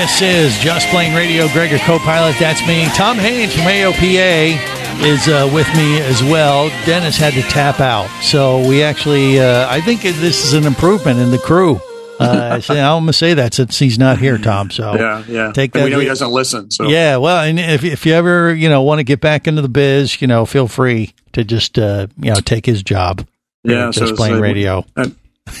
This 0.00 0.22
is 0.22 0.58
Just 0.60 0.88
Plane 0.88 1.14
Radio. 1.14 1.46
Gregor 1.48 1.76
co-pilot, 1.76 2.34
that's 2.38 2.66
me. 2.66 2.86
Tom 2.94 3.18
Haines 3.18 3.52
from 3.52 3.64
AOPA 3.64 4.56
is 5.04 5.28
uh, 5.28 5.50
with 5.52 5.66
me 5.76 6.00
as 6.00 6.22
well. 6.22 6.70
Dennis 6.86 7.18
had 7.18 7.34
to 7.34 7.42
tap 7.42 7.80
out, 7.80 8.08
so 8.22 8.66
we 8.66 8.82
actually, 8.82 9.38
uh, 9.38 9.68
I 9.68 9.82
think 9.82 10.00
this 10.00 10.42
is 10.46 10.54
an 10.54 10.64
improvement 10.64 11.18
in 11.18 11.30
the 11.30 11.36
crew. 11.38 11.78
Uh, 12.18 12.62
so 12.62 12.72
I'm 12.72 13.02
gonna 13.02 13.12
say 13.12 13.34
that 13.34 13.52
since 13.52 13.78
he's 13.78 13.98
not 13.98 14.18
here, 14.18 14.38
Tom. 14.38 14.70
So 14.70 14.94
Yeah, 14.94 15.22
yeah. 15.28 15.52
take 15.52 15.74
And 15.74 15.82
that. 15.82 15.84
we 15.84 15.90
know 15.90 15.98
he 16.00 16.06
doesn't 16.06 16.30
listen. 16.30 16.70
So 16.70 16.88
Yeah, 16.88 17.18
well, 17.18 17.42
and 17.44 17.60
if 17.60 17.84
if 17.84 18.06
you 18.06 18.14
ever 18.14 18.54
you 18.54 18.70
know 18.70 18.80
want 18.80 19.00
to 19.00 19.04
get 19.04 19.20
back 19.20 19.46
into 19.46 19.60
the 19.60 19.68
biz, 19.68 20.22
you 20.22 20.26
know, 20.26 20.46
feel 20.46 20.66
free 20.66 21.12
to 21.34 21.44
just 21.44 21.78
uh, 21.78 22.06
you 22.18 22.30
know 22.30 22.40
take 22.40 22.64
his 22.64 22.82
job. 22.82 23.26
yeah. 23.64 23.90
So 23.90 24.00
just 24.00 24.12
it's 24.12 24.18
playing 24.18 24.40
radio. 24.40 24.82
A, 24.96 25.12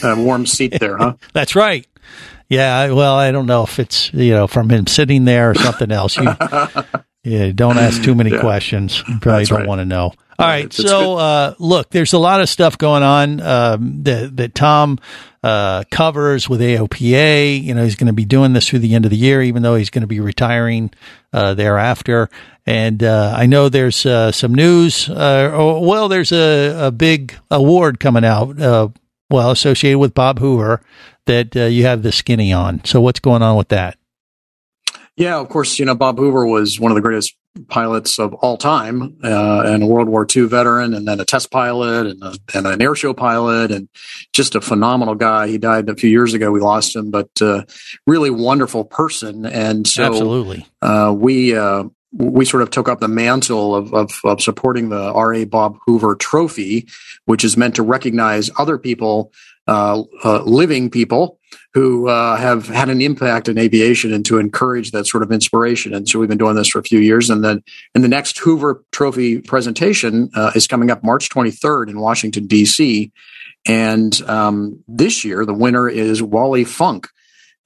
a 0.02 0.16
warm 0.16 0.46
seat 0.46 0.78
there, 0.80 0.96
huh? 0.96 1.14
That's 1.34 1.54
right. 1.54 1.86
Yeah, 2.48 2.90
well, 2.92 3.14
I 3.14 3.30
don't 3.30 3.46
know 3.46 3.62
if 3.62 3.78
it's 3.78 4.12
you 4.12 4.32
know 4.32 4.46
from 4.46 4.70
him 4.70 4.86
sitting 4.86 5.24
there 5.24 5.50
or 5.50 5.54
something 5.54 5.92
else. 5.92 6.16
You, 6.16 6.24
yeah, 7.24 7.52
don't 7.52 7.78
ask 7.78 8.02
too 8.02 8.14
many 8.14 8.30
Yeah. 8.30 8.40
questions. 8.40 9.02
You 9.08 9.18
probably 9.20 9.40
That's 9.42 9.50
don't 9.50 9.58
right. 9.60 9.68
want 9.68 9.80
to 9.80 9.84
know. 9.84 10.12
All 10.38 10.46
right, 10.46 10.72
so 10.72 11.18
uh, 11.18 11.54
look, 11.58 11.90
there's 11.90 12.14
a 12.14 12.18
lot 12.18 12.40
of 12.40 12.48
stuff 12.48 12.78
going 12.78 13.02
on 13.02 13.40
um, 13.42 14.02
that 14.04 14.36
that 14.38 14.54
Tom 14.54 14.98
uh, 15.44 15.84
covers 15.90 16.48
with 16.48 16.60
AOPA. 16.62 17.62
You 17.62 17.74
know, 17.74 17.84
he's 17.84 17.94
going 17.96 18.06
to 18.06 18.14
be 18.14 18.24
doing 18.24 18.54
this 18.54 18.66
through 18.68 18.78
the 18.80 18.94
end 18.94 19.04
of 19.04 19.10
the 19.10 19.18
year, 19.18 19.42
even 19.42 19.62
though 19.62 19.74
he's 19.74 19.90
going 19.90 20.00
to 20.00 20.08
be 20.08 20.18
retiring 20.18 20.90
uh, 21.34 21.52
thereafter. 21.54 22.30
And 22.66 23.02
uh, 23.02 23.34
I 23.36 23.46
know 23.46 23.68
there's 23.68 24.06
uh, 24.06 24.32
some 24.32 24.54
news. 24.54 25.08
Uh, 25.10 25.50
or, 25.54 25.86
well, 25.86 26.08
there's 26.08 26.32
a, 26.32 26.86
a 26.86 26.90
big 26.90 27.34
award 27.50 28.00
coming 28.00 28.24
out. 28.24 28.58
Uh, 28.60 28.88
well, 29.28 29.50
associated 29.50 29.98
with 29.98 30.14
Bob 30.14 30.38
Hoover, 30.38 30.80
that 31.30 31.56
uh, 31.56 31.66
you 31.66 31.84
have 31.84 32.02
the 32.02 32.10
skinny 32.10 32.52
on. 32.52 32.84
So, 32.84 33.00
what's 33.00 33.20
going 33.20 33.40
on 33.40 33.56
with 33.56 33.68
that? 33.68 33.96
Yeah, 35.16 35.38
of 35.38 35.48
course. 35.48 35.78
You 35.78 35.84
know, 35.84 35.94
Bob 35.94 36.18
Hoover 36.18 36.44
was 36.44 36.80
one 36.80 36.90
of 36.90 36.96
the 36.96 37.00
greatest 37.00 37.36
pilots 37.68 38.18
of 38.18 38.34
all 38.34 38.56
time, 38.56 39.16
uh, 39.22 39.62
and 39.64 39.84
a 39.84 39.86
World 39.86 40.08
War 40.08 40.26
II 40.34 40.46
veteran, 40.46 40.92
and 40.92 41.06
then 41.06 41.20
a 41.20 41.24
test 41.24 41.50
pilot, 41.52 42.06
and, 42.08 42.22
a, 42.22 42.34
and 42.54 42.66
an 42.66 42.80
airshow 42.80 43.16
pilot, 43.16 43.70
and 43.70 43.88
just 44.32 44.56
a 44.56 44.60
phenomenal 44.60 45.14
guy. 45.14 45.46
He 45.46 45.58
died 45.58 45.88
a 45.88 45.94
few 45.94 46.10
years 46.10 46.34
ago. 46.34 46.50
We 46.50 46.60
lost 46.60 46.96
him, 46.96 47.12
but 47.12 47.30
uh, 47.40 47.62
really 48.08 48.30
wonderful 48.30 48.84
person. 48.84 49.46
And 49.46 49.86
so, 49.86 50.04
Absolutely. 50.04 50.66
uh, 50.82 51.14
we 51.16 51.56
uh, 51.56 51.84
we 52.12 52.44
sort 52.44 52.62
of 52.62 52.70
took 52.70 52.88
up 52.88 52.98
the 52.98 53.08
mantle 53.08 53.76
of, 53.76 53.94
of, 53.94 54.10
of 54.24 54.42
supporting 54.42 54.88
the 54.88 55.12
R.A. 55.12 55.44
Bob 55.44 55.78
Hoover 55.86 56.16
Trophy, 56.16 56.88
which 57.26 57.44
is 57.44 57.56
meant 57.56 57.76
to 57.76 57.82
recognize 57.82 58.50
other 58.58 58.78
people, 58.78 59.32
uh, 59.66 60.02
uh, 60.24 60.42
living 60.42 60.90
people 60.90 61.38
who 61.74 62.08
uh, 62.08 62.36
have 62.36 62.66
had 62.66 62.88
an 62.88 63.00
impact 63.00 63.48
in 63.48 63.58
aviation 63.58 64.12
and 64.12 64.24
to 64.26 64.38
encourage 64.38 64.90
that 64.90 65.06
sort 65.06 65.22
of 65.22 65.30
inspiration. 65.30 65.94
And 65.94 66.08
so 66.08 66.18
we've 66.18 66.28
been 66.28 66.38
doing 66.38 66.56
this 66.56 66.68
for 66.68 66.80
a 66.80 66.84
few 66.84 66.98
years. 66.98 67.30
And 67.30 67.44
then 67.44 67.62
and 67.94 68.02
the 68.02 68.08
next 68.08 68.38
Hoover 68.38 68.84
Trophy 68.92 69.40
presentation 69.40 70.30
uh, 70.34 70.52
is 70.54 70.66
coming 70.66 70.90
up 70.90 71.04
March 71.04 71.28
23rd 71.28 71.90
in 71.90 72.00
Washington, 72.00 72.46
D.C. 72.46 73.12
And 73.66 74.20
um, 74.22 74.82
this 74.88 75.24
year, 75.24 75.44
the 75.44 75.54
winner 75.54 75.88
is 75.88 76.22
Wally 76.22 76.64
Funk. 76.64 77.08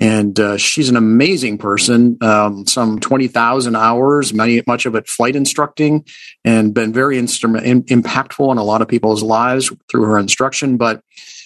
And 0.01 0.39
uh, 0.41 0.57
she's 0.57 0.89
an 0.89 0.97
amazing 0.97 1.57
person. 1.57 2.19
Um, 2.21 2.67
some 2.67 2.99
twenty 2.99 3.29
thousand 3.29 3.77
hours, 3.77 4.35
many 4.35 4.61
much 4.67 4.87
of 4.87 4.97
it 4.97 5.09
flight 5.09 5.37
instructing, 5.37 6.05
and 6.45 6.75
been 6.75 6.93
very 6.93 7.17
instrument 7.17 7.65
in, 7.65 7.85
impactful 7.85 8.51
in 8.51 8.59
a 8.59 8.65
lot 8.65 8.83
of 8.83 8.89
people's 8.89 9.23
lives 9.23 9.73
through 9.89 10.03
her 10.03 10.19
instruction. 10.19 10.79
But 10.79 11.01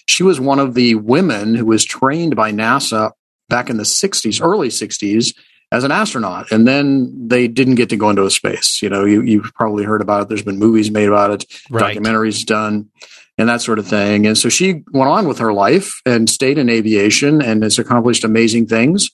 she 0.09 0.22
was 0.22 0.40
one 0.40 0.59
of 0.59 0.74
the 0.74 0.94
women 0.96 1.54
who 1.54 1.66
was 1.66 1.84
trained 1.84 2.34
by 2.34 2.50
NASA 2.50 3.12
back 3.48 3.70
in 3.70 3.76
the 3.76 3.84
'60s, 3.84 4.42
early 4.42 4.68
'60s, 4.68 5.34
as 5.70 5.84
an 5.84 5.92
astronaut, 5.92 6.50
and 6.50 6.66
then 6.66 7.28
they 7.28 7.46
didn't 7.46 7.74
get 7.76 7.90
to 7.90 7.96
go 7.96 8.11
into 8.11 8.28
space. 8.30 8.80
You 8.82 8.88
know, 8.88 9.04
you, 9.04 9.22
you've 9.22 9.52
probably 9.54 9.84
heard 9.84 10.00
about 10.00 10.22
it. 10.22 10.28
There's 10.28 10.42
been 10.42 10.59
movies 10.59 10.90
made 10.90 11.09
about 11.09 11.30
it, 11.30 11.44
Right. 11.70 11.96
documentaries 11.96 12.44
done, 12.46 12.88
and 13.36 13.48
that 13.48 13.61
sort 13.61 13.78
of 13.78 13.86
thing. 13.86 14.26
And 14.26 14.36
so 14.38 14.48
she 14.48 14.82
went 14.92 15.11
on 15.11 15.28
with 15.28 15.38
her 15.38 15.52
life 15.52 16.00
and 16.06 16.28
stayed 16.28 16.56
in 16.59 16.70
aviation 16.70 17.42
and 17.42 17.62
has 17.62 17.78
accomplished 17.78 18.24
amazing 18.24 18.66
things, 18.66 19.11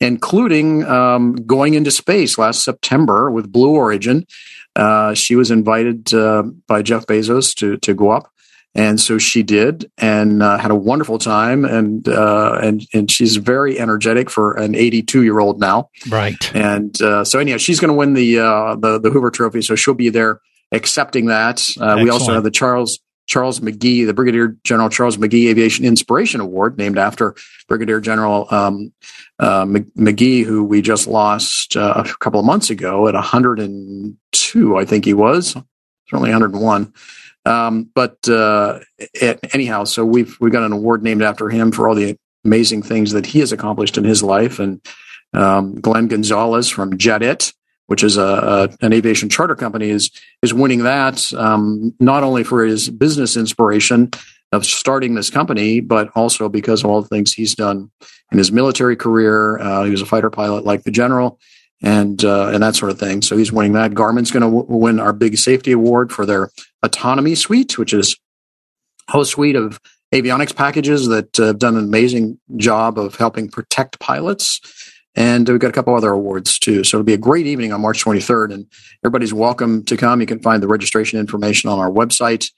including 0.00 0.84
um, 0.84 1.36
going 1.46 1.74
into 1.74 1.90
space 1.90 2.36
last 2.36 2.64
September 2.64 3.30
with 3.30 3.52
Blue 3.52 3.70
Origin. 3.70 4.26
Uh, 4.74 5.14
she 5.14 5.36
was 5.36 5.50
invited 5.50 6.12
uh, 6.14 6.42
by 6.66 6.82
Jeff 6.82 7.06
Bezos 7.06 7.54
to 7.56 7.76
to 7.78 7.94
go 7.94 8.10
up. 8.10 8.31
And 8.74 8.98
so 8.98 9.18
she 9.18 9.42
did, 9.42 9.90
and 9.98 10.42
uh, 10.42 10.56
had 10.56 10.70
a 10.70 10.74
wonderful 10.74 11.18
time, 11.18 11.66
and 11.66 12.08
uh, 12.08 12.58
and 12.62 12.86
and 12.94 13.10
she's 13.10 13.36
very 13.36 13.78
energetic 13.78 14.30
for 14.30 14.54
an 14.54 14.74
82 14.74 15.22
year 15.22 15.40
old 15.40 15.60
now. 15.60 15.90
Right. 16.08 16.54
And 16.54 17.00
uh, 17.02 17.24
so 17.24 17.38
anyhow, 17.38 17.58
she's 17.58 17.80
going 17.80 17.90
to 17.90 17.94
win 17.94 18.14
the 18.14 18.38
uh, 18.38 18.76
the 18.76 18.98
the 18.98 19.10
Hoover 19.10 19.30
Trophy, 19.30 19.60
so 19.60 19.74
she'll 19.74 19.92
be 19.92 20.08
there 20.08 20.40
accepting 20.72 21.26
that. 21.26 21.68
Uh, 21.78 21.98
we 22.02 22.08
also 22.08 22.32
have 22.32 22.44
the 22.44 22.50
Charles 22.50 22.98
Charles 23.26 23.60
McGee, 23.60 24.06
the 24.06 24.14
Brigadier 24.14 24.56
General 24.64 24.88
Charles 24.88 25.16
McGee 25.16 25.48
Aviation 25.48 25.84
Inspiration 25.84 26.40
Award, 26.40 26.76
named 26.76 26.98
after 26.98 27.34
Brigadier 27.68 28.00
General 28.00 28.46
um, 28.50 28.92
uh, 29.38 29.64
McGee, 29.64 30.44
who 30.44 30.64
we 30.64 30.82
just 30.82 31.06
lost 31.06 31.76
uh, 31.76 32.04
a 32.04 32.04
couple 32.18 32.40
of 32.40 32.46
months 32.46 32.70
ago 32.70 33.08
at 33.08 33.14
102, 33.14 34.76
I 34.76 34.84
think 34.84 35.04
he 35.04 35.14
was, 35.14 35.56
certainly 36.08 36.30
101. 36.30 36.92
Um, 37.44 37.90
but 37.94 38.28
uh, 38.28 38.80
anyhow, 39.52 39.84
so 39.84 40.04
we've 40.04 40.36
we 40.40 40.50
got 40.50 40.62
an 40.62 40.72
award 40.72 41.02
named 41.02 41.22
after 41.22 41.48
him 41.48 41.72
for 41.72 41.88
all 41.88 41.94
the 41.94 42.16
amazing 42.44 42.82
things 42.82 43.12
that 43.12 43.26
he 43.26 43.40
has 43.40 43.52
accomplished 43.52 43.98
in 43.98 44.04
his 44.04 44.22
life, 44.22 44.58
and 44.58 44.80
um, 45.32 45.80
Glenn 45.80 46.08
Gonzalez 46.08 46.68
from 46.68 46.98
JetIt, 46.98 47.52
which 47.86 48.04
is 48.04 48.16
a, 48.16 48.22
a 48.22 48.84
an 48.84 48.92
aviation 48.92 49.28
charter 49.28 49.56
company, 49.56 49.90
is 49.90 50.10
is 50.42 50.54
winning 50.54 50.84
that 50.84 51.32
um, 51.34 51.94
not 51.98 52.22
only 52.22 52.44
for 52.44 52.64
his 52.64 52.88
business 52.88 53.36
inspiration 53.36 54.10
of 54.52 54.66
starting 54.66 55.14
this 55.14 55.30
company, 55.30 55.80
but 55.80 56.10
also 56.14 56.48
because 56.48 56.84
of 56.84 56.90
all 56.90 57.02
the 57.02 57.08
things 57.08 57.32
he's 57.32 57.54
done 57.54 57.90
in 58.30 58.38
his 58.38 58.52
military 58.52 58.96
career. 58.96 59.58
Uh, 59.58 59.84
he 59.84 59.90
was 59.90 60.02
a 60.02 60.06
fighter 60.06 60.30
pilot 60.30 60.64
like 60.64 60.84
the 60.84 60.90
general. 60.90 61.40
And 61.84 62.24
uh, 62.24 62.48
and 62.48 62.62
that 62.62 62.76
sort 62.76 62.92
of 62.92 63.00
thing. 63.00 63.22
So 63.22 63.36
he's 63.36 63.52
winning 63.52 63.72
that. 63.72 63.92
Garmin's 63.92 64.30
going 64.30 64.42
to 64.42 64.56
w- 64.56 64.66
win 64.68 65.00
our 65.00 65.12
big 65.12 65.36
safety 65.36 65.72
award 65.72 66.12
for 66.12 66.24
their 66.24 66.50
autonomy 66.82 67.34
suite, 67.34 67.76
which 67.76 67.92
is 67.92 68.16
a 69.08 69.12
whole 69.12 69.24
suite 69.24 69.56
of 69.56 69.80
avionics 70.12 70.54
packages 70.54 71.08
that 71.08 71.40
uh, 71.40 71.46
have 71.46 71.58
done 71.58 71.76
an 71.76 71.84
amazing 71.84 72.38
job 72.56 72.98
of 72.98 73.16
helping 73.16 73.48
protect 73.48 73.98
pilots. 73.98 74.60
And 75.14 75.48
we've 75.48 75.58
got 75.58 75.70
a 75.70 75.72
couple 75.72 75.94
other 75.94 76.10
awards 76.10 76.58
too. 76.58 76.84
So 76.84 76.96
it'll 76.96 77.04
be 77.04 77.12
a 77.12 77.18
great 77.18 77.46
evening 77.46 77.72
on 77.72 77.80
March 77.80 78.04
23rd, 78.04 78.54
and 78.54 78.66
everybody's 79.04 79.34
welcome 79.34 79.84
to 79.84 79.96
come. 79.96 80.20
You 80.20 80.26
can 80.26 80.40
find 80.40 80.62
the 80.62 80.68
registration 80.68 81.18
information 81.18 81.68
on 81.68 81.78
our 81.78 81.90
website, 81.90 82.50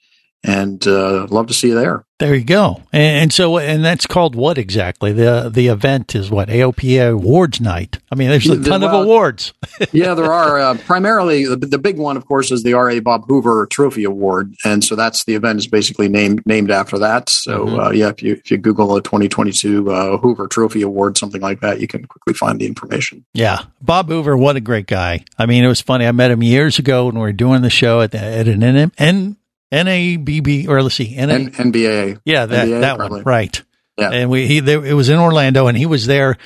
and 0.43 0.85
uh, 0.87 1.27
love 1.29 1.47
to 1.47 1.53
see 1.53 1.69
you 1.69 1.75
there. 1.75 2.05
There 2.17 2.33
you 2.33 2.45
go. 2.45 2.81
And, 2.93 3.23
and 3.23 3.33
so, 3.33 3.57
and 3.57 3.83
that's 3.83 4.05
called 4.07 4.35
what 4.35 4.57
exactly? 4.57 5.11
The 5.11 5.49
the 5.53 5.67
event 5.67 6.15
is 6.15 6.31
what 6.31 6.47
AOPA 6.47 7.11
Awards 7.11 7.59
Night. 7.59 7.99
I 8.09 8.15
mean, 8.15 8.29
there's 8.29 8.47
a 8.47 8.63
ton 8.63 8.81
well, 8.81 9.01
of 9.01 9.05
awards. 9.05 9.53
yeah, 9.91 10.13
there 10.13 10.31
are 10.31 10.57
uh, 10.57 10.77
primarily 10.85 11.45
the, 11.45 11.57
the 11.57 11.77
big 11.77 11.97
one, 11.97 12.15
of 12.15 12.25
course, 12.25 12.51
is 12.51 12.63
the 12.63 12.73
R.A. 12.73 12.99
Bob 12.99 13.25
Hoover 13.27 13.65
Trophy 13.65 14.05
Award, 14.05 14.53
and 14.63 14.81
so 14.81 14.95
that's 14.95 15.25
the 15.25 15.35
event 15.35 15.59
is 15.59 15.67
basically 15.67 16.07
named 16.07 16.41
named 16.45 16.71
after 16.71 16.97
that. 16.99 17.29
So 17.29 17.65
Mm-hmm. 17.65 17.79
uh, 17.79 17.89
yeah, 17.91 18.09
if 18.09 18.21
you 18.21 18.33
if 18.33 18.51
you 18.51 18.57
Google 18.57 18.95
a 18.95 19.01
2022 19.01 19.91
uh, 19.91 20.17
Hoover 20.17 20.47
Trophy 20.47 20.83
Award, 20.83 21.17
something 21.17 21.41
like 21.41 21.61
that, 21.61 21.81
you 21.81 21.87
can 21.87 22.05
quickly 22.05 22.33
find 22.33 22.59
the 22.59 22.65
information. 22.65 23.25
Yeah, 23.33 23.63
Bob 23.81 24.07
Hoover, 24.07 24.37
what 24.37 24.55
a 24.55 24.61
great 24.61 24.87
guy. 24.87 25.25
I 25.37 25.45
mean, 25.47 25.63
it 25.63 25.67
was 25.67 25.81
funny. 25.81 26.05
I 26.05 26.11
met 26.11 26.31
him 26.31 26.43
years 26.43 26.79
ago 26.79 27.07
when 27.07 27.15
we 27.15 27.21
were 27.21 27.33
doing 27.33 27.61
the 27.61 27.69
show 27.69 28.01
at, 28.01 28.11
the, 28.11 28.19
at 28.19 28.47
an 28.47 28.63
N, 28.63 28.91
N, 28.97 29.37
NABB 29.75 30.67
or 30.67 30.81
let's 30.81 30.95
see, 30.95 31.15
NA, 31.15 31.33
N- 31.33 31.51
NBA, 31.51 32.21
yeah, 32.25 32.45
that 32.45 32.67
NBA, 32.67 32.81
that 32.81 32.97
probably. 32.97 33.17
one, 33.17 33.23
right? 33.23 33.63
Yeah. 33.97 34.09
and 34.11 34.29
we 34.29 34.47
he 34.47 34.59
there, 34.59 34.85
it 34.85 34.93
was 34.93 35.09
in 35.09 35.19
Orlando, 35.19 35.67
and 35.67 35.77
he 35.77 35.85
was 35.85 36.05
there 36.05 36.37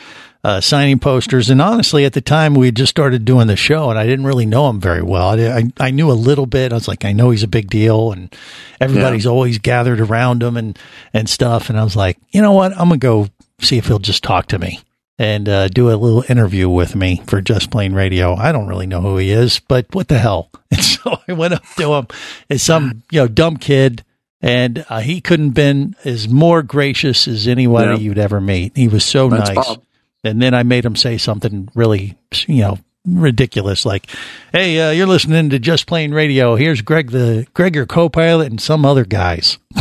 uh, 0.43 0.61
signing 0.61 0.99
posters. 0.99 1.49
And 1.49 1.61
honestly, 1.61 2.05
at 2.05 2.13
the 2.13 2.21
time, 2.21 2.53
we 2.53 2.67
had 2.67 2.75
just 2.75 2.91
started 2.91 3.25
doing 3.25 3.47
the 3.47 3.55
show, 3.55 3.89
and 3.89 3.97
I 3.99 4.05
didn't 4.05 4.25
really 4.25 4.45
know 4.45 4.69
him 4.69 4.79
very 4.79 5.01
well. 5.01 5.29
I, 5.29 5.57
I 5.59 5.63
I 5.79 5.91
knew 5.91 6.11
a 6.11 6.13
little 6.13 6.45
bit. 6.45 6.71
I 6.71 6.75
was 6.75 6.87
like, 6.87 7.05
I 7.05 7.11
know 7.11 7.29
he's 7.31 7.43
a 7.43 7.47
big 7.47 7.69
deal, 7.69 8.11
and 8.11 8.33
everybody's 8.79 9.25
always 9.25 9.57
gathered 9.57 9.99
around 9.99 10.43
him 10.43 10.57
and 10.57 10.77
and 11.13 11.27
stuff. 11.29 11.69
And 11.69 11.79
I 11.79 11.83
was 11.83 11.95
like, 11.95 12.17
you 12.29 12.41
know 12.41 12.53
what? 12.53 12.71
I'm 12.73 12.89
gonna 12.89 12.97
go 12.97 13.27
see 13.59 13.77
if 13.77 13.87
he'll 13.87 13.99
just 13.99 14.23
talk 14.23 14.47
to 14.47 14.59
me 14.59 14.79
and 15.19 15.47
uh, 15.49 15.67
do 15.67 15.91
a 15.91 15.93
little 15.97 16.23
interview 16.29 16.67
with 16.69 16.95
me 16.95 17.21
for 17.27 17.41
Just 17.41 17.69
Plane 17.69 17.93
Radio. 17.93 18.33
I 18.35 18.51
don't 18.51 18.67
really 18.67 18.87
know 18.87 19.01
who 19.01 19.17
he 19.17 19.29
is, 19.31 19.59
but 19.59 19.85
what 19.93 20.07
the 20.07 20.17
hell? 20.17 20.49
And 20.71 20.83
so 20.83 21.17
I 21.27 21.33
went 21.33 21.55
up 21.55 21.63
to 21.77 21.93
him 21.95 22.07
as 22.49 22.61
some 22.63 23.01
you 23.11 23.19
know 23.21 23.27
dumb 23.27 23.57
kid, 23.57 24.03
and 24.39 24.85
uh, 24.89 24.99
he 24.99 25.19
couldn't 25.19 25.51
been 25.51 25.95
as 26.05 26.29
more 26.29 26.61
gracious 26.63 27.27
as 27.27 27.47
anybody 27.47 27.91
Yeah. 27.93 27.97
you'd 27.97 28.17
ever 28.19 28.39
meet. 28.39 28.77
He 28.77 28.87
was 28.87 29.03
so 29.03 29.29
That's 29.29 29.49
nice. 29.49 29.67
Bob. 29.67 29.83
And 30.23 30.41
then 30.41 30.53
I 30.53 30.61
made 30.63 30.85
him 30.85 30.95
say 30.95 31.17
something 31.17 31.69
really, 31.75 32.15
you 32.47 32.61
know, 32.61 32.77
ridiculous, 33.17 33.85
like, 33.85 34.07
"Hey, 34.51 34.79
uh, 34.79 34.91
you're 34.91 35.07
listening 35.07 35.49
to 35.51 35.59
Just 35.59 35.87
Plane 35.87 36.11
Radio. 36.13 36.55
Here's 36.55 36.81
Greg, 36.81 37.11
the 37.11 37.47
Greg, 37.53 37.75
your 37.75 37.85
co-pilot, 37.85 38.47
and 38.49 38.59
some 38.61 38.85
other 38.85 39.05
guys." 39.05 39.57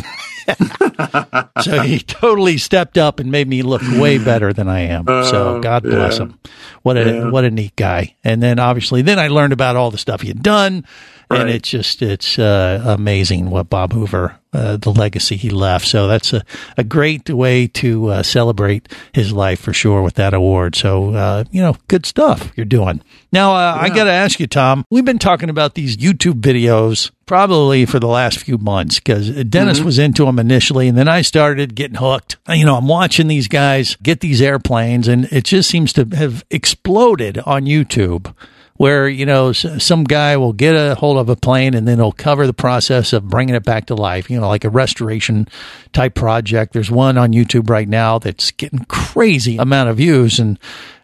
so 1.62 1.80
he 1.82 1.98
totally 2.00 2.58
stepped 2.58 2.96
up 2.98 3.20
and 3.20 3.30
made 3.30 3.48
me 3.48 3.62
look 3.62 3.82
way 3.98 4.18
better 4.18 4.52
than 4.52 4.68
I 4.68 4.80
am. 4.80 5.06
so 5.06 5.56
Oh, 5.56 5.60
God 5.60 5.82
bless 5.82 6.16
yeah. 6.18 6.24
him. 6.24 6.38
What 6.82 6.96
a 6.96 7.04
Yeah. 7.04 7.30
what 7.30 7.44
a 7.44 7.50
neat 7.50 7.76
guy. 7.76 8.14
And 8.24 8.42
then 8.42 8.58
obviously, 8.58 9.02
then 9.02 9.18
I 9.18 9.28
learned 9.28 9.52
about 9.52 9.76
all 9.76 9.90
the 9.90 9.98
stuff 9.98 10.22
he 10.22 10.28
had 10.28 10.42
done, 10.42 10.84
and 11.30 11.44
Right. 11.44 11.54
it's 11.56 11.68
just 11.68 12.00
it's 12.02 12.38
uh, 12.38 12.82
amazing 12.86 13.50
what 13.50 13.68
Bob 13.68 13.92
Hoover, 13.92 14.36
uh, 14.54 14.78
the 14.78 14.90
legacy 14.90 15.36
he 15.36 15.50
left. 15.50 15.86
So 15.86 16.08
that's 16.08 16.32
a 16.32 16.42
a 16.78 16.84
great 16.84 17.28
way 17.28 17.66
to 17.66 18.06
uh, 18.08 18.22
celebrate 18.22 18.88
his 19.12 19.32
life 19.32 19.60
for 19.60 19.72
sure 19.74 20.00
with 20.02 20.14
that 20.14 20.32
award. 20.34 20.74
So 20.74 21.14
uh, 21.14 21.44
you 21.50 21.60
know, 21.60 21.76
good 21.88 22.06
stuff 22.06 22.50
you're 22.56 22.64
doing. 22.64 23.02
Now 23.32 23.52
uh, 23.54 23.76
I 23.78 23.88
got 23.90 24.04
to 24.04 24.10
ask 24.10 24.40
you, 24.40 24.46
Tom. 24.46 24.84
We've 24.90 25.04
been 25.04 25.18
talking 25.18 25.50
about 25.50 25.74
these 25.74 25.96
YouTube 25.98 26.40
videos 26.40 27.10
probably 27.26 27.84
for 27.84 28.00
the 28.00 28.06
last 28.06 28.38
few 28.38 28.56
months 28.56 28.98
because 28.98 29.28
Dennis 29.44 29.80
was 29.80 29.98
into 29.98 30.24
them 30.24 30.38
initially, 30.38 30.88
and 30.88 30.96
then 30.96 31.08
I 31.08 31.20
started 31.20 31.74
getting 31.74 31.96
hooked. 31.96 32.38
You 32.48 32.64
know, 32.64 32.76
I'm 32.76 32.88
watching 32.88 33.28
these 33.28 33.48
guys 33.48 33.96
get 34.02 34.20
these 34.20 34.40
airplanes, 34.40 35.08
and 35.08 35.26
it 35.30 35.44
just 35.44 35.68
seems 35.68 35.92
to 35.92 36.06
have 36.16 36.42
exploded 36.50 37.36
on 37.44 37.64
YouTube. 37.66 38.34
Where 38.78 39.08
you 39.08 39.26
know 39.26 39.52
some 39.52 40.04
guy 40.04 40.36
will 40.36 40.52
get 40.52 40.74
a 40.74 40.94
hold 40.94 41.18
of 41.18 41.28
a 41.28 41.36
plane 41.36 41.74
and 41.74 41.86
then 41.86 41.98
he'll 41.98 42.12
cover 42.12 42.46
the 42.46 42.54
process 42.54 43.12
of 43.12 43.28
bringing 43.28 43.54
it 43.54 43.64
back 43.64 43.86
to 43.86 43.94
life. 43.94 44.30
You 44.30 44.40
know, 44.40 44.48
like 44.48 44.64
a 44.64 44.70
restoration 44.70 45.48
type 45.92 46.14
project. 46.14 46.72
There's 46.72 46.90
one 46.90 47.18
on 47.18 47.32
YouTube 47.32 47.68
right 47.68 47.88
now 47.88 48.18
that's 48.18 48.50
getting 48.52 48.84
crazy 48.86 49.56
amount 49.56 49.90
of 49.90 49.96
views 49.96 50.38
and 50.38 50.58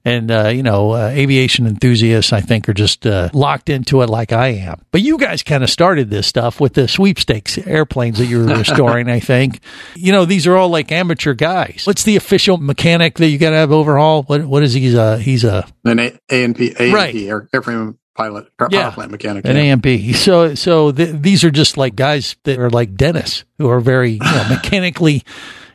and 0.04 0.30
uh, 0.30 0.48
you 0.48 0.62
know 0.62 0.92
uh, 0.92 1.08
aviation 1.08 1.66
enthusiasts 1.66 2.32
I 2.32 2.40
think 2.40 2.68
are 2.68 2.74
just 2.74 3.06
uh, 3.06 3.30
locked 3.32 3.68
into 3.68 4.02
it 4.02 4.10
like 4.10 4.32
I 4.32 4.48
am. 4.48 4.82
But 4.90 5.00
you 5.02 5.18
guys 5.18 5.42
kind 5.42 5.64
of 5.64 5.70
started 5.70 6.10
this 6.10 6.26
stuff 6.26 6.60
with 6.60 6.74
the 6.74 6.86
sweepstakes 6.88 7.58
airplanes 7.58 8.18
that 8.18 8.26
you 8.26 8.38
were 8.40 8.54
restoring. 8.58 9.08
I 9.08 9.20
think 9.20 9.60
you 9.94 10.12
know 10.12 10.24
these 10.24 10.46
are 10.46 10.56
all 10.56 10.68
like 10.68 10.92
amateur 10.92 11.34
guys. 11.34 11.82
What's 11.86 12.02
the 12.04 12.16
official 12.16 12.56
mechanic 12.58 13.16
that 13.18 13.28
you 13.28 13.38
got 13.38 13.50
to 13.50 13.56
have 13.56 13.72
overhaul? 13.72 14.22
What 14.24 14.44
what 14.44 14.62
is 14.62 14.74
he? 14.74 14.94
a 14.96 15.18
he's 15.18 15.44
a 15.44 15.66
An 15.84 15.98
A 15.98 16.12
and 16.30 16.54
P, 16.56 16.74
A 16.78 16.92
Right. 16.92 17.14
air, 17.14 17.48
airframe 17.54 17.96
pilot, 18.16 18.46
power 18.58 18.68
Yeah. 18.70 18.90
plant 18.90 19.10
mechanic. 19.10 19.44
an 19.46 19.56
yeah. 19.56 19.62
AMP. 19.72 20.14
So 20.14 20.54
so 20.54 20.92
th- 20.92 21.16
these 21.20 21.42
are 21.42 21.50
just 21.50 21.76
like 21.76 21.96
guys 21.96 22.36
that 22.44 22.58
are 22.60 22.70
like 22.70 22.94
Dennis 22.94 23.44
who 23.58 23.68
are 23.68 23.80
very 23.80 24.12
you 24.12 24.18
know, 24.18 24.46
mechanically. 24.50 25.22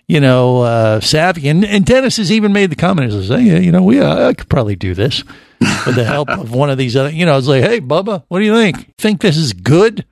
You 0.09 0.19
know, 0.19 0.63
uh, 0.63 0.99
savvy, 1.01 1.49
and, 1.49 1.63
and 1.63 1.85
Dennis 1.85 2.17
has 2.17 2.31
even 2.31 2.51
made 2.51 2.71
the 2.71 2.75
comment. 2.75 3.11
He 3.11 3.21
says, 3.21 3.29
"Hey, 3.29 3.63
you 3.63 3.71
know, 3.71 3.83
we 3.83 3.99
uh, 3.99 4.29
I 4.29 4.33
could 4.33 4.49
probably 4.49 4.75
do 4.75 4.95
this 4.95 5.23
with 5.59 5.93
the 5.93 6.03
help 6.03 6.29
of 6.29 6.51
one 6.51 6.71
of 6.71 6.79
these 6.79 6.95
other." 6.95 7.11
You 7.11 7.27
know, 7.27 7.37
it's 7.37 7.45
like, 7.45 7.61
"Hey, 7.61 7.79
Bubba, 7.79 8.23
what 8.27 8.39
do 8.39 8.45
you 8.45 8.55
think? 8.55 8.95
Think 8.97 9.21
this 9.21 9.37
is 9.37 9.53
good 9.53 10.05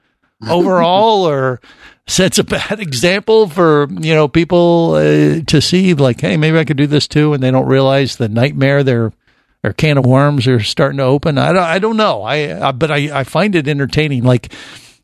overall, 0.47 1.27
or 1.27 1.59
sets 2.05 2.37
a 2.37 2.43
bad 2.43 2.79
example 2.79 3.49
for 3.49 3.87
you 3.89 4.13
know 4.13 4.27
people 4.27 4.93
uh, 4.93 5.41
to 5.47 5.61
see? 5.61 5.95
Like, 5.95 6.21
hey, 6.21 6.37
maybe 6.37 6.59
I 6.59 6.63
could 6.63 6.77
do 6.77 6.85
this 6.85 7.07
too, 7.07 7.33
and 7.33 7.41
they 7.41 7.49
don't 7.49 7.67
realize 7.67 8.17
the 8.17 8.29
nightmare 8.29 8.83
they're 8.83 9.11
or 9.63 9.73
can 9.73 9.97
of 9.97 10.05
worms 10.05 10.47
are 10.47 10.59
starting 10.59 10.97
to 10.97 11.03
open. 11.05 11.39
I 11.39 11.51
don't, 11.51 11.63
I 11.63 11.79
don't 11.79 11.97
know. 11.97 12.21
I, 12.21 12.67
I 12.67 12.71
but 12.71 12.91
I, 12.91 13.19
I 13.19 13.23
find 13.23 13.55
it 13.55 13.67
entertaining. 13.67 14.23
Like 14.23 14.53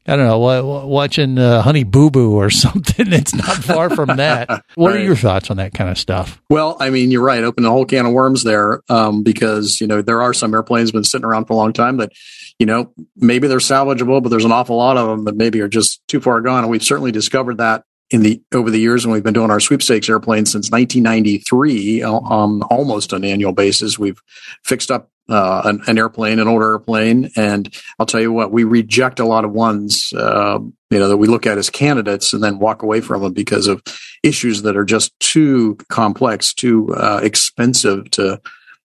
I 0.05 0.17
don't 0.17 0.27
know, 0.27 0.85
watching 0.85 1.37
uh, 1.37 1.61
Honey 1.61 1.83
Boo 1.83 2.09
Boo 2.09 2.33
or 2.33 2.49
something. 2.49 3.13
It's 3.13 3.33
not 3.33 3.57
far 3.57 3.89
from 3.89 4.17
that. 4.17 4.63
What 4.75 4.95
are 4.95 4.99
your 4.99 5.15
thoughts 5.15 5.51
on 5.51 5.57
that 5.57 5.73
kind 5.73 5.89
of 5.89 5.97
stuff? 5.97 6.41
Well, 6.49 6.77
I 6.79 6.89
mean, 6.89 7.11
you're 7.11 7.23
right. 7.23 7.43
Open 7.43 7.63
a 7.63 7.69
whole 7.69 7.85
can 7.85 8.05
of 8.05 8.11
worms 8.11 8.43
there, 8.43 8.81
um, 8.89 9.23
because 9.23 9.79
you 9.79 9.87
know 9.87 10.01
there 10.01 10.21
are 10.21 10.33
some 10.33 10.53
airplanes 10.53 10.91
been 10.91 11.03
sitting 11.03 11.25
around 11.25 11.45
for 11.45 11.53
a 11.53 11.55
long 11.55 11.73
time 11.73 11.97
that, 11.97 12.11
you 12.59 12.65
know, 12.65 12.91
maybe 13.15 13.47
they're 13.47 13.59
salvageable, 13.59 14.21
but 14.21 14.29
there's 14.29 14.45
an 14.45 14.51
awful 14.51 14.77
lot 14.77 14.97
of 14.97 15.07
them 15.07 15.25
that 15.25 15.35
maybe 15.35 15.61
are 15.61 15.67
just 15.67 16.01
too 16.07 16.19
far 16.19 16.41
gone. 16.41 16.63
And 16.63 16.71
we've 16.71 16.83
certainly 16.83 17.11
discovered 17.11 17.57
that 17.59 17.83
in 18.09 18.21
the 18.21 18.41
over 18.53 18.69
the 18.69 18.79
years 18.79 19.05
when 19.05 19.13
we've 19.13 19.23
been 19.23 19.33
doing 19.33 19.51
our 19.51 19.59
sweepstakes 19.59 20.09
airplanes 20.09 20.51
since 20.51 20.69
1993, 20.69 22.03
uh, 22.03 22.11
um, 22.11 22.63
almost 22.69 23.13
an 23.13 23.23
annual 23.23 23.53
basis. 23.53 23.97
We've 23.97 24.21
fixed 24.63 24.91
up 24.91 25.09
uh, 25.29 25.61
an, 25.65 25.81
an 25.87 25.97
airplane, 25.97 26.39
an 26.39 26.47
older 26.47 26.73
airplane, 26.73 27.29
and 27.35 27.73
I'll 27.97 28.05
tell 28.05 28.21
you 28.21 28.31
what, 28.31 28.51
we 28.51 28.65
reject 28.65 29.19
a 29.19 29.25
lot 29.25 29.45
of 29.45 29.51
ones, 29.51 30.11
uh, 30.15 30.59
you 30.89 30.99
know, 30.99 31.07
that 31.07 31.17
we 31.17 31.27
look 31.27 31.47
at 31.47 31.57
as 31.57 31.69
candidates 31.69 32.33
and 32.33 32.43
then 32.43 32.59
walk 32.59 32.83
away 32.83 33.01
from 33.01 33.21
them 33.21 33.33
because 33.33 33.67
of 33.67 33.81
issues 34.21 34.63
that 34.63 34.75
are 34.75 34.85
just 34.85 35.17
too 35.19 35.77
complex, 35.89 36.53
too 36.53 36.93
uh, 36.95 37.19
expensive 37.23 38.09
to 38.11 38.41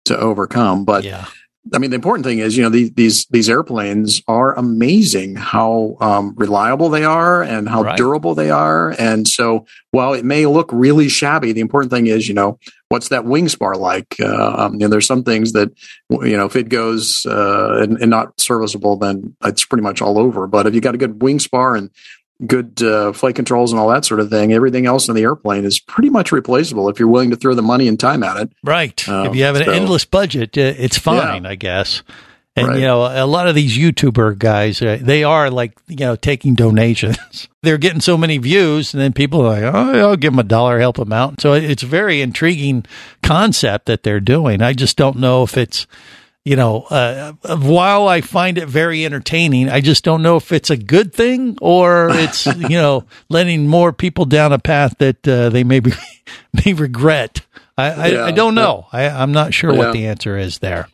to 0.05 0.19
overcome. 0.19 0.85
But 0.85 1.05
I 1.73 1.79
mean, 1.79 1.91
the 1.91 1.95
important 1.95 2.27
thing 2.27 2.41
is, 2.41 2.57
you 2.57 2.63
know, 2.63 2.69
these 2.69 2.93
these 2.93 3.27
these 3.27 3.49
airplanes 3.49 4.21
are 4.29 4.53
amazing 4.55 5.37
how 5.37 5.97
um, 6.01 6.35
reliable 6.37 6.91
they 6.91 7.05
are 7.05 7.43
and 7.43 7.69
how 7.69 7.83
Right. 7.83 7.97
durable 7.97 8.35
they 8.35 8.51
are. 8.51 8.95
And 8.99 9.27
so, 9.27 9.65
while 9.91 10.13
it 10.13 10.25
may 10.27 10.45
look 10.45 10.69
really 10.73 11.09
shabby, 11.09 11.53
the 11.53 11.63
important 11.63 11.91
thing 11.91 12.07
is, 12.07 12.29
you 12.29 12.35
know, 12.35 12.59
what's 12.91 13.09
that 13.09 13.25
wing 13.25 13.49
spar 13.49 13.77
like? 13.77 14.15
Uh, 14.21 14.55
um, 14.59 14.73
you 14.75 14.81
know, 14.81 14.89
there's 14.89 15.07
some 15.07 15.25
things 15.25 15.53
that, 15.53 15.71
you 16.11 16.37
know, 16.37 16.45
if 16.45 16.55
it 16.55 16.69
goes 16.69 17.25
uh, 17.25 17.79
and, 17.81 17.99
and 17.99 18.11
not 18.11 18.39
serviceable, 18.39 18.97
then 18.97 19.35
it's 19.43 19.65
pretty 19.65 19.83
much 19.83 20.03
all 20.03 20.19
over. 20.19 20.47
But 20.47 20.67
if 20.67 20.75
you 20.75 20.83
got 20.83 20.95
a 20.95 20.99
good 20.99 21.23
wing 21.23 21.39
spar 21.39 21.77
and 21.77 21.89
good 22.47 22.83
uh, 22.83 23.13
flight 23.13 23.35
controls 23.37 23.73
and 23.73 23.81
all 23.81 23.89
that 23.89 24.05
sort 24.05 24.21
of 24.21 24.29
thing, 24.31 24.53
everything 24.53 24.87
else 24.87 25.09
in 25.09 25.15
the 25.15 25.23
airplane 25.23 25.65
is 25.65 25.79
pretty 25.79 26.11
much 26.11 26.33
replaceable 26.33 26.89
if 26.89 26.99
you're 26.99 27.09
willing 27.09 27.31
to 27.31 27.37
throw 27.37 27.55
the 27.55 27.63
money 27.63 27.89
and 27.89 27.99
time 27.99 28.23
at 28.23 28.37
it. 28.37 28.51
Right. 28.63 29.09
Um, 29.09 29.27
if 29.29 29.37
you 29.37 29.45
have 29.45 29.57
an 29.57 29.65
so- 29.67 29.73
endless 29.73 30.05
budget, 30.05 30.57
uh, 30.59 30.75
it's 30.77 30.99
fine, 30.99 31.47
I 31.47 31.55
guess. 31.55 32.03
And 32.57 32.69
Right. 32.69 32.77
you 32.79 32.83
know, 32.83 33.03
a 33.03 33.27
lot 33.27 33.49
of 33.49 33.57
these 33.57 33.77
YouTuber 33.77 34.39
guys, 34.39 34.81
uh, 34.81 34.97
they 35.03 35.25
are 35.25 35.51
like 35.51 35.73
you 35.89 35.97
know 35.97 36.15
taking 36.15 36.55
donations. 36.65 37.49
They're 37.63 37.79
getting 37.79 38.01
so 38.01 38.17
many 38.17 38.39
views, 38.39 38.95
and 38.95 39.01
then 39.01 39.13
people 39.13 39.41
are 39.41 39.49
like, 39.61 39.75
"Oh, 39.75 39.99
I'll 40.11 40.17
give 40.17 40.33
them 40.33 40.39
a 40.39 40.45
dollar, 40.45 40.79
help 40.79 40.97
them 40.97 41.13
out." 41.13 41.41
So 41.41 41.55
it's 41.55 41.83
a 41.83 41.87
very 41.87 42.21
intriguing 42.23 42.85
concept 43.25 43.87
that 43.87 44.05
they're 44.05 44.21
doing. 44.21 44.63
I 44.63 44.73
just 44.73 44.97
don't 44.97 45.19
know 45.19 45.43
if 45.43 45.57
it's, 45.59 45.89
you 46.45 46.57
know, 46.57 46.83
uh, 46.83 47.33
while 47.57 48.07
I 48.07 48.21
find 48.21 48.59
it 48.59 48.69
very 48.69 49.05
entertaining, 49.05 49.69
I 49.71 49.81
just 49.81 50.05
don't 50.05 50.23
know 50.23 50.37
if 50.37 50.53
it's 50.53 50.71
a 50.71 50.77
good 50.77 51.15
thing 51.15 51.57
or 51.63 52.11
it's 52.11 52.47
you 52.57 52.69
know 52.77 53.05
letting 53.31 53.67
more 53.67 53.93
people 53.93 54.25
down 54.27 54.53
a 54.53 54.59
path 54.59 54.97
that 54.99 55.27
uh, 55.27 55.49
they 55.49 55.65
maybe 55.65 55.93
may 56.65 56.73
regret. 56.75 57.41
I, 57.77 57.91
I, 57.91 58.07
Yeah. 58.09 58.25
I 58.27 58.31
don't 58.31 58.55
know. 58.55 58.87
I, 58.93 59.09
I'm 59.09 59.33
not 59.33 59.55
sure 59.55 59.73
Yeah. 59.73 59.79
what 59.79 59.93
the 59.93 60.07
answer 60.07 60.37
is 60.37 60.59
there. 60.59 60.87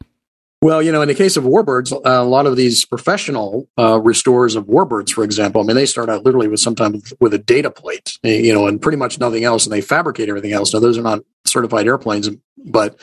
Well, 0.63 0.83
you 0.83 0.93
know, 0.93 1.01
in 1.01 1.09
the 1.09 1.15
case 1.15 1.39
of 1.39 1.45
warbirds, 1.45 1.91
uh, 1.91 2.01
a 2.05 2.23
lot 2.23 2.47
of 2.47 2.55
these 2.55 2.85
professional 2.85 3.67
uh, 3.79 3.99
restorers 3.99 4.57
of 4.57 4.67
warbirds, 4.67 5.11
for 5.11 5.25
example, 5.25 5.63
I 5.63 5.65
mean, 5.65 5.75
they 5.75 5.87
start 5.87 6.11
out 6.11 6.23
literally 6.25 6.49
with 6.49 6.61
sometimes 6.61 7.15
with 7.19 7.33
a 7.33 7.39
data 7.39 7.71
plate, 7.71 8.19
eh, 8.25 8.41
you 8.41 8.53
know, 8.53 8.67
and 8.67 8.81
pretty 8.81 8.99
much 8.99 9.19
nothing 9.19 9.43
else, 9.43 9.65
and 9.65 9.73
they 9.73 9.81
fabricate 9.81 10.29
everything 10.29 10.53
else. 10.53 10.75
Now, 10.75 10.81
those 10.81 10.99
are 10.99 11.03
not 11.03 11.21
certified 11.47 11.87
airplanes, 11.87 12.29
but 12.59 12.99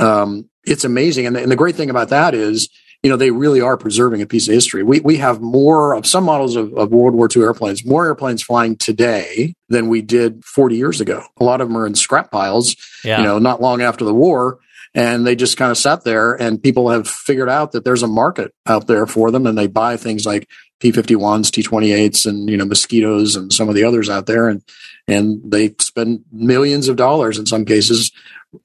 um, 0.00 0.50
it's 0.66 0.84
amazing. 0.84 1.26
And 1.26 1.36
the, 1.36 1.42
and 1.42 1.50
the 1.50 1.56
great 1.56 1.76
thing 1.76 1.90
about 1.90 2.08
that 2.10 2.34
is, 2.34 2.68
you 3.02 3.10
know, 3.10 3.16
they 3.16 3.30
really 3.30 3.60
are 3.60 3.76
preserving 3.76 4.22
a 4.22 4.26
piece 4.26 4.48
of 4.48 4.54
history. 4.54 4.82
We 4.82 5.00
we 5.00 5.16
have 5.18 5.40
more 5.40 5.94
of 5.94 6.06
some 6.06 6.24
models 6.24 6.56
of, 6.56 6.72
of 6.74 6.90
World 6.90 7.14
War 7.14 7.28
II 7.34 7.42
airplanes, 7.42 7.84
more 7.84 8.06
airplanes 8.06 8.42
flying 8.42 8.76
today 8.76 9.54
than 9.68 9.88
we 9.88 10.02
did 10.02 10.44
40 10.44 10.76
years 10.76 11.00
ago. 11.00 11.22
A 11.38 11.44
lot 11.44 11.60
of 11.60 11.68
them 11.68 11.76
are 11.76 11.86
in 11.86 11.94
scrap 11.94 12.30
piles, 12.30 12.74
Yeah. 13.04 13.18
you 13.18 13.24
know, 13.24 13.38
not 13.38 13.60
long 13.60 13.80
after 13.82 14.04
the 14.04 14.14
war 14.14 14.58
and 14.94 15.26
they 15.26 15.36
just 15.36 15.58
kind 15.58 15.70
of 15.70 15.76
sat 15.76 16.04
there 16.04 16.32
and 16.32 16.62
people 16.62 16.88
have 16.88 17.06
figured 17.06 17.50
out 17.50 17.72
that 17.72 17.84
there's 17.84 18.02
a 18.02 18.08
market 18.08 18.54
out 18.66 18.86
there 18.86 19.06
for 19.06 19.30
them 19.30 19.46
and 19.46 19.58
they 19.58 19.66
buy 19.66 19.96
things 19.96 20.24
like 20.24 20.48
p51s 20.80 21.50
t28s 21.50 22.24
and 22.26 22.48
you 22.48 22.56
know 22.56 22.64
mosquitoes 22.64 23.36
and 23.36 23.52
some 23.52 23.68
of 23.68 23.74
the 23.74 23.84
others 23.84 24.08
out 24.08 24.26
there 24.26 24.48
and 24.48 24.62
and 25.06 25.40
they 25.44 25.74
spend 25.80 26.24
millions 26.32 26.88
of 26.88 26.96
dollars 26.96 27.38
in 27.38 27.44
some 27.46 27.64
cases 27.64 28.10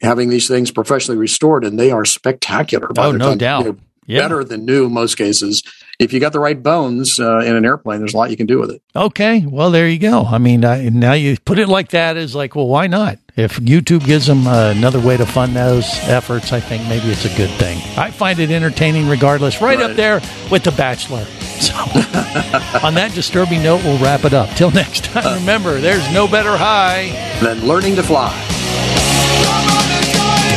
having 0.02 0.30
these 0.30 0.48
things 0.48 0.72
professionally 0.72 1.18
restored 1.20 1.64
and 1.64 1.80
they 1.80 1.92
are 1.92 2.06
spectacular 2.06 2.88
by 2.90 3.06
Oh, 3.08 3.12
no 3.12 3.30
time, 3.30 3.38
doubt. 3.38 3.66
know, 3.66 3.78
Yeah. 4.08 4.20
better 4.22 4.44
than 4.44 4.66
new 4.66 4.86
in 4.88 4.94
most 4.94 5.16
cases 5.18 5.64
if 6.00 6.12
you 6.12 6.20
got 6.20 6.34
the 6.34 6.40
right 6.40 6.62
bones 6.62 7.20
uh, 7.20 7.38
in 7.40 7.56
an 7.56 7.64
airplane 7.64 8.00
there's 8.00 8.14
a 8.16 8.18
lot 8.18 8.32
you 8.32 8.38
can 8.38 8.48
do 8.48 8.58
with 8.60 8.72
it 8.72 8.82
Okay, 8.96 9.46
well 9.48 9.70
there 9.72 9.88
you 9.88 10.00
go. 10.00 10.24
I 10.26 10.38
mean, 10.40 10.66
I, 10.66 10.90
now 10.90 11.14
you 11.14 11.38
put 11.46 11.60
it 11.60 11.70
like 11.70 11.90
that 11.90 12.18
is 12.18 12.36
like, 12.36 12.56
well, 12.56 12.68
why 12.68 12.88
not? 12.88 13.20
If 13.38 13.58
YouTube 13.60 14.06
gives 14.06 14.26
them 14.28 14.46
uh, 14.48 14.72
another 14.76 15.00
way 15.00 15.16
to 15.16 15.26
fund 15.26 15.56
those 15.56 15.86
efforts, 16.10 16.52
I 16.52 16.60
think 16.60 16.84
maybe 16.90 17.08
it's 17.10 17.24
a 17.24 17.38
good 17.38 17.50
thing. 17.52 17.78
I 17.98 18.12
find 18.12 18.38
it 18.40 18.52
entertaining 18.52 19.08
regardless. 19.08 19.62
Right, 19.62 19.80
up 19.80 19.96
there 19.96 20.20
with 20.52 20.64
The 20.64 20.72
Bachelor. 20.72 21.24
So, 21.62 21.74
on 22.84 22.94
that 22.96 23.12
disturbing 23.16 23.64
note, 23.64 23.82
we'll 23.86 24.00
wrap 24.04 24.26
it 24.26 24.34
up. 24.34 24.50
Till 24.58 24.72
next 24.72 25.06
time, 25.06 25.40
remember, 25.40 25.80
there's 25.80 26.12
no 26.14 26.28
better 26.28 26.58
high 26.58 27.12
than 27.42 27.66
learning 27.66 27.96
to 27.96 28.04
fly. 28.04 28.34